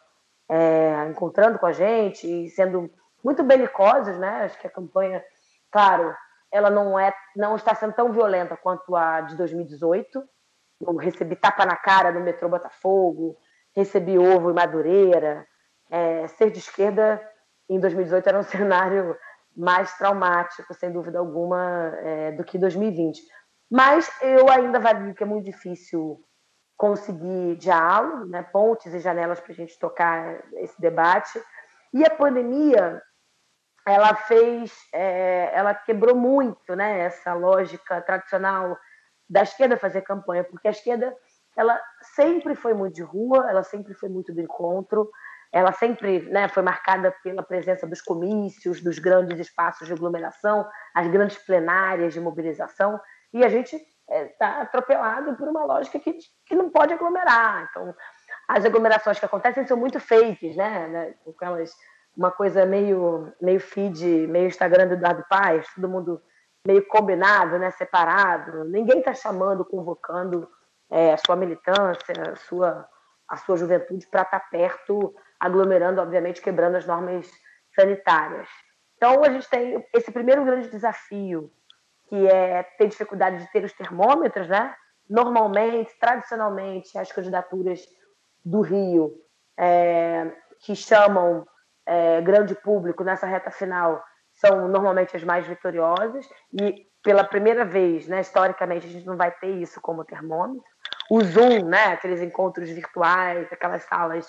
[0.49, 2.89] é, encontrando com a gente e sendo
[3.23, 4.45] muito belicosos, né?
[4.45, 5.23] Acho que a campanha,
[5.69, 6.15] claro,
[6.51, 10.23] ela não é, não está sendo tão violenta quanto a de 2018.
[10.81, 13.37] Eu recebi tapa na cara no metrô Botafogo,
[13.75, 15.45] recebi ovo e madureira.
[15.89, 17.21] É, ser de esquerda
[17.69, 19.17] em 2018 era um cenário
[19.55, 23.21] mais traumático, sem dúvida alguma, é, do que 2020.
[23.69, 26.23] Mas eu ainda valio que é muito difícil
[26.75, 31.41] conseguir diálogo, né, pontes e janelas para a gente tocar esse debate.
[31.93, 33.01] E a pandemia,
[33.87, 38.77] ela fez, é, ela quebrou muito, né, essa lógica tradicional
[39.29, 41.15] da esquerda fazer campanha, porque a esquerda
[41.55, 41.79] ela
[42.15, 45.09] sempre foi muito de rua, ela sempre foi muito do encontro,
[45.51, 51.07] ela sempre né, foi marcada pela presença dos comícios, dos grandes espaços de aglomeração, as
[51.07, 52.99] grandes plenárias de mobilização,
[53.31, 53.75] e a gente
[54.09, 57.67] está atropelado por uma lógica que, que não pode aglomerar.
[57.69, 57.95] Então,
[58.47, 60.87] as aglomerações que acontecem são muito fakes, né?
[60.87, 61.71] né aquelas,
[62.17, 66.21] uma coisa meio, meio feed, meio Instagram do Eduardo Paz, todo mundo
[66.65, 67.69] meio combinado, né?
[67.71, 68.63] separado.
[68.65, 70.49] Ninguém está chamando, convocando
[70.93, 72.87] é, sua militância, a sua,
[73.27, 77.27] a sua juventude para estar tá perto, aglomerando, obviamente, quebrando as normas
[77.75, 78.47] sanitárias.
[78.95, 81.51] Então, a gente tem esse primeiro grande desafio
[82.07, 84.75] que é ter dificuldade de ter os termômetros, né?
[85.09, 87.81] Normalmente, tradicionalmente, as candidaturas
[88.45, 89.15] do Rio
[89.57, 91.43] é, que chamam
[91.87, 98.07] é, grande público nessa reta final são normalmente as mais vitoriosas e pela primeira vez,
[98.07, 100.72] né, historicamente, a gente não vai ter isso como termômetro.
[101.15, 104.27] O Zoom, né, aqueles encontros virtuais, aquelas salas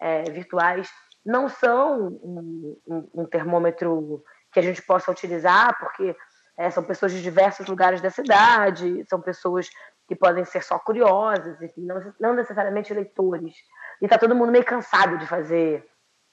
[0.00, 0.90] é, virtuais,
[1.24, 4.20] não são um, um, um termômetro
[4.50, 6.16] que a gente possa utilizar, porque
[6.58, 9.70] é, são pessoas de diversos lugares da cidade, são pessoas
[10.08, 13.54] que podem ser só curiosas, enfim, não, não necessariamente eleitores.
[14.02, 15.88] E está todo mundo meio cansado de fazer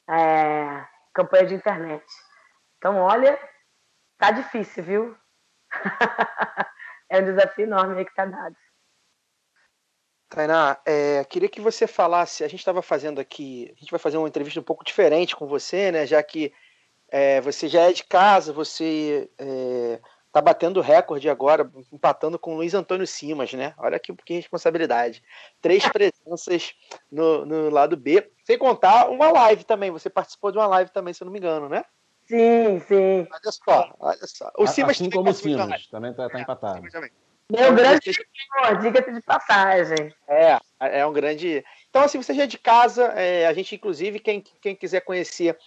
[0.09, 0.83] é,
[1.13, 2.05] campanha de internet.
[2.79, 3.37] Então, olha,
[4.17, 5.17] tá difícil, viu?
[7.07, 8.55] é um desafio enorme aí que está dado.
[10.31, 12.41] Tainá, é, queria que você falasse.
[12.41, 15.45] A gente estava fazendo aqui, a gente vai fazer uma entrevista um pouco diferente com
[15.45, 16.07] você, né?
[16.07, 16.53] Já que
[17.09, 22.55] é, você já é de casa, você está é, batendo recorde agora, empatando com o
[22.55, 23.73] Luiz Antônio Simas, né?
[23.77, 25.21] Olha que, que responsabilidade.
[25.61, 26.75] Três presenças
[27.11, 29.91] no, no lado B, sem contar uma live também.
[29.91, 31.83] Você participou de uma live também, se eu não me engano, né?
[32.25, 33.27] Sim, sim.
[33.29, 34.49] Olha só, olha só.
[34.57, 36.87] O Simas assim como o Simas, também está tá é, empatado.
[37.51, 38.11] Meu grande
[38.81, 40.13] diga-se de passagem.
[40.27, 41.63] É, é um grande.
[41.89, 45.57] Então, assim, você já é de casa, é, a gente, inclusive, quem, quem quiser conhecer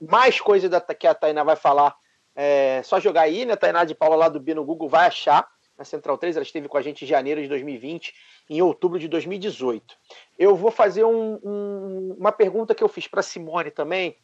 [0.00, 1.94] mais coisas da, que a Tainá vai falar,
[2.34, 3.56] é só jogar aí, né?
[3.56, 5.46] Tainá de Paula lá do B no Google vai achar.
[5.76, 8.14] Na Central 3, ela esteve com a gente em janeiro de 2020,
[8.48, 9.96] em outubro de 2018.
[10.38, 14.16] Eu vou fazer um, um, uma pergunta que eu fiz para Simone também,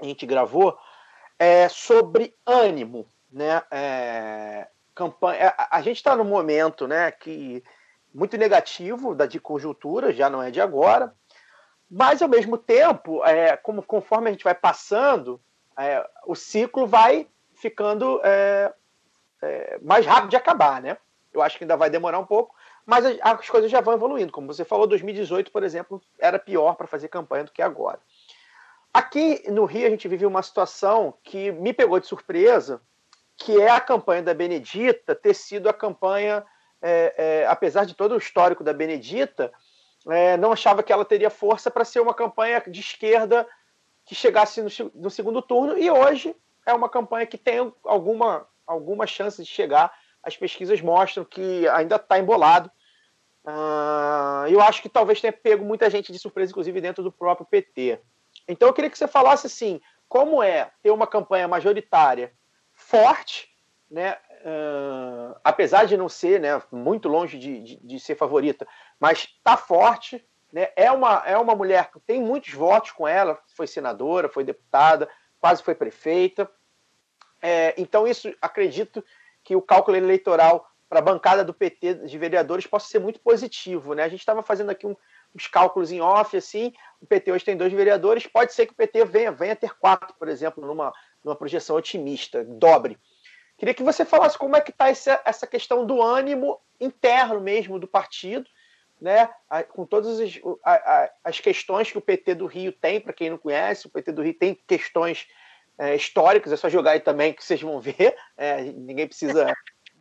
[0.00, 0.76] a gente gravou,
[1.38, 3.62] é sobre ânimo, né?
[3.70, 4.37] É,
[4.98, 7.62] campanha, a, a gente está num momento, né, que
[8.12, 11.14] muito negativo da de conjuntura, já não é de agora.
[11.88, 15.40] Mas, ao mesmo tempo, é, como, conforme a gente vai passando,
[15.78, 18.72] é, o ciclo vai ficando é,
[19.40, 20.96] é, mais rápido de acabar, né?
[21.32, 24.32] Eu acho que ainda vai demorar um pouco, mas as, as coisas já vão evoluindo.
[24.32, 28.00] Como você falou, 2018, por exemplo, era pior para fazer campanha do que agora.
[28.92, 32.80] Aqui no Rio, a gente vive uma situação que me pegou de surpresa,
[33.38, 36.44] que é a campanha da Benedita ter sido a campanha,
[36.82, 39.52] é, é, apesar de todo o histórico da Benedita,
[40.08, 43.46] é, não achava que ela teria força para ser uma campanha de esquerda
[44.04, 46.34] que chegasse no, no, segundo turno, e hoje
[46.66, 49.92] é uma campanha que tem alguma, alguma chance de chegar.
[50.22, 52.70] As pesquisas mostram que ainda está embolado.
[53.44, 57.46] Uh, eu acho que talvez tenha pego muita gente de surpresa, inclusive dentro do próprio
[57.46, 58.00] PT.
[58.48, 62.32] Então eu queria que você falasse assim, como é ter uma campanha majoritária
[62.88, 63.50] forte,
[63.90, 68.66] né, uh, apesar de não ser né, muito longe de, de, de ser favorita,
[68.98, 70.26] mas está forte.
[70.50, 74.42] Né, é, uma, é uma mulher que tem muitos votos com ela, foi senadora, foi
[74.42, 75.06] deputada,
[75.38, 76.50] quase foi prefeita.
[77.42, 79.04] É, então, isso acredito
[79.44, 83.92] que o cálculo eleitoral para a bancada do PT de vereadores possa ser muito positivo.
[83.92, 84.02] Né?
[84.02, 84.96] A gente estava fazendo aqui um,
[85.34, 88.76] uns cálculos em off, assim, o PT hoje tem dois vereadores, pode ser que o
[88.76, 90.92] PT venha, venha ter quatro, por exemplo, numa,
[91.24, 92.98] numa projeção otimista, dobre.
[93.56, 97.88] Queria que você falasse como é que está essa questão do ânimo interno mesmo do
[97.88, 98.48] partido,
[99.00, 99.28] né?
[99.70, 100.40] com todas as,
[101.24, 104.22] as questões que o PT do Rio tem, para quem não conhece, o PT do
[104.22, 105.26] Rio tem questões
[105.78, 108.16] é, históricas, é só jogar aí também que vocês vão ver.
[108.36, 109.52] É, ninguém precisa.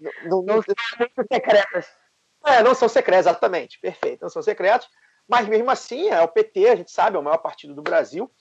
[0.25, 1.88] não, não, não são secretas.
[2.45, 4.88] É, não são secretas, exatamente, perfeito, não são secretos,
[5.28, 8.32] mas mesmo assim é o PT, a gente sabe, é o maior partido do Brasil,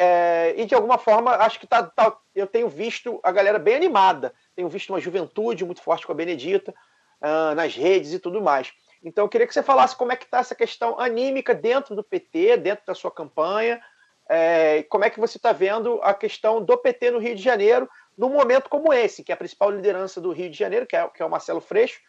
[0.00, 3.74] é, e de alguma forma, acho que tá, tá, eu tenho visto a galera bem
[3.74, 4.32] animada.
[4.54, 6.72] Tenho visto uma juventude muito forte com a Benedita
[7.20, 8.72] uh, nas redes e tudo mais.
[9.02, 12.04] Então eu queria que você falasse como é que está essa questão anímica dentro do
[12.04, 13.80] PT, dentro da sua campanha,
[14.28, 17.88] é, como é que você está vendo a questão do PT no Rio de Janeiro
[18.16, 21.08] num momento como esse, que é a principal liderança do Rio de Janeiro, que é,
[21.08, 22.00] que é o Marcelo Freixo,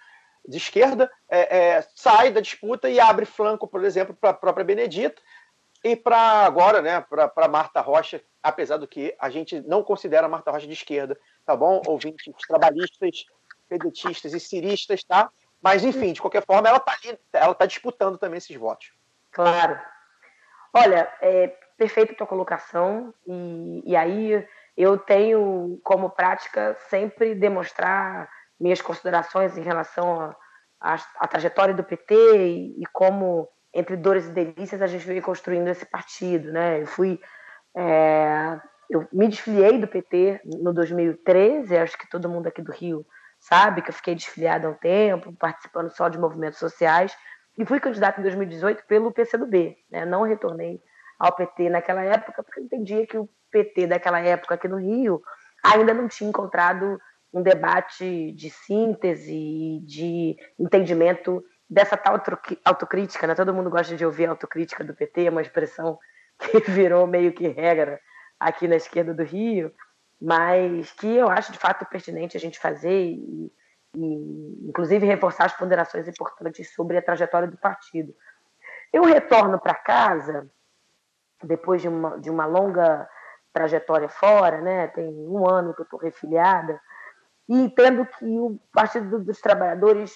[0.47, 4.65] de esquerda, é, é, sai da disputa e abre flanco, por exemplo, para a própria
[4.65, 5.21] Benedita,
[5.83, 10.29] e para agora, né, para Marta Rocha, apesar do que a gente não considera a
[10.29, 11.81] Marta Rocha de esquerda, tá bom?
[11.87, 13.25] Ouvintes trabalhistas,
[13.67, 15.29] pedetistas e ciristas, tá?
[15.61, 16.95] Mas, enfim, de qualquer forma, ela está
[17.33, 18.91] ela tá disputando também esses votos.
[19.31, 19.79] Claro.
[20.73, 28.29] Olha, é, perfeita tua colocação, e, e aí eu tenho como prática sempre demonstrar
[28.59, 30.35] minhas considerações em relação
[30.79, 35.67] à trajetória do PT e, e, como, entre dores e delícias, a gente veio construindo
[35.67, 36.51] esse partido.
[36.51, 36.81] Né?
[36.81, 37.19] Eu fui.
[37.75, 43.05] É, eu me desfiliei do PT no 2013, acho que todo mundo aqui do Rio
[43.39, 47.15] sabe que eu fiquei desfiliada há um tempo, participando só de movimentos sociais,
[47.57, 49.77] e fui candidata em 2018 pelo PCdoB.
[49.91, 50.05] Né?
[50.05, 50.81] Não retornei
[51.19, 55.21] ao PT naquela época, porque eu entendia que o PT daquela época aqui no Rio
[55.63, 56.99] ainda não tinha encontrado
[57.33, 62.21] um debate de síntese, de entendimento dessa tal
[62.65, 63.27] autocrítica.
[63.27, 63.35] Né?
[63.35, 65.97] Todo mundo gosta de ouvir autocrítica do PT, é uma expressão
[66.39, 67.99] que virou meio que regra
[68.39, 69.71] aqui na esquerda do Rio
[70.21, 73.51] mas que eu acho de fato pertinente a gente fazer e,
[73.95, 78.13] e inclusive reforçar as ponderações importantes sobre a trajetória do partido.
[78.91, 80.49] Eu retorno para casa
[81.43, 83.07] depois de uma, de uma longa
[83.53, 84.87] trajetória fora, né?
[84.87, 86.79] Tem um ano que eu estou refiliada
[87.49, 90.13] e entendo que o Partido dos Trabalhadores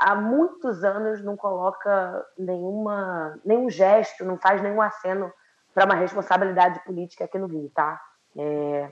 [0.00, 5.30] há muitos anos não coloca nenhuma, nenhum gesto, não faz nenhum aceno
[5.74, 8.00] para uma responsabilidade política aqui no Rio, tá?
[8.36, 8.90] É,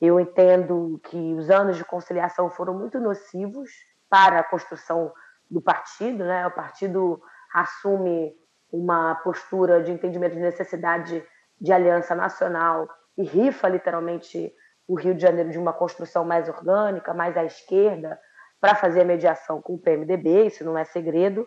[0.00, 3.70] eu entendo que os anos de conciliação foram muito nocivos
[4.08, 5.12] para a construção
[5.50, 6.46] do partido, né?
[6.46, 7.20] O partido
[7.52, 8.34] assume
[8.72, 11.22] uma postura de entendimento de necessidade
[11.60, 14.54] de aliança nacional e rifa literalmente
[14.90, 18.18] o Rio de Janeiro de uma construção mais orgânica, mais à esquerda,
[18.60, 21.46] para fazer a mediação com o PMDB, isso não é segredo,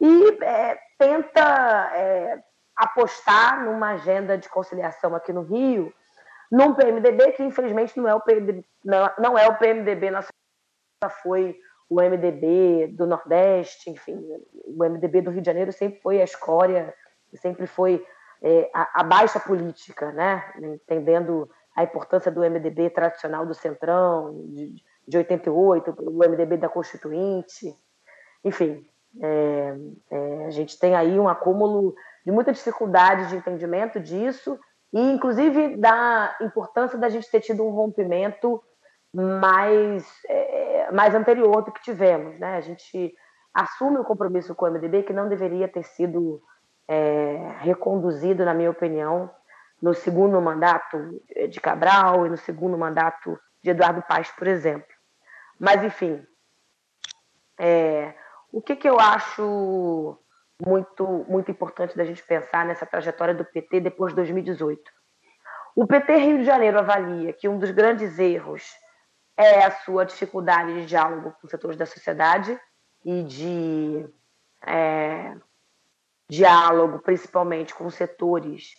[0.00, 2.42] e é, tenta é,
[2.76, 5.94] apostar numa agenda de conciliação aqui no Rio
[6.50, 11.56] num PMDB que infelizmente não é o PMDB, não, não é o PMDB nacional, foi
[11.88, 14.20] o MDB do Nordeste, enfim,
[14.66, 16.92] o MDB do Rio de Janeiro sempre foi a escória,
[17.36, 18.04] sempre foi
[18.42, 20.52] é, a, a, baixa política, né?
[20.58, 24.74] entendendo a importância do MDB tradicional do Centrão, de,
[25.06, 27.74] de 88, o MDB da Constituinte,
[28.44, 28.86] enfim,
[29.20, 29.76] é,
[30.10, 31.94] é, a gente tem aí um acúmulo
[32.24, 34.58] de muita dificuldade de entendimento disso
[34.92, 38.62] e inclusive da importância da gente ter tido um rompimento
[39.12, 42.38] mais, é, mais anterior do que tivemos.
[42.38, 42.56] Né?
[42.56, 43.14] A gente
[43.52, 46.40] assume o compromisso com o MDB que não deveria ter sido
[46.88, 49.30] é, reconduzido, na minha opinião,
[49.82, 51.20] no segundo mandato
[51.50, 54.86] de Cabral e no segundo mandato de Eduardo Paes, por exemplo.
[55.58, 56.24] Mas, enfim,
[57.58, 58.14] é,
[58.52, 60.16] o que, que eu acho
[60.64, 64.80] muito, muito importante da gente pensar nessa trajetória do PT depois de 2018.
[65.74, 68.64] O PT Rio de Janeiro avalia que um dos grandes erros
[69.36, 72.56] é a sua dificuldade de diálogo com setores da sociedade
[73.04, 74.06] e de
[74.64, 75.34] é,
[76.28, 78.74] diálogo, principalmente com setores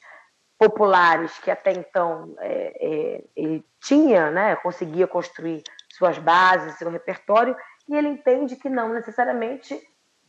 [0.63, 7.55] populares que até então é, é, ele tinha, né, conseguia construir suas bases, seu repertório,
[7.89, 9.77] e ele entende que não necessariamente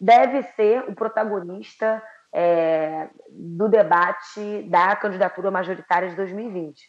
[0.01, 6.83] deve ser o protagonista é, do debate da candidatura majoritária de 2020.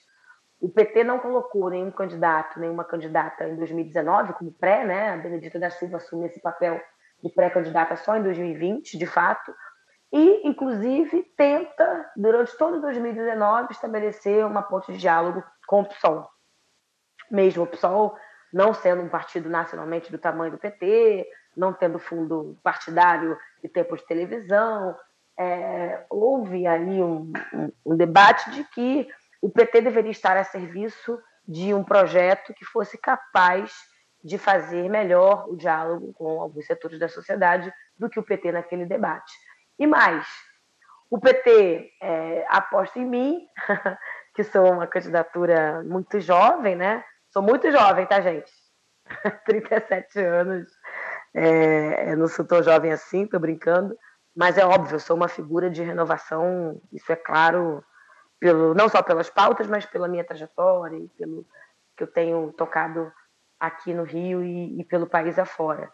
[0.59, 5.09] O PT não colocou nenhum candidato, nenhuma candidata em 2019 como pré, né?
[5.09, 6.81] A Benedita da Silva assume esse papel
[7.21, 9.53] de pré-candidata só em 2020, de fato,
[10.17, 16.25] e, inclusive, tenta, durante todo 2019, estabelecer uma ponte de diálogo com o PSOL.
[17.29, 18.15] Mesmo o PSOL
[18.53, 23.97] não sendo um partido nacionalmente do tamanho do PT, não tendo fundo partidário e tempo
[23.97, 24.95] de televisão.
[25.37, 29.09] É, houve aí um, um, um debate de que
[29.41, 33.73] o PT deveria estar a serviço de um projeto que fosse capaz
[34.23, 38.85] de fazer melhor o diálogo com alguns setores da sociedade do que o PT naquele
[38.85, 39.33] debate.
[39.77, 40.27] E mais,
[41.09, 43.47] o PT é, aposta em mim,
[44.33, 47.03] que sou uma candidatura muito jovem, né?
[47.29, 48.51] Sou muito jovem, tá, gente?
[49.45, 50.67] 37 anos,
[51.33, 53.97] é, eu não sou tão jovem assim, tô brincando,
[54.35, 57.83] mas é óbvio, eu sou uma figura de renovação, isso é claro,
[58.39, 61.45] pelo, não só pelas pautas, mas pela minha trajetória e pelo
[61.95, 63.11] que eu tenho tocado
[63.59, 65.89] aqui no Rio e, e pelo país afora.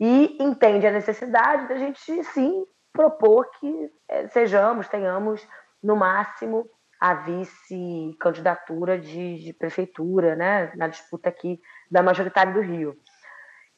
[0.00, 2.64] E entende a necessidade da gente, sim,
[2.98, 5.46] propor que é, sejamos, tenhamos,
[5.80, 6.68] no máximo,
[7.00, 12.96] a vice-candidatura de, de, prefeitura, né, na disputa aqui da majoritária do Rio.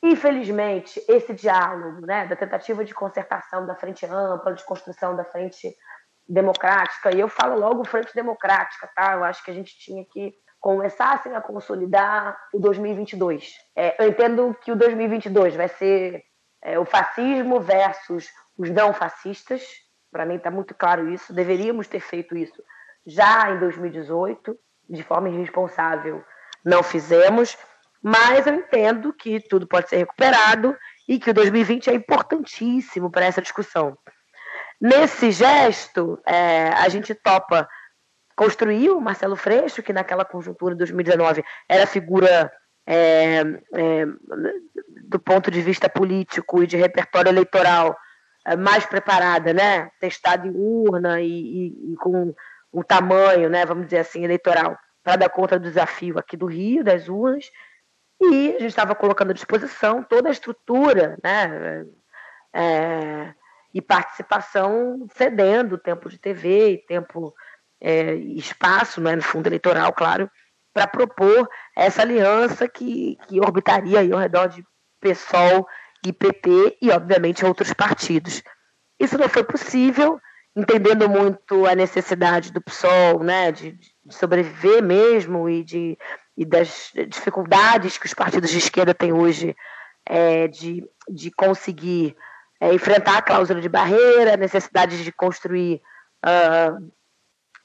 [0.03, 5.71] Infelizmente, esse diálogo, né, da tentativa de concertação da frente ampla, de construção da frente
[6.27, 9.13] democrática, e eu falo logo frente democrática, tá?
[9.13, 13.53] Eu acho que a gente tinha que começar assim, a consolidar o 2022.
[13.77, 16.23] É, eu entendo que o 2022 vai ser
[16.63, 18.31] é, o fascismo versus
[18.61, 19.63] os não fascistas.
[20.13, 21.33] Para mim está muito claro isso.
[21.33, 22.63] Deveríamos ter feito isso
[23.07, 24.57] já em 2018,
[24.89, 26.23] de forma irresponsável,
[26.63, 27.57] não fizemos,
[28.03, 30.77] mas eu entendo que tudo pode ser recuperado
[31.09, 33.97] e que o 2020 é importantíssimo para essa discussão.
[34.79, 37.67] Nesse gesto, é, a gente topa
[38.37, 42.53] construir o Marcelo Freixo, que naquela conjuntura de 2019 era figura
[42.87, 43.41] é,
[43.75, 44.07] é,
[45.09, 47.97] do ponto de vista político e de repertório eleitoral
[48.57, 49.91] mais preparada, né?
[50.01, 52.35] testada em urna e, e, e com
[52.73, 56.85] o tamanho, né, vamos dizer assim, eleitoral, para dar conta do desafio aqui do Rio,
[56.85, 57.51] das urnas,
[58.21, 61.85] e a gente estava colocando à disposição toda a estrutura, né,
[62.53, 63.35] é,
[63.73, 67.35] e participação cedendo tempo de TV e tempo
[67.81, 70.31] é, espaço, né, no fundo eleitoral, claro,
[70.73, 74.65] para propor essa aliança que, que orbitaria ao redor de
[75.01, 75.67] PSOL
[76.05, 76.15] e
[76.81, 78.43] e, obviamente, outros partidos.
[78.99, 80.21] Isso não foi possível,
[80.55, 85.99] entendendo muito a necessidade do PSOL, né, de, de sobreviver mesmo e, de,
[86.37, 89.57] e das dificuldades que os partidos de esquerda têm hoje
[90.07, 92.17] é, de, de conseguir
[92.61, 95.81] é, enfrentar a cláusula de barreira, a necessidade de construir
[96.27, 96.93] uh,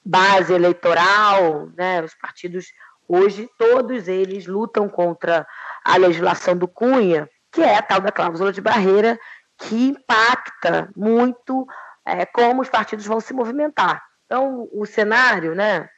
[0.06, 2.68] base eleitoral, né, os partidos
[3.08, 5.46] hoje, todos eles lutam contra
[5.84, 9.18] a legislação do Cunha, que é a tal da cláusula de barreira,
[9.58, 11.66] que impacta muito
[12.06, 14.04] é, como os partidos vão se movimentar.
[14.26, 15.90] Então, o cenário né,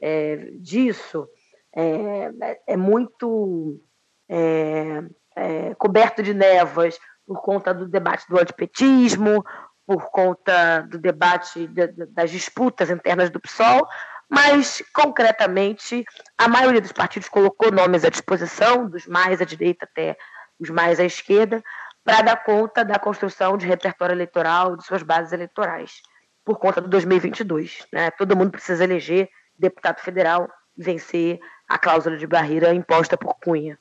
[0.00, 1.28] é, disso
[1.76, 2.30] é,
[2.66, 3.78] é muito
[4.26, 5.02] é,
[5.36, 9.44] é, coberto de névoas por conta do debate do antipetismo,
[9.86, 13.86] por conta do debate de, de, das disputas internas do PSOL,
[14.30, 16.06] mas, concretamente,
[16.38, 20.16] a maioria dos partidos colocou nomes à disposição, dos mais à direita até
[20.62, 21.62] os mais à esquerda,
[22.04, 26.02] para dar conta da construção de repertório eleitoral de suas bases eleitorais,
[26.44, 27.86] por conta do 2022.
[27.92, 28.10] Né?
[28.12, 31.38] Todo mundo precisa eleger deputado federal e vencer
[31.68, 33.78] a cláusula de barreira imposta por Cunha.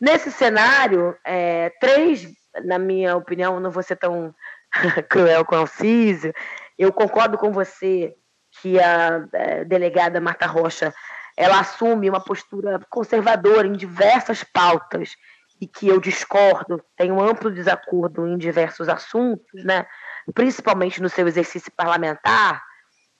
[0.00, 2.26] Nesse cenário, é, três,
[2.64, 4.34] na minha opinião, não vou ser tão
[5.08, 6.32] cruel com o Alcísio,
[6.78, 8.14] eu concordo com você
[8.62, 10.94] que a é, delegada Marta Rocha
[11.36, 15.16] ela assume uma postura conservadora em diversas pautas
[15.60, 19.86] e que eu discordo, tenho um amplo desacordo em diversos assuntos, né?
[20.34, 22.62] principalmente no seu exercício parlamentar,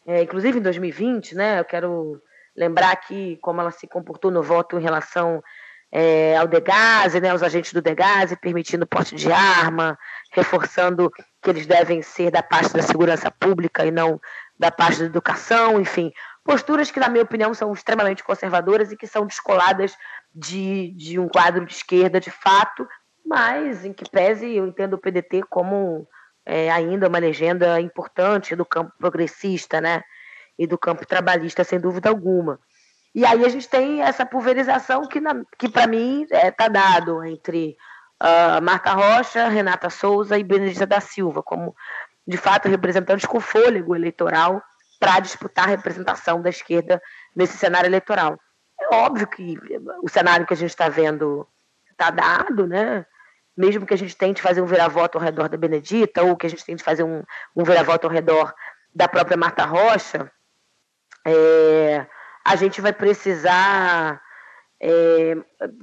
[0.06, 1.60] é, inclusive em 2020, né?
[1.60, 2.20] eu quero
[2.56, 5.42] lembrar aqui como ela se comportou no voto em relação
[5.90, 9.98] é, ao Degase, né, aos agentes do Degase, permitindo porte de arma,
[10.32, 11.10] reforçando
[11.42, 14.20] que eles devem ser da parte da segurança pública e não
[14.58, 16.12] da parte da educação, enfim,
[16.44, 19.96] posturas que, na minha opinião, são extremamente conservadoras e que são descoladas
[20.34, 22.86] de, de um quadro de esquerda de fato,
[23.24, 26.06] mas em que pese eu entendo o PDT como
[26.46, 30.02] é, ainda uma legenda importante do campo progressista, né?
[30.58, 32.58] E do campo trabalhista, sem dúvida alguma.
[33.14, 35.20] E aí a gente tem essa pulverização que,
[35.58, 37.76] que para mim, está é, tá dado entre
[38.22, 41.74] uh, Marta Rocha, Renata Souza e Benedita da Silva, como,
[42.26, 44.62] de fato, representantes com fôlego eleitoral
[44.98, 47.00] para disputar a representação da esquerda
[47.34, 48.38] nesse cenário eleitoral.
[48.90, 49.58] Óbvio que
[50.02, 51.46] o cenário que a gente está vendo
[51.90, 53.04] está dado, né?
[53.56, 56.50] Mesmo que a gente tente fazer um vira-voto ao redor da Benedita, ou que a
[56.50, 57.22] gente tente fazer um,
[57.54, 57.64] um
[58.06, 58.54] ao redor
[58.94, 60.30] da própria Marta Rocha,
[61.24, 62.06] é,
[62.44, 64.22] a gente vai precisar
[64.80, 65.36] é,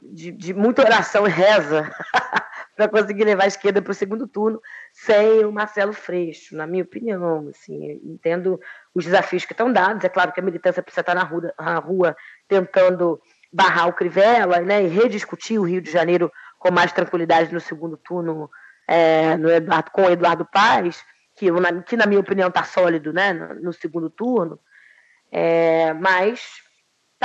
[0.04, 1.92] de, de, muita oração e reza
[2.76, 4.62] para conseguir levar a esquerda para o segundo turno
[4.94, 7.50] sem o Marcelo Freixo, na minha opinião.
[7.50, 8.60] Assim, entendo
[8.94, 10.04] os desafios que estão dados.
[10.04, 12.16] É claro que a militância precisa estar na rua, na rua
[12.48, 17.60] tentando barrar o Crivella né, e rediscutir o Rio de Janeiro com mais tranquilidade no
[17.60, 18.50] segundo turno
[18.88, 21.04] é, no Eduardo, com o Eduardo Paes,
[21.36, 21.48] que,
[21.86, 24.60] que na minha opinião está sólido né, no, no segundo turno.
[25.32, 26.65] É, mas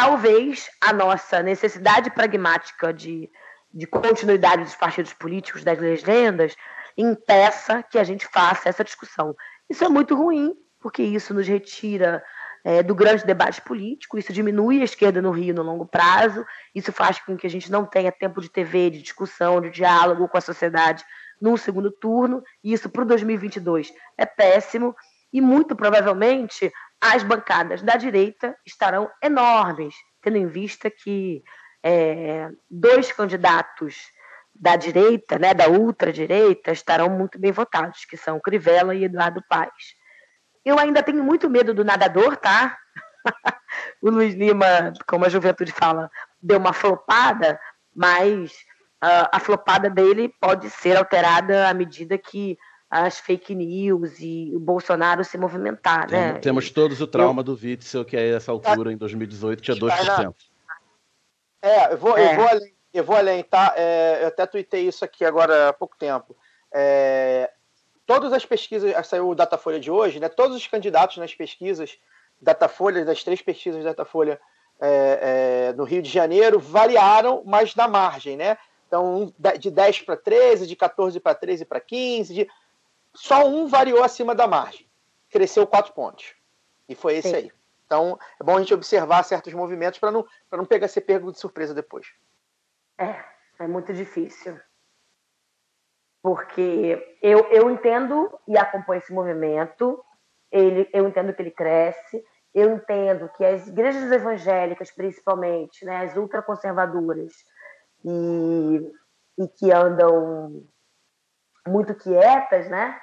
[0.01, 3.31] talvez a nossa necessidade pragmática de,
[3.71, 6.57] de continuidade dos partidos políticos, das legendas,
[6.97, 9.37] impeça que a gente faça essa discussão.
[9.69, 12.25] Isso é muito ruim, porque isso nos retira
[12.65, 16.91] é, do grande debate político, isso diminui a esquerda no Rio no longo prazo, isso
[16.93, 20.39] faz com que a gente não tenha tempo de TV, de discussão, de diálogo com
[20.39, 21.05] a sociedade
[21.39, 24.97] no segundo turno, e isso para o 2022 é péssimo,
[25.31, 31.43] e muito provavelmente as bancadas da direita estarão enormes, tendo em vista que
[31.83, 33.97] é, dois candidatos
[34.55, 39.95] da direita, né, da ultradireita, estarão muito bem votados, que são Crivella e Eduardo Paes.
[40.63, 42.77] Eu ainda tenho muito medo do nadador, tá?
[44.03, 46.11] o Luiz Lima, como a juventude fala,
[46.43, 47.59] deu uma flopada,
[47.95, 48.53] mas
[49.03, 52.59] uh, a flopada dele pode ser alterada à medida que
[52.91, 56.33] as fake news e o Bolsonaro se movimentar, né?
[56.41, 57.45] Temos, todos o trauma eu...
[57.45, 60.35] do Witzel, que a essa altura, em 2018, tinha 2%.
[61.63, 62.33] É, eu vou, É.
[62.33, 63.75] Eu vou além, eu vou além, tá?
[63.77, 66.37] É, eu até tuitei isso aqui agora há pouco tempo.
[66.75, 67.51] É,
[68.05, 70.29] todas as pesquisas, saiu o Datafolha de hoje, né?
[70.29, 71.97] Todos os candidatos nas pesquisas
[72.43, 74.41] Datafolha, das três pesquisas Datafolha
[74.81, 78.59] é, é, no Rio de Janeiro, variaram, mas na margem, né?
[78.89, 82.49] Então, de 10 para 13, de 14 para 13 para 15, de...
[83.15, 84.89] só um variou acima da margem.
[85.29, 86.35] Cresceu 4 pontos.
[86.89, 87.37] E foi esse Sim.
[87.37, 87.53] aí.
[87.87, 91.33] Então, é bom a gente observar certos movimentos para não, pra não pegar ser pego
[91.33, 92.07] de surpresa depois.
[92.97, 93.25] É,
[93.59, 94.59] é muito difícil.
[96.23, 100.05] Porque eu, eu entendo e acompanho esse movimento,
[100.53, 102.25] ele, eu entendo que ele cresce,
[102.55, 107.33] eu entendo que as igrejas evangélicas, principalmente, né, as ultraconservadoras,
[108.05, 108.93] e,
[109.39, 110.65] e que andam
[111.67, 112.99] muito quietas, né?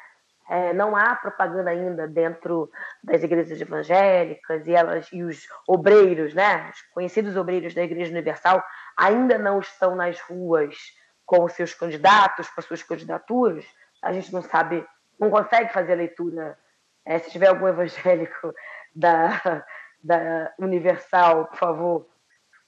[0.49, 2.71] É, não há propaganda ainda dentro
[3.03, 8.63] das igrejas evangélicas e elas e os obreiros, né, os conhecidos obreiros da Igreja Universal
[8.95, 10.77] ainda não estão nas ruas
[11.25, 13.65] com os seus candidatos, com as suas candidaturas.
[14.01, 14.87] A gente não sabe,
[15.19, 16.57] não consegue fazer a leitura.
[17.05, 18.53] É, se tiver algum evangélico
[18.95, 19.65] da,
[20.01, 22.09] da Universal, por favor,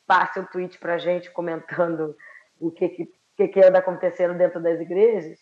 [0.06, 2.16] passe um tweet para a gente comentando
[2.60, 5.40] o que, que, que, que anda acontecendo dentro das igrejas.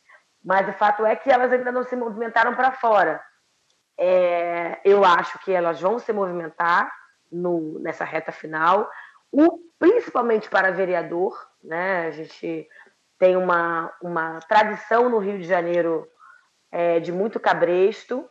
[0.48, 3.22] Mas o fato é que elas ainda não se movimentaram para fora.
[3.98, 6.90] É, eu acho que elas vão se movimentar
[7.30, 8.90] no, nessa reta final,
[9.30, 11.38] o, principalmente para vereador.
[11.62, 12.08] Né?
[12.08, 12.66] A gente
[13.20, 16.08] tem uma, uma tradição no Rio de Janeiro
[16.72, 18.26] é, de muito cabresto,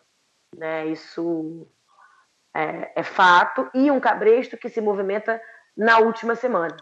[0.56, 0.86] né?
[0.86, 1.70] isso
[2.54, 5.38] é, é fato, e um cabresto que se movimenta
[5.76, 6.78] na última semana.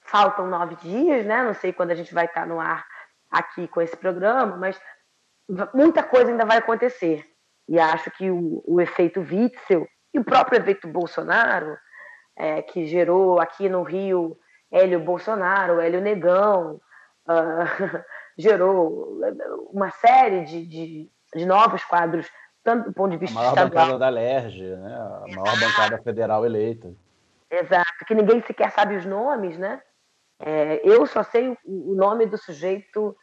[0.00, 1.42] Faltam nove dias, né?
[1.42, 2.90] não sei quando a gente vai estar no ar
[3.32, 4.78] aqui com esse programa, mas
[5.74, 7.24] muita coisa ainda vai acontecer.
[7.68, 11.76] E acho que o, o efeito Witzel e o próprio efeito Bolsonaro,
[12.36, 14.36] é, que gerou aqui no Rio
[14.70, 16.80] Hélio Bolsonaro, Hélio Negão,
[17.26, 18.04] uh,
[18.36, 19.20] gerou
[19.70, 22.26] uma série de, de, de, novos quadros,
[22.64, 23.84] tanto do ponto de vista a maior estadual.
[23.86, 24.94] bancada da LERJ, né?
[24.94, 26.92] a maior bancada federal eleita.
[27.50, 29.82] Exato, que ninguém sequer sabe os nomes, né?
[30.40, 33.16] É, eu só sei o nome do sujeito,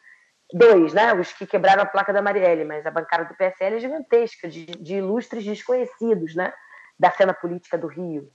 [0.52, 1.12] dois, né?
[1.14, 4.66] Os que quebraram a placa da Marielle, mas a bancada do PSL é gigantesca, de,
[4.66, 6.52] de ilustres desconhecidos, né?
[6.98, 8.30] Da cena política do Rio.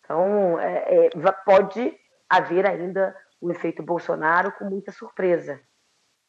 [0.00, 1.10] Então, é, é,
[1.44, 1.94] pode
[2.28, 5.60] haver ainda o efeito Bolsonaro com muita surpresa.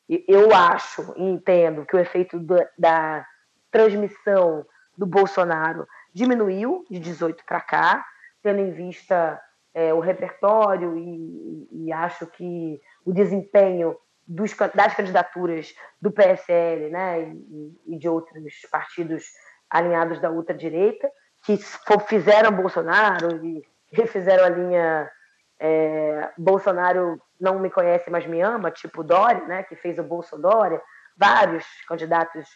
[0.09, 2.39] Eu acho e entendo que o efeito
[2.77, 3.25] da
[3.69, 4.65] transmissão
[4.97, 8.05] do Bolsonaro diminuiu de 18 para cá,
[8.41, 9.39] tendo em vista
[9.77, 13.95] é, o repertório e, e, acho que o desempenho
[14.25, 15.71] dos, das candidaturas
[16.01, 18.41] do PSL né, e, e, de outros
[18.71, 19.23] partidos
[19.69, 21.07] alinhados da ultradireita,
[21.45, 21.59] que
[22.07, 25.11] fizeram Bolsonaro e refizeram a linha
[25.59, 30.81] é, Bolsonaro não me conhece, mas me ama, tipo Dória, né, que fez o Bolsonaro.
[31.15, 32.49] Vários candidatos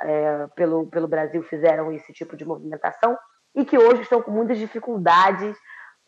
[0.00, 3.18] é, pelo, pelo Brasil fizeram esse tipo de movimentação
[3.52, 5.56] e que hoje estão com muitas dificuldades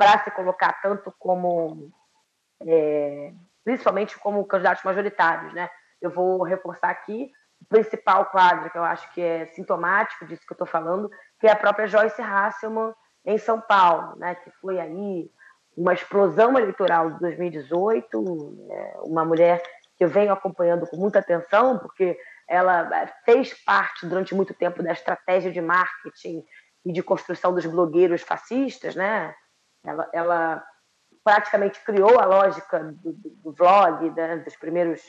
[0.00, 1.92] para se colocar tanto como,
[2.66, 5.68] é, principalmente como candidatos majoritários, né?
[6.00, 10.52] Eu vou reforçar aqui o principal quadro que eu acho que é sintomático disso que
[10.52, 12.94] eu estou falando, que é a própria Joyce Hasselman
[13.26, 14.36] em São Paulo, né?
[14.36, 15.30] Que foi aí
[15.76, 18.94] uma explosão eleitoral de 2018, né?
[19.02, 19.62] uma mulher
[19.98, 22.18] que eu venho acompanhando com muita atenção, porque
[22.48, 26.42] ela fez parte durante muito tempo da estratégia de marketing
[26.86, 29.34] e de construção dos blogueiros fascistas, né?
[29.84, 30.64] Ela, ela
[31.24, 34.38] praticamente criou a lógica do, do, do vlog, né?
[34.38, 35.02] dos primeiros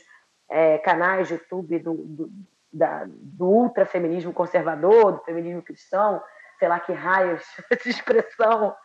[0.50, 2.32] é, canais de YouTube do, do,
[2.72, 6.22] da, do ultrafeminismo conservador, do feminismo cristão,
[6.60, 8.76] sei lá que raios essa expressão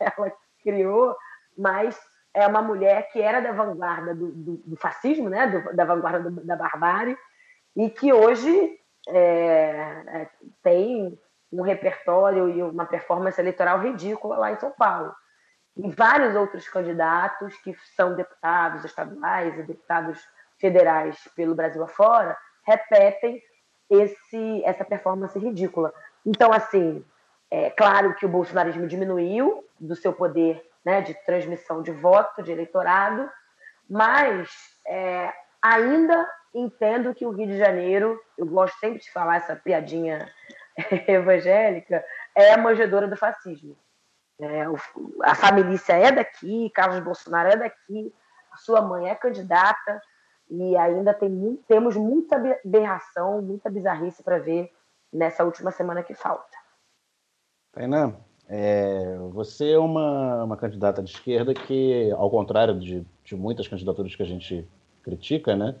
[0.00, 0.32] ela
[0.62, 1.16] criou,
[1.56, 1.98] mas
[2.34, 5.46] é uma mulher que era da vanguarda do, do, do fascismo, né?
[5.74, 7.16] da vanguarda da barbárie,
[7.76, 8.78] e que hoje
[9.08, 10.28] é,
[10.62, 11.18] tem
[11.52, 15.14] um repertório e uma performance eleitoral ridícula lá em São Paulo.
[15.76, 20.20] E vários outros candidatos que são deputados estaduais e deputados
[20.58, 22.36] federais pelo Brasil afora
[22.66, 23.42] repetem
[23.88, 25.92] esse, essa performance ridícula.
[26.24, 27.04] Então, assim,
[27.50, 32.52] é claro que o bolsonarismo diminuiu do seu poder né, de transmissão de voto, de
[32.52, 33.28] eleitorado,
[33.88, 34.50] mas
[34.86, 40.30] é, ainda entendo que o Rio de Janeiro, eu gosto sempre de falar essa piadinha
[41.06, 42.04] evangélica,
[42.34, 43.76] é a manjedora do fascismo.
[44.42, 44.76] É, o,
[45.22, 48.12] a família é daqui, Carlos Bolsonaro é daqui,
[48.56, 50.02] sua mãe é candidata,
[50.50, 54.70] e ainda tem temos muita aberração, muita bizarrice para ver
[55.12, 56.56] nessa última semana que falta.
[57.72, 58.12] Tainá,
[58.48, 64.14] é, você é uma, uma candidata de esquerda que, ao contrário de, de muitas candidaturas
[64.14, 64.68] que a gente
[65.02, 65.76] critica, né?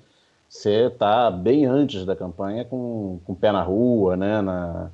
[0.48, 4.40] Você está bem antes da campanha com, com o pé na rua, né?
[4.40, 4.90] Na,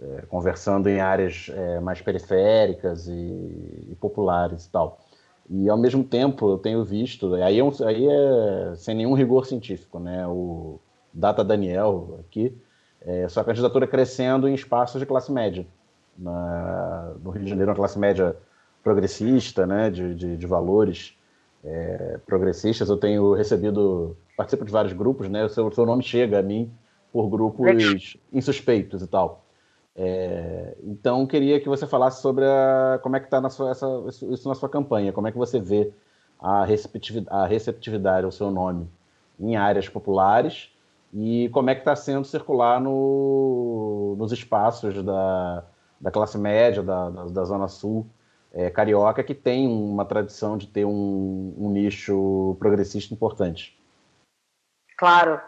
[0.00, 5.00] é, conversando em áreas é, mais periféricas e, e, populares e tal.
[5.48, 9.98] E ao mesmo tempo eu tenho visto, aí é, aí é sem nenhum rigor científico,
[9.98, 10.26] né?
[10.26, 10.80] O
[11.12, 12.56] Data Daniel aqui,
[13.00, 15.66] é, sua candidatura crescendo em espaços de classe média.
[16.18, 18.36] Na, no Rio de Janeiro, uma classe média
[18.82, 19.90] progressista, né?
[19.90, 21.16] De, de, de valores
[21.64, 22.88] é, progressistas.
[22.88, 25.44] Eu tenho recebido, participo de vários grupos, né?
[25.44, 26.70] O seu, o seu nome chega a mim
[27.12, 29.45] por grupos insuspeitos e tal.
[29.98, 33.40] É, então, queria que você falasse sobre a, como é que está
[34.30, 35.90] isso na sua campanha, como é que você vê
[36.38, 38.88] a receptividade, a receptividade ao seu nome
[39.40, 40.70] em áreas populares
[41.14, 45.64] e como é que está sendo circular no, nos espaços da,
[45.98, 48.06] da classe média, da, da, da Zona Sul
[48.52, 53.78] é, carioca, que tem uma tradição de ter um, um nicho progressista importante.
[54.98, 55.40] Claro.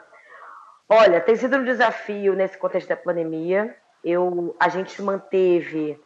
[0.88, 3.76] Olha, tem sido um desafio nesse contexto da pandemia,
[4.10, 6.00] eu, a gente manteve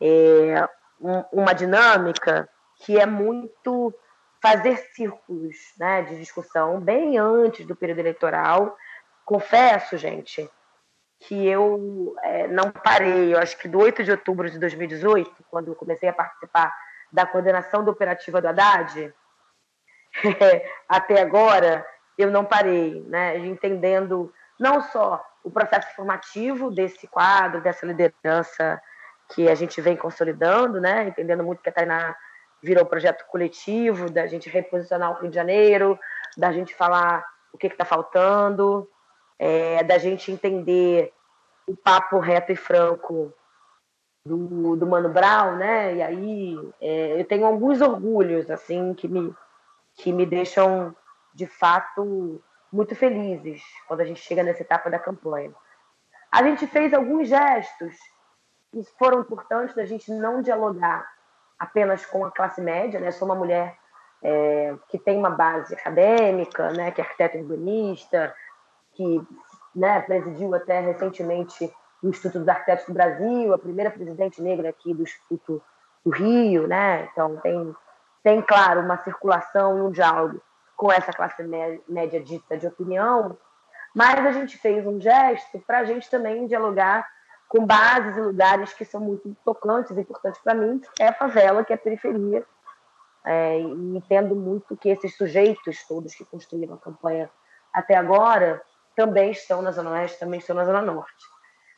[0.00, 0.68] é,
[1.00, 3.94] um, uma dinâmica que é muito
[4.42, 8.76] fazer círculos né, de discussão bem antes do período eleitoral.
[9.24, 10.48] Confesso, gente,
[11.20, 15.68] que eu é, não parei, eu acho que do 8 de outubro de 2018, quando
[15.68, 16.72] eu comecei a participar
[17.12, 19.12] da coordenação da operativa do Haddad,
[20.88, 21.86] até agora,
[22.18, 28.80] eu não parei, né, entendendo não só o processo formativo desse quadro, dessa liderança
[29.34, 31.08] que a gente vem consolidando, né?
[31.08, 32.16] entendendo muito que a Tainá
[32.62, 35.98] virou um projeto coletivo, da gente reposicionar o Rio de Janeiro,
[36.36, 38.88] da gente falar o que está faltando,
[39.38, 41.12] é, da gente entender
[41.66, 43.32] o papo reto e franco
[44.24, 45.96] do, do Mano Brown, né?
[45.96, 49.34] E aí é, eu tenho alguns orgulhos assim que me,
[49.94, 50.94] que me deixam
[51.34, 52.42] de fato
[52.76, 55.52] muito felizes quando a gente chega nessa etapa da campanha.
[56.30, 57.96] A gente fez alguns gestos
[58.70, 61.10] que foram importantes da gente não dialogar
[61.58, 63.10] apenas com a classe média, né?
[63.10, 63.74] Sou uma mulher
[64.22, 66.90] é, que tem uma base acadêmica, né?
[66.90, 68.34] Que é arquiteta urbanista,
[68.92, 69.26] que
[69.74, 71.72] né, presidiu até recentemente
[72.02, 75.62] o Instituto dos Arquitetos do Brasil, a primeira presidente negra aqui do Instituto
[76.04, 77.08] do Rio, né?
[77.10, 77.74] Então tem
[78.22, 80.42] tem claro uma circulação e um diálogo
[80.76, 81.42] com essa classe
[81.88, 83.36] média dita de opinião,
[83.94, 87.08] mas a gente fez um gesto para a gente também dialogar
[87.48, 91.14] com bases e lugares que são muito tocantes e importantes para mim, que é a
[91.14, 92.44] favela, que é a periferia.
[93.24, 97.28] É, e entendo muito que esses sujeitos todos que construíram a campanha
[97.72, 98.62] até agora
[98.94, 101.24] também estão na Zona Oeste, também estão na Zona Norte.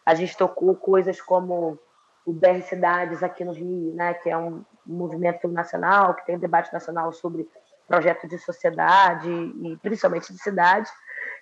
[0.05, 1.79] A gente tocou coisas como
[2.27, 6.41] o BR Cidades aqui no Rio, né, que é um movimento nacional, que tem um
[6.41, 7.49] debate nacional sobre
[7.89, 10.89] projeto de sociedade e principalmente de cidade.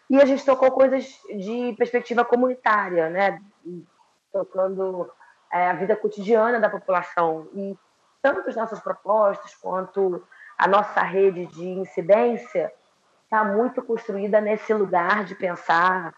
[0.09, 1.05] E a gente tocou coisas
[1.36, 3.43] de perspectiva comunitária, né?
[4.32, 5.10] tocando
[5.52, 7.48] é, a vida cotidiana da população.
[7.52, 7.77] E
[8.23, 10.24] tanto as nossas propostas quanto
[10.56, 12.73] a nossa rede de incidência
[13.24, 16.14] está muito construída nesse lugar de pensar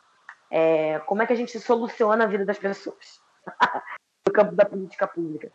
[0.51, 3.21] é, como é que a gente soluciona a vida das pessoas
[4.27, 5.51] no campo da política pública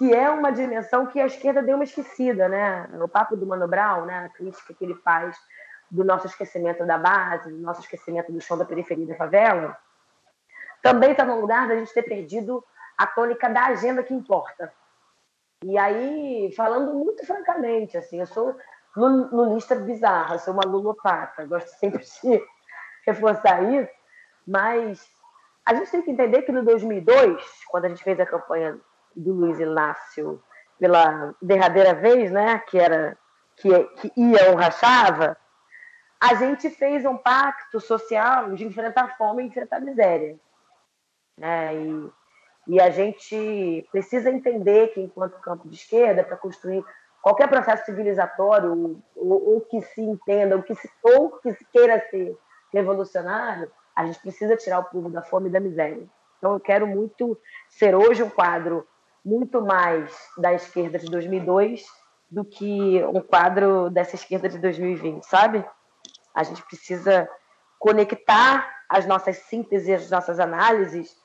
[0.00, 2.88] que é uma dimensão que a esquerda deu uma esquecida, né?
[3.02, 4.24] O papo do Mano Brown, né?
[4.24, 5.36] A crítica que ele faz
[5.90, 9.76] do nosso esquecimento da base, do nosso esquecimento do chão da periferia da favela,
[10.82, 12.64] também está no lugar da gente ter perdido
[12.96, 14.72] a tônica da agenda que importa.
[15.62, 18.56] E aí, falando muito francamente, assim, eu sou
[18.96, 22.42] lulista bizarra, sou uma lulopata, gosto sempre de
[23.06, 23.92] reforçar isso,
[24.48, 25.06] mas
[25.66, 28.80] a gente tem que entender que no 2002, quando a gente fez a campanha
[29.14, 30.42] do Luiz Inácio
[30.78, 33.16] pela derradeira vez, né, que era
[33.56, 35.36] que, que ia ou rachava,
[36.18, 40.38] a gente fez um pacto social de enfrentar fome e enfrentar miséria.
[41.36, 41.74] Né?
[41.74, 42.10] E,
[42.68, 46.84] e a gente precisa entender que, enquanto campo de esquerda, para construir
[47.22, 52.36] qualquer processo civilizatório, ou, que se entenda, ou que se, ou que se queira ser
[52.72, 56.06] revolucionário, a gente precisa tirar o povo da fome e da miséria.
[56.38, 57.38] Então, eu quero muito
[57.68, 58.86] ser hoje um quadro
[59.24, 61.84] muito mais da esquerda de 2002
[62.30, 65.64] do que um quadro dessa esquerda de 2020, sabe?
[66.34, 67.28] A gente precisa
[67.78, 71.16] conectar as nossas sínteses, as nossas análises,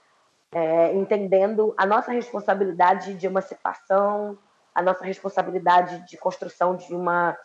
[0.52, 4.38] é, entendendo a nossa responsabilidade de emancipação,
[4.74, 7.38] a nossa responsabilidade de construção de uma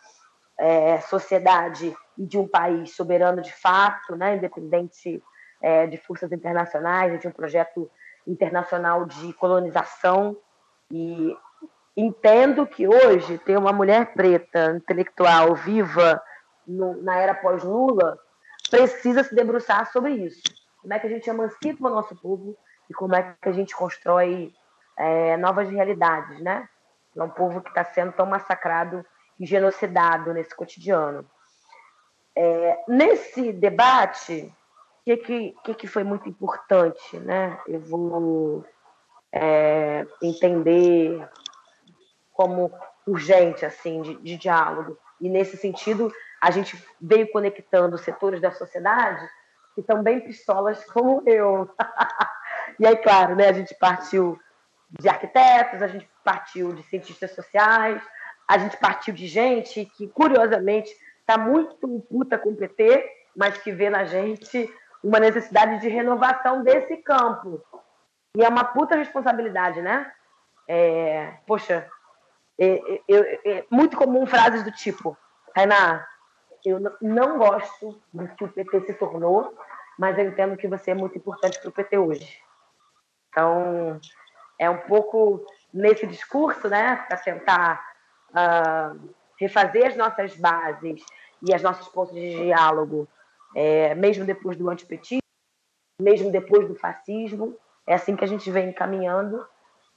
[0.59, 5.21] é, sociedade e de um país soberano de fato, né, independente
[5.61, 7.89] é, de forças internacionais, de um projeto
[8.27, 10.37] internacional de colonização.
[10.91, 11.35] E
[11.95, 16.21] entendo que hoje ter uma mulher preta, intelectual, viva
[16.67, 18.17] no, na era pós-Lula,
[18.69, 20.41] precisa se debruçar sobre isso.
[20.81, 22.57] Como é que a gente emancipa o nosso povo
[22.89, 24.53] e como é que a gente constrói
[24.97, 26.67] é, novas realidades, né?
[27.15, 29.05] É um povo que está sendo tão massacrado
[29.39, 31.25] e genocidado nesse cotidiano.
[32.35, 34.53] É, nesse debate,
[35.13, 37.59] o que, que, que, foi muito importante, né?
[37.67, 38.65] Eu vou
[39.31, 41.27] é, entender
[42.33, 42.71] como
[43.07, 44.97] urgente, assim, de, de diálogo.
[45.19, 49.27] E nesse sentido, a gente veio conectando setores da sociedade
[49.73, 51.69] que bem pistolas como eu.
[52.79, 54.39] e aí, claro, né, a gente partiu
[54.99, 58.01] de arquitetos, a gente partiu de cientistas sociais,
[58.47, 63.71] a gente partiu de gente que, curiosamente, está muito puta com o PT, mas que
[63.71, 64.69] vê na gente
[65.03, 67.63] uma necessidade de renovação desse campo.
[68.35, 70.11] E é uma puta responsabilidade, né?
[70.67, 71.89] É, poxa,
[72.57, 75.17] é, é, é, muito comum frases do tipo,
[75.53, 76.07] Tainá,
[76.63, 79.57] eu não gosto do que o PT se tornou,
[79.97, 82.39] mas eu entendo que você é muito importante para o PT hoje.
[83.29, 83.99] Então,
[84.59, 87.93] é um pouco nesse discurso, né, para tentar
[88.29, 89.09] uh,
[89.39, 91.03] refazer as nossas bases
[91.41, 93.07] e as nossas pontos de diálogo,
[93.55, 95.21] é, mesmo depois do antipetismo,
[96.01, 97.57] mesmo depois do fascismo.
[97.85, 99.45] É assim que a gente vem caminhando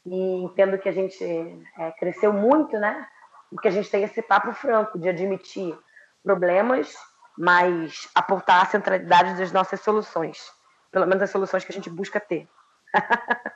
[0.06, 3.06] e entendo que a gente é, cresceu muito, né?
[3.50, 5.76] Porque a gente tem esse papo franco de admitir
[6.22, 6.96] problemas,
[7.36, 10.52] mas apontar a centralidade das nossas soluções,
[10.90, 12.48] pelo menos as soluções que a gente busca ter.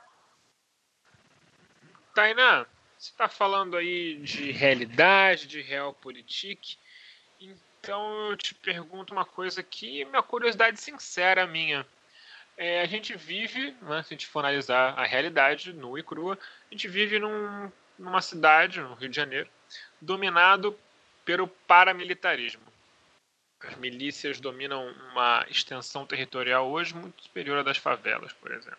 [2.13, 2.65] Tainá,
[2.97, 6.77] você está falando aí de realidade, de realpolitik,
[7.79, 11.85] então eu te pergunto uma coisa aqui, minha curiosidade sincera minha.
[12.57, 16.37] É, a gente vive, né, se a gente for analisar a realidade nua e crua,
[16.69, 19.49] a gente vive num, numa cidade, no Rio de Janeiro,
[20.01, 20.77] dominado
[21.23, 22.63] pelo paramilitarismo.
[23.61, 28.77] As milícias dominam uma extensão territorial hoje muito superior à das favelas, por exemplo.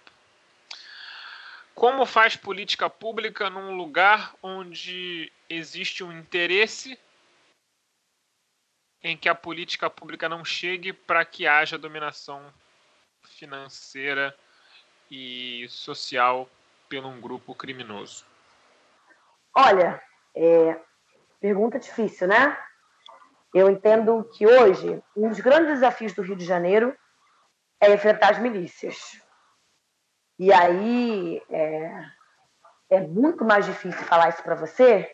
[1.74, 6.98] Como faz política pública num lugar onde existe um interesse
[9.02, 12.42] em que a política pública não chegue para que haja dominação
[13.22, 14.34] financeira
[15.10, 16.48] e social
[16.88, 18.24] por um grupo criminoso?
[19.54, 20.00] Olha,
[20.34, 20.78] é,
[21.40, 22.56] pergunta difícil, né?
[23.54, 26.96] Eu entendo que hoje um dos grandes desafios do Rio de Janeiro
[27.80, 29.20] é enfrentar as milícias.
[30.38, 32.04] E aí é,
[32.90, 35.10] é muito mais difícil falar isso para você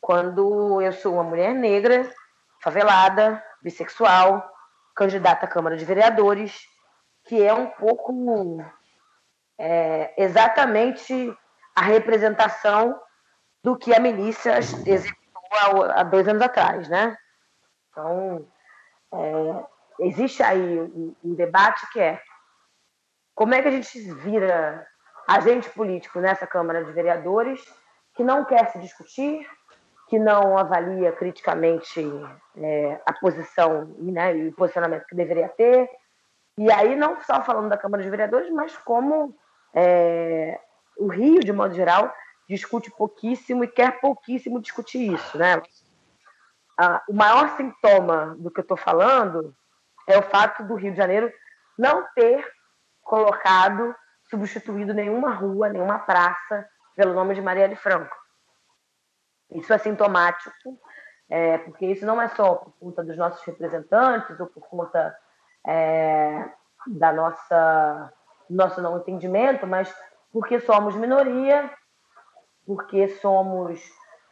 [0.00, 2.10] quando eu sou uma mulher negra,
[2.60, 4.48] favelada, bissexual,
[4.94, 6.60] candidata à Câmara de Vereadores,
[7.24, 8.62] que é um pouco
[9.58, 11.36] é, exatamente
[11.74, 13.00] a representação
[13.62, 17.16] do que a milícia executou há, dois anos atrás, né?
[17.90, 18.46] Então,
[19.12, 22.20] é, existe aí um, um, debate que é
[23.34, 24.86] como é que a gente vira
[25.26, 27.62] agente político nessa Câmara de Vereadores
[28.14, 29.48] que não quer se discutir,
[30.10, 32.04] que não avalia criticamente
[32.56, 35.88] é, a posição né, e o posicionamento que deveria ter.
[36.58, 39.32] E aí, não só falando da Câmara de Vereadores, mas como
[39.72, 40.58] é,
[40.98, 42.12] o Rio, de modo geral,
[42.48, 45.38] discute pouquíssimo e quer pouquíssimo discutir isso.
[45.38, 45.62] Né?
[46.76, 49.54] Ah, o maior sintoma do que eu estou falando
[50.08, 51.32] é o fato do Rio de Janeiro
[51.78, 52.44] não ter
[53.00, 53.94] colocado,
[54.28, 56.66] substituído nenhuma rua, nenhuma praça
[56.96, 58.19] pelo nome de Marielle Franco.
[59.52, 60.78] Isso é sintomático,
[61.28, 65.16] é, porque isso não é só por conta dos nossos representantes ou por conta
[65.66, 66.50] é,
[66.86, 68.12] da nossa
[68.48, 69.94] nosso não entendimento, mas
[70.32, 71.70] porque somos minoria,
[72.66, 73.80] porque somos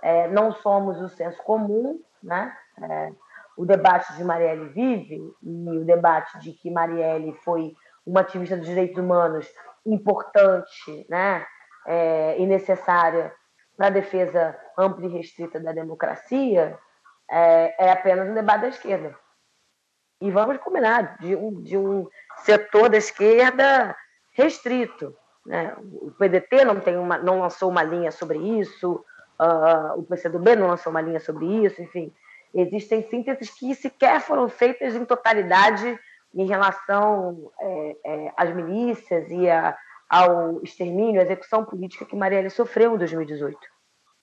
[0.03, 2.57] é, não somos o senso comum, né?
[2.83, 3.13] É,
[3.57, 7.75] o debate de Marielle vive e o debate de que Marielle foi
[8.07, 9.49] uma ativista dos direitos humanos
[9.85, 11.45] importante, né?
[11.87, 13.33] É, e necessária
[13.79, 16.77] para a defesa ampla e restrita da democracia
[17.31, 19.15] é, é, apenas um debate da esquerda.
[20.21, 23.97] E vamos combinar de um, de um setor da esquerda
[24.33, 25.17] restrito.
[25.47, 25.77] Né?
[25.79, 29.05] O PDT não, tem uma, não lançou uma linha sobre isso,
[29.41, 32.13] uh, o PCdoB não lançou uma linha sobre isso, enfim.
[32.53, 35.99] Existem sínteses que sequer foram feitas em totalidade
[36.35, 39.77] em relação é, é, às milícias e a,
[40.09, 43.59] ao extermínio, à execução política que Marielle sofreu em 2018.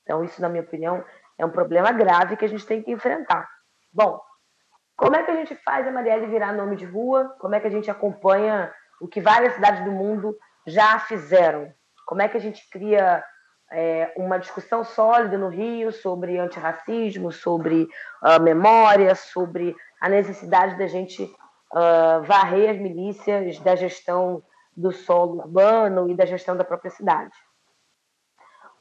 [0.03, 1.03] Então, isso, na minha opinião,
[1.37, 3.47] é um problema grave que a gente tem que enfrentar.
[3.91, 4.19] Bom,
[4.95, 7.35] como é que a gente faz a Marielle virar nome de rua?
[7.39, 10.35] Como é que a gente acompanha o que várias cidades do mundo
[10.65, 11.71] já fizeram?
[12.05, 13.23] Como é que a gente cria
[13.71, 17.87] é, uma discussão sólida no Rio sobre antirracismo, sobre
[18.23, 24.41] uh, memória, sobre a necessidade da gente uh, varrer as milícias da gestão
[24.75, 27.35] do solo urbano e da gestão da própria cidade.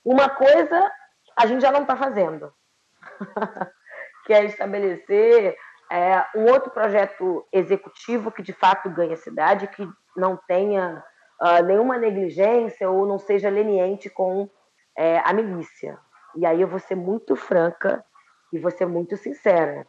[0.05, 0.91] Uma coisa
[1.37, 2.53] a gente já não está fazendo,
[4.27, 5.57] que é estabelecer
[5.91, 11.03] é, um outro projeto executivo que de fato ganhe a cidade, que não tenha
[11.41, 14.49] uh, nenhuma negligência ou não seja leniente com
[14.97, 15.99] é, a milícia.
[16.37, 18.05] E aí eu vou ser muito franca
[18.53, 19.87] e vou ser muito sincera.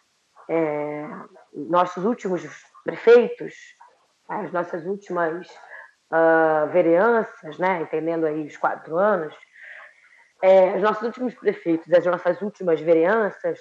[0.50, 1.08] É,
[1.54, 2.44] nossos últimos
[2.84, 3.54] prefeitos,
[4.28, 5.48] as nossas últimas
[6.16, 9.36] uh, vereanças, né, entendendo aí os quatro anos,
[10.42, 13.60] é, os nossos últimos prefeitos, as nossas últimas vereanças,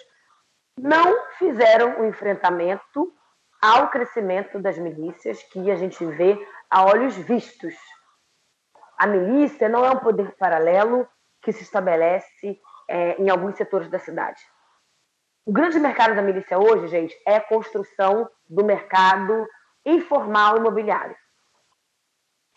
[0.79, 3.13] não fizeram o um enfrentamento
[3.61, 6.37] ao crescimento das milícias que a gente vê
[6.69, 7.75] a olhos vistos.
[8.99, 11.09] A milícia não é um poder paralelo
[11.41, 14.41] que se estabelece é, em alguns setores da cidade.
[15.47, 19.47] O grande mercado da milícia hoje, gente, é a construção do mercado
[19.85, 21.17] informal imobiliário.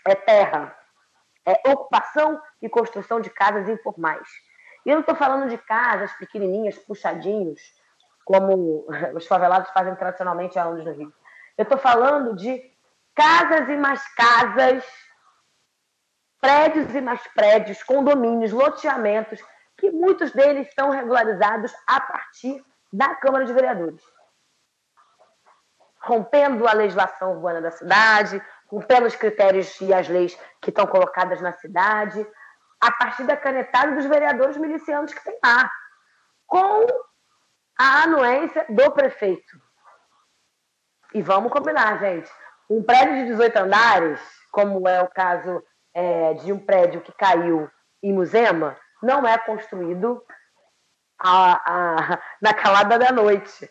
[0.08, 0.74] É terra,
[1.46, 4.28] é ocupação e construção de casas informais.
[4.86, 7.62] E eu não estou falando de casas pequenininhas, puxadinhos,
[8.24, 11.14] como os favelados fazem tradicionalmente aonde no Rio.
[11.58, 12.64] Eu estou falando de
[13.14, 14.86] casas e mais casas
[16.40, 19.42] prédios e mais prédios, condomínios, loteamentos,
[19.78, 22.64] que muitos deles são regularizados a partir
[22.94, 24.02] da Câmara de Vereadores.
[26.00, 31.42] Rompendo a legislação urbana da cidade, rompendo os critérios e as leis que estão colocadas
[31.42, 32.26] na cidade,
[32.82, 35.72] a partir da canetada dos vereadores milicianos que tem lá,
[36.46, 36.86] com
[37.80, 39.62] a anuência do prefeito.
[41.14, 42.30] E vamos combinar, gente.
[42.70, 44.22] Um prédio de 18 andares,
[44.52, 45.64] como é o caso
[45.94, 47.70] é, de um prédio que caiu
[48.04, 50.24] em Muzema não é construído
[51.20, 53.70] a, a, na calada da noite.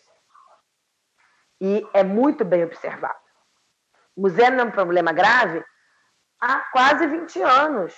[1.59, 3.26] E é muito bem observado.
[4.17, 5.63] Muzema é um problema grave
[6.41, 7.95] há quase 20 anos,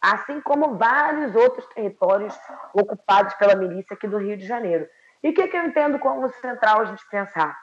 [0.00, 2.34] assim como vários outros territórios
[2.72, 4.88] ocupados pela milícia aqui do Rio de Janeiro.
[5.22, 7.58] E o que, que eu entendo como central a gente pensar?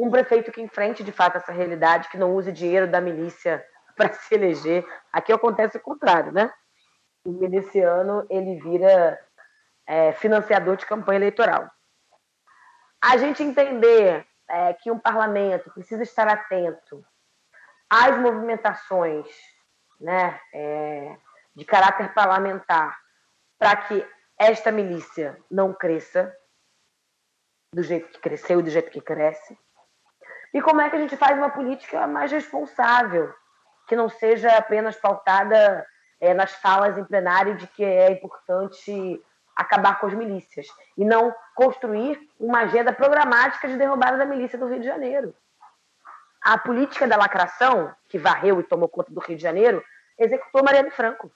[0.00, 3.64] Um prefeito que enfrente de fato essa realidade, que não use dinheiro da milícia
[3.96, 4.84] para se eleger.
[5.12, 6.52] Aqui acontece o contrário, né?
[7.24, 9.18] O miliciano ele vira
[9.86, 11.70] é, financiador de campanha eleitoral.
[13.02, 17.04] A gente entender é, que um parlamento precisa estar atento
[17.90, 19.26] às movimentações
[20.00, 21.16] né, é,
[21.54, 22.98] de caráter parlamentar
[23.58, 24.06] para que
[24.38, 26.34] esta milícia não cresça
[27.74, 29.58] do jeito que cresceu e do jeito que cresce.
[30.54, 33.34] E como é que a gente faz uma política mais responsável,
[33.86, 35.86] que não seja apenas pautada
[36.20, 39.22] é, nas falas em plenário de que é importante
[39.58, 44.68] acabar com as milícias e não construir uma agenda programática de derrubada da milícia do
[44.68, 45.34] Rio de Janeiro.
[46.40, 49.84] A política da lacração, que varreu e tomou conta do Rio de Janeiro,
[50.16, 51.28] executou Marielle Franco.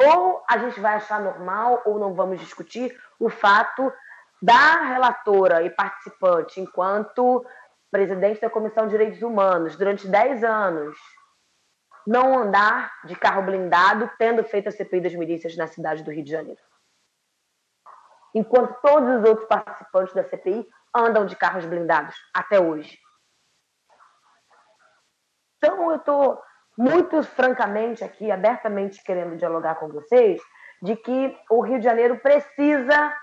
[0.00, 3.92] Ou a gente vai achar normal, ou não vamos discutir o fato
[4.40, 7.46] da relatora e participante, enquanto
[7.90, 10.96] presidente da Comissão de Direitos Humanos durante 10 anos,
[12.06, 16.24] não andar de carro blindado, tendo feito a CPI das milícias na cidade do Rio
[16.24, 16.60] de Janeiro.
[18.34, 22.98] Enquanto todos os outros participantes da CPI andam de carros blindados até hoje.
[25.58, 26.42] Então, eu estou
[26.76, 30.40] muito francamente aqui, abertamente querendo dialogar com vocês,
[30.82, 33.14] de que o Rio de Janeiro precisa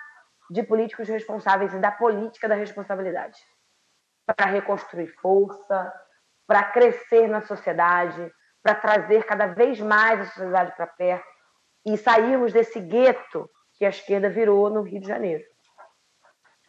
[0.49, 3.37] de políticos responsáveis e da política da responsabilidade
[4.25, 5.93] para reconstruir força,
[6.47, 11.27] para crescer na sociedade, para trazer cada vez mais a sociedade para perto
[11.85, 15.43] e sairmos desse gueto que a esquerda virou no Rio de Janeiro.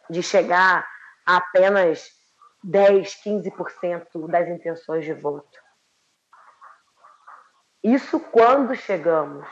[0.09, 0.87] De chegar
[1.25, 2.09] a apenas
[2.63, 5.59] 10, 15% das intenções de voto.
[7.83, 9.47] Isso quando chegamos.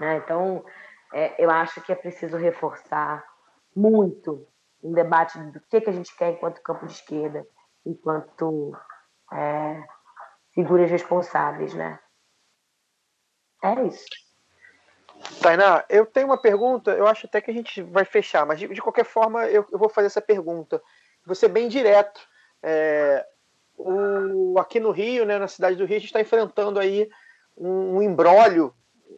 [0.00, 0.16] Né?
[0.16, 0.64] Então,
[1.12, 3.24] é, eu acho que é preciso reforçar
[3.74, 4.46] muito
[4.82, 7.46] um debate do que, que a gente quer enquanto campo de esquerda,
[7.86, 8.76] enquanto
[9.32, 9.82] é,
[10.54, 11.98] figuras responsáveis, né?
[13.62, 14.04] É isso.
[15.40, 18.68] Tainá, eu tenho uma pergunta, eu acho até que a gente vai fechar, mas de,
[18.68, 20.82] de qualquer forma eu, eu, vou fazer essa pergunta.
[21.24, 22.20] Vou ser bem direto.
[22.62, 23.26] É,
[23.76, 27.08] o, aqui no Rio, né, na cidade do Rio, a gente está enfrentando aí
[27.56, 28.74] um, um embrólio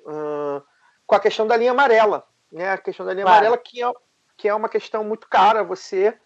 [0.06, 0.62] uh,
[1.04, 2.70] com a questão da linha amarela né?
[2.70, 3.38] A questão da linha Claro.
[3.38, 3.92] amarela, que é,
[4.36, 6.18] que é uma questão muito cara a você,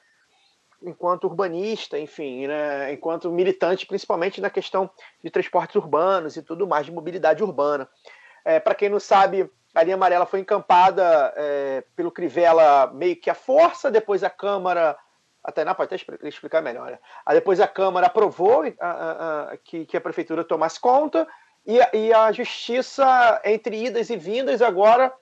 [0.82, 2.92] enquanto urbanista, enfim, né?
[2.92, 4.90] enquanto militante, principalmente na questão
[5.22, 7.88] de transportes urbanos e tudo mais, de mobilidade urbana.
[8.64, 13.34] Para quem não sabe, a linha amarela foi encampada é, pelo Crivella meio que à
[13.34, 14.96] força, depois a Câmara.
[15.42, 16.90] A Tainá pode até expli- explicar melhor.
[16.90, 16.98] Né?
[17.24, 21.26] Aí depois a Câmara aprovou a- a- a- que, que a Prefeitura tomasse conta,
[21.66, 25.12] e, e a Justiça, entre idas e vindas, agora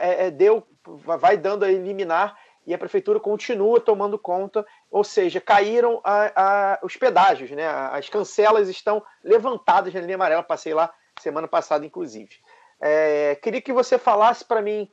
[0.00, 2.36] é, é, deu, vai dando a liminar
[2.66, 7.66] e a prefeitura continua tomando conta, ou seja, caíram a- a- os pedágios, né?
[7.66, 10.42] As cancelas estão levantadas na linha amarela.
[10.42, 12.36] Passei lá semana passada, inclusive.
[12.80, 14.88] É, queria que você falasse para mim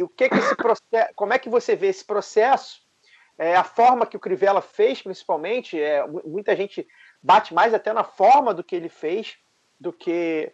[0.00, 2.80] o que, que esse processo, como é que você vê esse processo,
[3.38, 5.80] é, a forma que o Crivella fez, principalmente.
[5.80, 6.86] É, mu- muita gente
[7.22, 9.36] bate mais até na forma do que ele fez
[9.78, 10.52] do que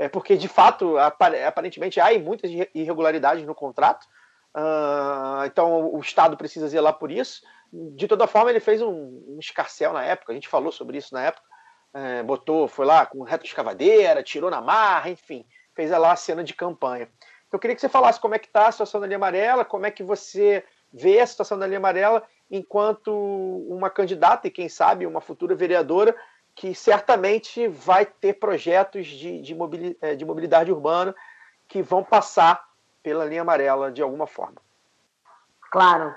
[0.00, 4.06] é, porque de fato apare- aparentemente há muitas irre- irregularidades no contrato.
[4.54, 7.42] Ah, então o Estado precisa zelar por isso.
[7.72, 11.14] De toda forma, ele fez um, um escarcel na época, a gente falou sobre isso
[11.14, 11.46] na época.
[11.92, 16.54] É, botou, foi lá com retroescavadeira, tirou na marra, enfim, fez lá a cena de
[16.54, 17.08] campanha.
[17.50, 19.86] Eu queria que você falasse como é que está a situação da linha amarela, como
[19.86, 23.10] é que você vê a situação da linha amarela enquanto
[23.68, 26.14] uma candidata e, quem sabe, uma futura vereadora
[26.54, 31.14] que certamente vai ter projetos de, de, mobili- eh, de mobilidade urbana
[31.68, 32.67] que vão passar
[33.08, 34.60] pela linha amarela de alguma forma.
[35.70, 36.14] Claro.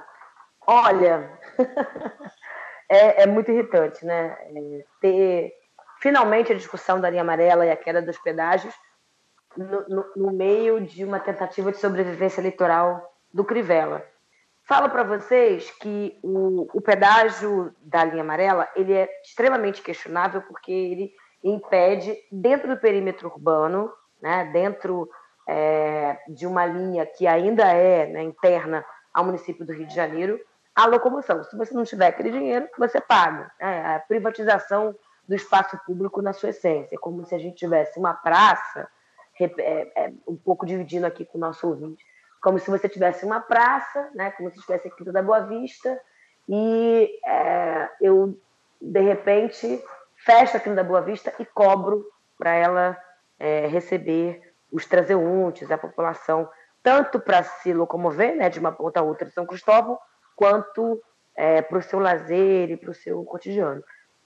[0.68, 1.40] Olha,
[2.90, 4.38] é, é muito irritante, né?
[4.54, 5.54] É, ter
[6.02, 8.74] finalmente a discussão da linha amarela e a queda dos pedágios
[9.56, 14.06] no, no- no meio de uma tentativa de sobrevivência eleitoral do Crivella.
[14.66, 20.72] Falo para vocês que o, o pedágio da linha amarela ele é extremamente questionável porque
[20.72, 23.92] ele impede, dentro do perímetro urbano,
[24.22, 25.10] né, dentro
[25.52, 30.40] é, de uma linha que ainda é né, interna ao município do Rio de Janeiro,
[30.74, 31.44] a locomoção.
[31.44, 33.52] Se você não tiver aquele dinheiro, você paga.
[33.60, 34.96] É a privatização
[35.28, 36.96] do espaço público na sua essência.
[36.96, 38.88] É como se a gente tivesse uma praça,
[39.38, 42.02] é, é, um pouco dividindo aqui com o nosso ouvinte,
[42.42, 46.00] como se você tivesse uma praça, né, como se tivesse a Quinta da Boa Vista,
[46.48, 48.40] e é, eu,
[48.82, 49.84] de repente,
[50.16, 52.06] fecho a Quinta da Boa Vista e cobro
[52.38, 52.98] para ela
[53.38, 56.50] é, receber os transeuntes, a população,
[56.82, 59.98] tanto para se locomover né, de uma ponta a outra de São Cristóvão,
[60.36, 61.02] quanto
[61.36, 63.84] é, para o seu lazer e para o seu cotidiano.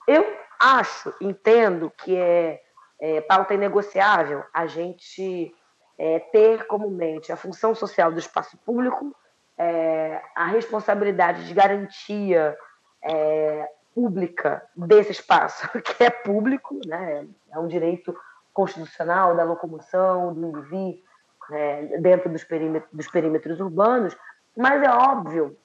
[0.07, 0.25] Eu
[0.59, 2.61] acho, entendo que é,
[2.99, 5.53] é pauta inegociável a gente
[5.97, 9.15] é, ter como mente a função social do espaço público,
[9.57, 12.57] é, a responsabilidade de garantia
[13.01, 18.15] é, pública desse espaço, que é público, né, é um direito
[18.55, 21.03] constitucional da locomoção, do vir,
[21.49, 24.17] né, dentro dos perímetros, dos perímetros urbanos,
[24.55, 25.55] mas é óbvio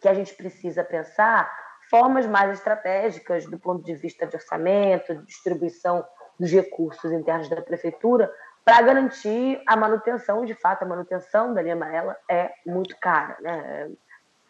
[0.00, 1.52] que a gente precisa pensar
[1.90, 6.04] formas mais estratégicas do ponto de vista de orçamento, de distribuição
[6.40, 8.32] dos recursos internos da prefeitura,
[8.64, 13.90] para garantir a manutenção, de fato, a manutenção da linha amarela é muito cara, né?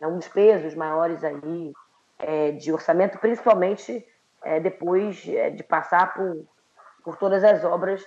[0.00, 1.72] É um dos pesos maiores aí
[2.18, 4.06] é, de orçamento, principalmente
[4.44, 6.46] é, depois é, de passar por,
[7.04, 8.04] por todas as obras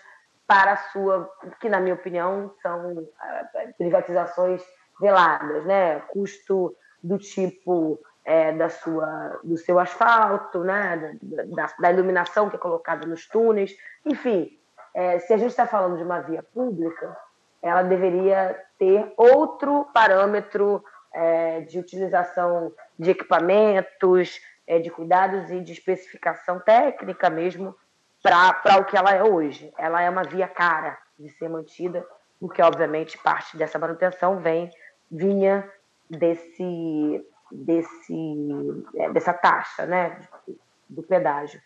[0.47, 3.07] para a sua, que na minha opinião são
[3.55, 4.61] é, privatizações
[4.99, 5.99] veladas, né?
[6.09, 11.17] Custo do tipo é, da sua, do seu asfalto, né?
[11.21, 14.57] Da, da, da iluminação que é colocada nos túneis, enfim.
[14.93, 17.15] É, se a gente está falando de uma via pública,
[17.61, 25.71] ela deveria ter outro parâmetro é, de utilização de equipamentos, é, de cuidados e de
[25.71, 27.75] especificação técnica mesmo
[28.21, 29.73] para o que ela é hoje.
[29.77, 32.05] Ela é uma via cara de ser mantida,
[32.39, 34.69] porque obviamente parte dessa manutenção vem
[35.11, 35.69] vinha
[36.09, 40.21] desse, desse é, dessa taxa, né,
[40.89, 41.61] do pedágio.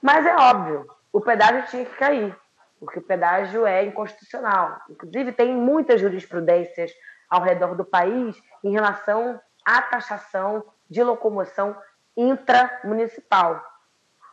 [0.00, 2.34] Mas é óbvio, o pedágio tinha que cair,
[2.78, 4.80] porque o pedágio é inconstitucional.
[4.88, 6.92] Inclusive, tem muitas jurisprudências
[7.28, 11.76] ao redor do país em relação à taxação de locomoção
[12.16, 13.62] intramunicipal.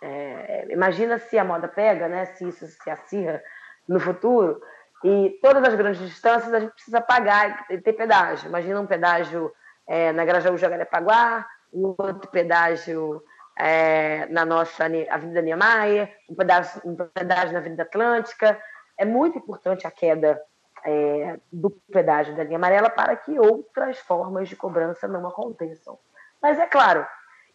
[0.08, 2.26] É, imagina se a moda pega, né?
[2.26, 3.42] se isso se acirra
[3.88, 4.62] no futuro,
[5.04, 8.48] e todas as grandes distâncias a gente precisa pagar e ter pedágio.
[8.48, 9.52] Imagina um pedágio
[9.88, 13.24] é, na Grajaú Jacarepaguá, um outro pedágio
[13.58, 18.60] é, na nossa Avenida Niemeyer, um pedágio, um pedágio na Avenida Atlântica.
[18.98, 20.40] É muito importante a queda
[20.86, 25.98] é, do pedágio da linha amarela para que outras formas de cobrança não aconteçam.
[26.40, 27.06] Mas é claro,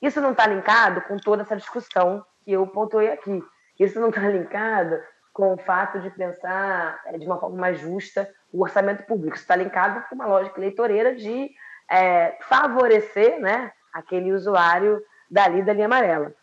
[0.02, 3.42] isso não está linkado com toda essa discussão que eu pontuei aqui.
[3.78, 5.00] Isso não está linkado
[5.32, 9.36] com o fato de pensar é, de uma forma mais justa o orçamento público.
[9.36, 11.50] Isso está linkado com uma lógica eleitoreira de
[11.90, 16.34] é, favorecer né, aquele usuário dali da linha amarela.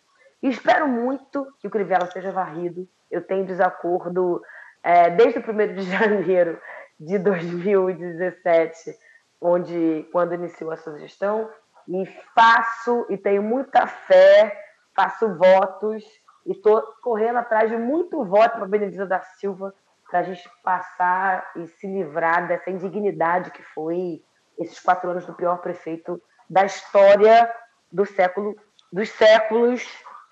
[0.41, 2.88] Espero muito que o Crivella seja varrido.
[3.11, 4.41] Eu tenho desacordo
[4.84, 6.60] é, desde o 1 de janeiro
[6.99, 8.95] de 2017,
[9.41, 11.49] onde quando iniciou a sua gestão,
[11.88, 12.06] e
[12.36, 14.57] faço e tenho muita fé,
[14.98, 16.03] faço votos
[16.44, 19.72] e estou correndo atrás de muito voto para Benedita da Silva
[20.10, 24.24] para a gente passar e se livrar dessa indignidade que foi
[24.57, 26.19] esses quatro anos do pior prefeito
[26.49, 27.53] da história
[27.91, 28.56] do século,
[28.91, 29.88] dos séculos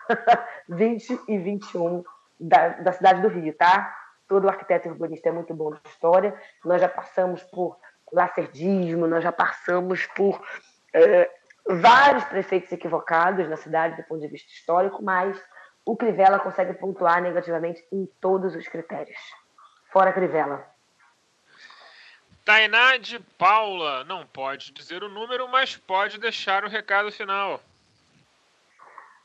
[0.67, 2.03] 20 e 21
[2.39, 3.95] da, da cidade do Rio, tá?
[4.27, 6.35] Todo arquiteto urbanista é muito bom na história.
[6.63, 7.77] Nós já passamos por
[8.11, 10.41] lacerdismo, nós já passamos por
[10.93, 11.29] é,
[11.67, 15.41] vários prefeitos equivocados na cidade do ponto de vista histórico, mas
[15.85, 19.19] o Crivella consegue pontuar negativamente em todos os critérios.
[19.91, 20.65] Fora Crivella.
[22.43, 27.59] Tainá de Paula não pode dizer o número, mas pode deixar o recado final.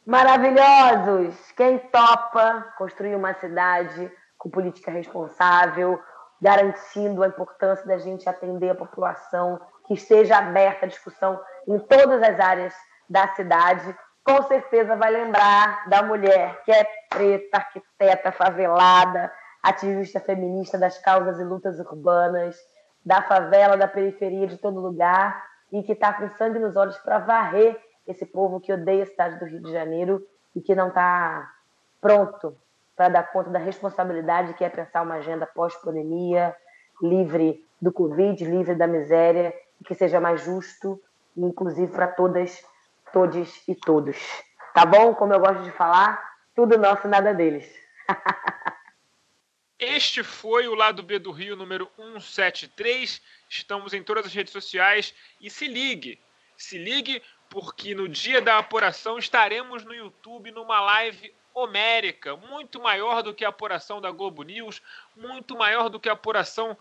[0.06, 1.52] Maravilhosos!
[1.52, 6.02] Quem topa construir uma cidade com política responsável,
[6.40, 9.60] garantindo a importância da gente atender a população,
[9.90, 12.72] que esteja aberta a discussão em todas as áreas
[13.08, 13.92] da cidade,
[14.22, 21.40] com certeza vai lembrar da mulher que é preta, arquiteta, favelada, ativista feminista das causas
[21.40, 22.56] e lutas urbanas,
[23.04, 27.18] da favela, da periferia, de todo lugar, e que está com sangue nos olhos para
[27.18, 27.76] varrer
[28.06, 31.50] esse povo que odeia a cidade do Rio de Janeiro e que não está
[32.00, 32.56] pronto
[32.94, 36.54] para dar conta da responsabilidade que é pensar uma agenda pós-pandemia,
[37.02, 39.52] livre do Covid, livre da miséria,
[39.84, 41.00] que seja mais justo,
[41.36, 42.64] inclusive para todas,
[43.12, 44.16] todos e todos.
[44.74, 45.14] Tá bom?
[45.14, 46.22] Como eu gosto de falar,
[46.54, 47.68] tudo nosso, nada deles.
[49.78, 53.22] Este foi o lado B do Rio número 173.
[53.48, 56.20] Estamos em todas as redes sociais e se ligue,
[56.54, 63.22] se ligue porque no dia da apuração estaremos no YouTube numa live homérica, muito maior
[63.22, 64.82] do que a apuração da Globo News,
[65.16, 66.76] muito maior do que a apuração,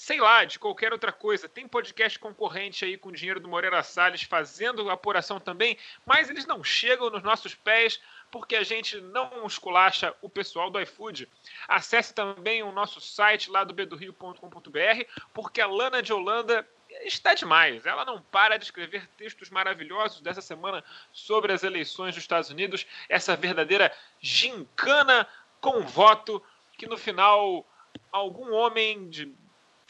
[0.00, 1.46] sei lá, de qualquer outra coisa.
[1.46, 6.46] Tem podcast concorrente aí com o dinheiro do Moreira Salles fazendo apuração também, mas eles
[6.46, 8.00] não chegam nos nossos pés
[8.30, 11.28] porque a gente não esculacha o pessoal do iFood.
[11.68, 15.04] Acesse também o nosso site lá do bedorio.com.br,
[15.34, 16.66] porque a Lana de Holanda
[17.04, 17.84] está demais.
[17.84, 20.82] Ela não para de escrever textos maravilhosos dessa semana
[21.12, 25.28] sobre as eleições dos Estados Unidos, essa verdadeira gincana
[25.60, 26.42] com voto
[26.78, 27.66] que no final
[28.10, 29.26] algum homem de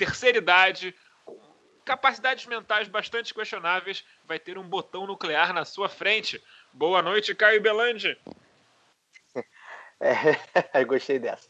[0.01, 0.95] terceira idade
[1.27, 1.39] com
[1.85, 6.43] capacidades mentais bastante questionáveis vai ter um botão nuclear na sua frente.
[6.73, 8.19] Boa noite, Caio Belandi.
[10.03, 11.47] É, gostei dessa.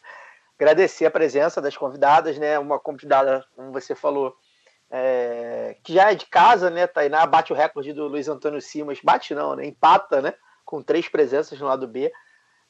[0.58, 2.58] Agradecer a presença das convidadas, né?
[2.58, 4.36] Uma convidada, como você falou,
[4.90, 6.88] é, que já é de casa, né?
[6.88, 9.66] Tainá bate o recorde do Luiz Antônio Simas, bate não, né?
[9.66, 10.34] Empata, né?
[10.64, 12.12] Com três presenças no lado B.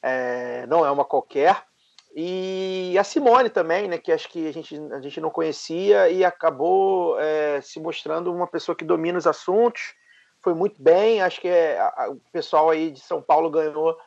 [0.03, 1.65] É, não é uma qualquer.
[2.13, 3.97] E a Simone também, né?
[3.97, 8.47] Que acho que a gente, a gente não conhecia e acabou é, se mostrando uma
[8.47, 9.93] pessoa que domina os assuntos.
[10.41, 11.21] Foi muito bem.
[11.21, 13.97] Acho que é, a, o pessoal aí de São Paulo ganhou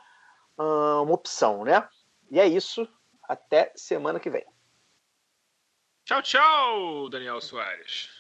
[0.59, 1.89] hum, uma opção, né?
[2.31, 2.87] E é isso.
[3.27, 4.45] Até semana que vem.
[6.05, 8.11] Tchau, tchau, Daniel Soares.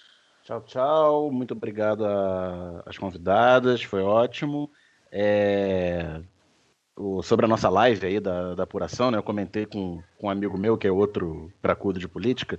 [0.44, 1.30] Tchau, tchau.
[1.30, 2.06] Muito obrigado
[2.86, 4.70] às convidadas, foi ótimo.
[5.12, 6.22] É,
[6.96, 9.18] o, sobre a nossa live aí da, da apuração, né?
[9.18, 12.58] Eu comentei com, com um amigo meu, que é outro cracudo de política,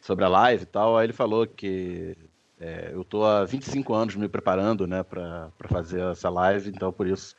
[0.00, 0.96] sobre a live e tal.
[0.96, 2.16] Aí ele falou que
[2.58, 7.06] é, eu tô há 25 anos me preparando, né, para fazer essa live, então por
[7.06, 7.34] isso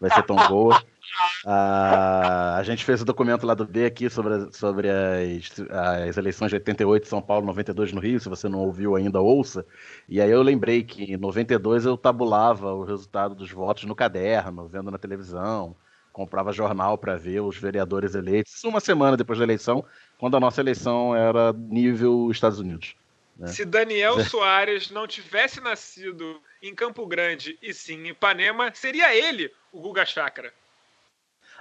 [0.00, 0.80] vai ser tão boa.
[1.46, 6.50] Ah, a gente fez o documento lá do B aqui sobre, sobre as, as eleições
[6.50, 8.20] de 88 em São Paulo, 92 no Rio.
[8.20, 9.64] Se você não ouviu ainda, ouça.
[10.06, 14.68] E aí eu lembrei que em 92 eu tabulava o resultado dos votos no caderno,
[14.68, 15.74] vendo na televisão,
[16.18, 18.64] comprava jornal para ver os vereadores eleitos.
[18.64, 19.84] Uma semana depois da eleição,
[20.18, 22.96] quando a nossa eleição era nível Estados Unidos.
[23.36, 23.46] Né?
[23.46, 29.48] Se Daniel Soares não tivesse nascido em Campo Grande e sim em Ipanema, seria ele
[29.70, 30.52] o Guga Chakra.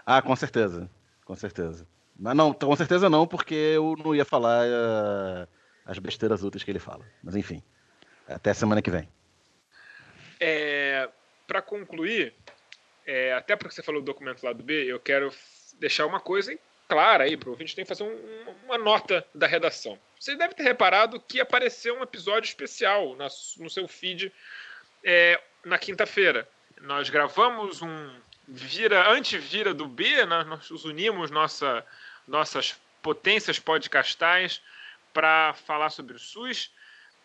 [0.04, 0.90] Ah, com certeza.
[1.24, 1.88] Com certeza.
[2.20, 5.48] Mas não, com certeza não, porque eu não ia falar uh,
[5.86, 7.06] as besteiras úteis que ele fala.
[7.24, 7.62] Mas enfim.
[8.28, 9.08] Até semana que vem.
[10.40, 11.08] É,
[11.46, 12.34] Para concluir,
[13.08, 15.34] é, até porque você falou do documento lá do B, eu quero
[15.80, 16.58] deixar uma coisa
[16.88, 19.98] clara aí para o ouvinte, tem que fazer um, uma nota da redação.
[20.20, 23.28] Você deve ter reparado que apareceu um episódio especial na,
[23.58, 24.32] no seu feed
[25.04, 26.48] é, na quinta-feira.
[26.82, 28.14] Nós gravamos um
[28.48, 30.44] vira antivira do B, né?
[30.44, 31.86] nós unimos nossa,
[32.28, 34.62] nossas potências podcastais
[35.14, 36.72] para falar sobre o SUS.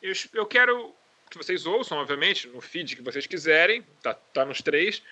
[0.00, 0.94] Eu, eu quero
[1.30, 5.02] que vocês ouçam, obviamente, no feed que vocês quiserem, tá, tá nos três.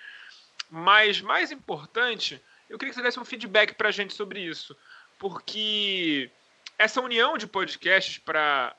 [0.73, 4.73] Mas mais importante, eu queria que você desse um feedback para a gente sobre isso,
[5.19, 6.31] porque
[6.79, 8.73] essa união de podcasts para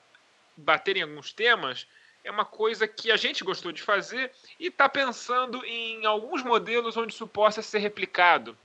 [0.57, 1.87] bater em alguns temas
[2.25, 6.97] é uma coisa que a gente gostou de fazer e está pensando em alguns modelos
[6.97, 8.57] onde isso possa ser replicado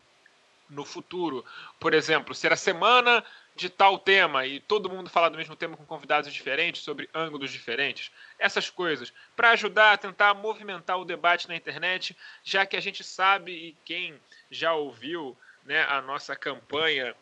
[0.69, 1.43] no futuro.
[1.81, 3.25] Por exemplo, ser a semana
[3.57, 7.51] de tal tema e todo mundo falar do mesmo tema com convidados diferentes, sobre ângulos
[7.51, 12.79] diferentes, essas coisas, para ajudar a tentar movimentar o debate na internet, já que a
[12.79, 14.13] gente sabe e quem
[14.51, 15.35] já ouviu
[15.65, 17.15] né, a nossa campanha,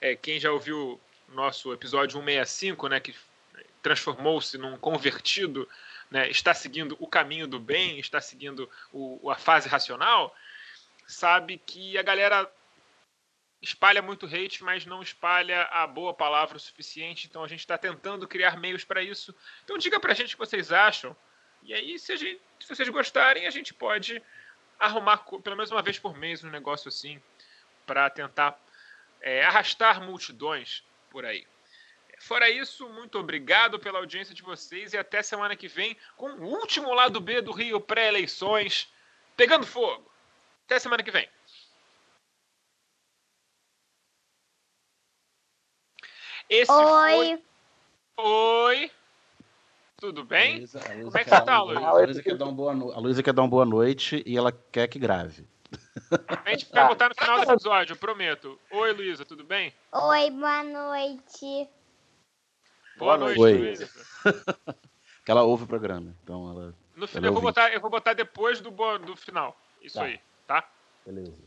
[0.00, 3.14] é, quem já ouviu nosso episódio 165, né, que
[3.82, 5.68] transformou-se num convertido,
[6.08, 10.34] né, está seguindo o caminho do bem, está seguindo o, a fase racional,
[11.08, 12.48] sabe que a galera
[13.62, 17.28] espalha muito hate, mas não espalha a boa palavra o suficiente.
[17.28, 19.34] Então a gente está tentando criar meios para isso.
[19.64, 21.16] Então diga para a gente o que vocês acham.
[21.62, 24.20] E aí, se, gente, se, vocês gostarem, a gente pode
[24.80, 27.22] arrumar pelo menos uma vez por mês um negócio assim
[27.86, 28.60] para tentar
[29.20, 31.46] é, arrastar multidões por aí.
[32.18, 36.44] Fora isso, muito obrigado pela audiência de vocês e até semana que vem com o
[36.44, 38.92] último lado B do Rio pré-eleições
[39.36, 40.10] pegando fogo.
[40.64, 41.28] Até semana que vem.
[46.52, 47.42] Esse Oi.
[48.14, 48.24] Foi...
[48.26, 48.90] Oi.
[49.96, 50.54] Tudo bem?
[50.54, 51.80] A Luísa, a Luísa Como é que você tá, Luísa?
[51.86, 54.36] A Luísa quer dar um boa no- a Luísa quer dar uma boa noite e
[54.36, 55.46] ela quer que grave.
[56.44, 58.60] A gente vai botar no final do episódio, eu prometo.
[58.70, 59.72] Oi, Luísa, tudo bem?
[59.92, 61.68] Oi, boa noite.
[62.98, 63.58] Boa, Boa noite, noite.
[63.60, 63.90] Luísa.
[65.24, 66.12] Que ela ouve o programa.
[66.24, 66.74] Então ela.
[66.96, 69.56] No final, eu vou botar, eu vou botar depois do, do final.
[69.80, 70.04] Isso Tá.
[70.04, 70.68] aí, tá?
[71.06, 71.40] Beleza.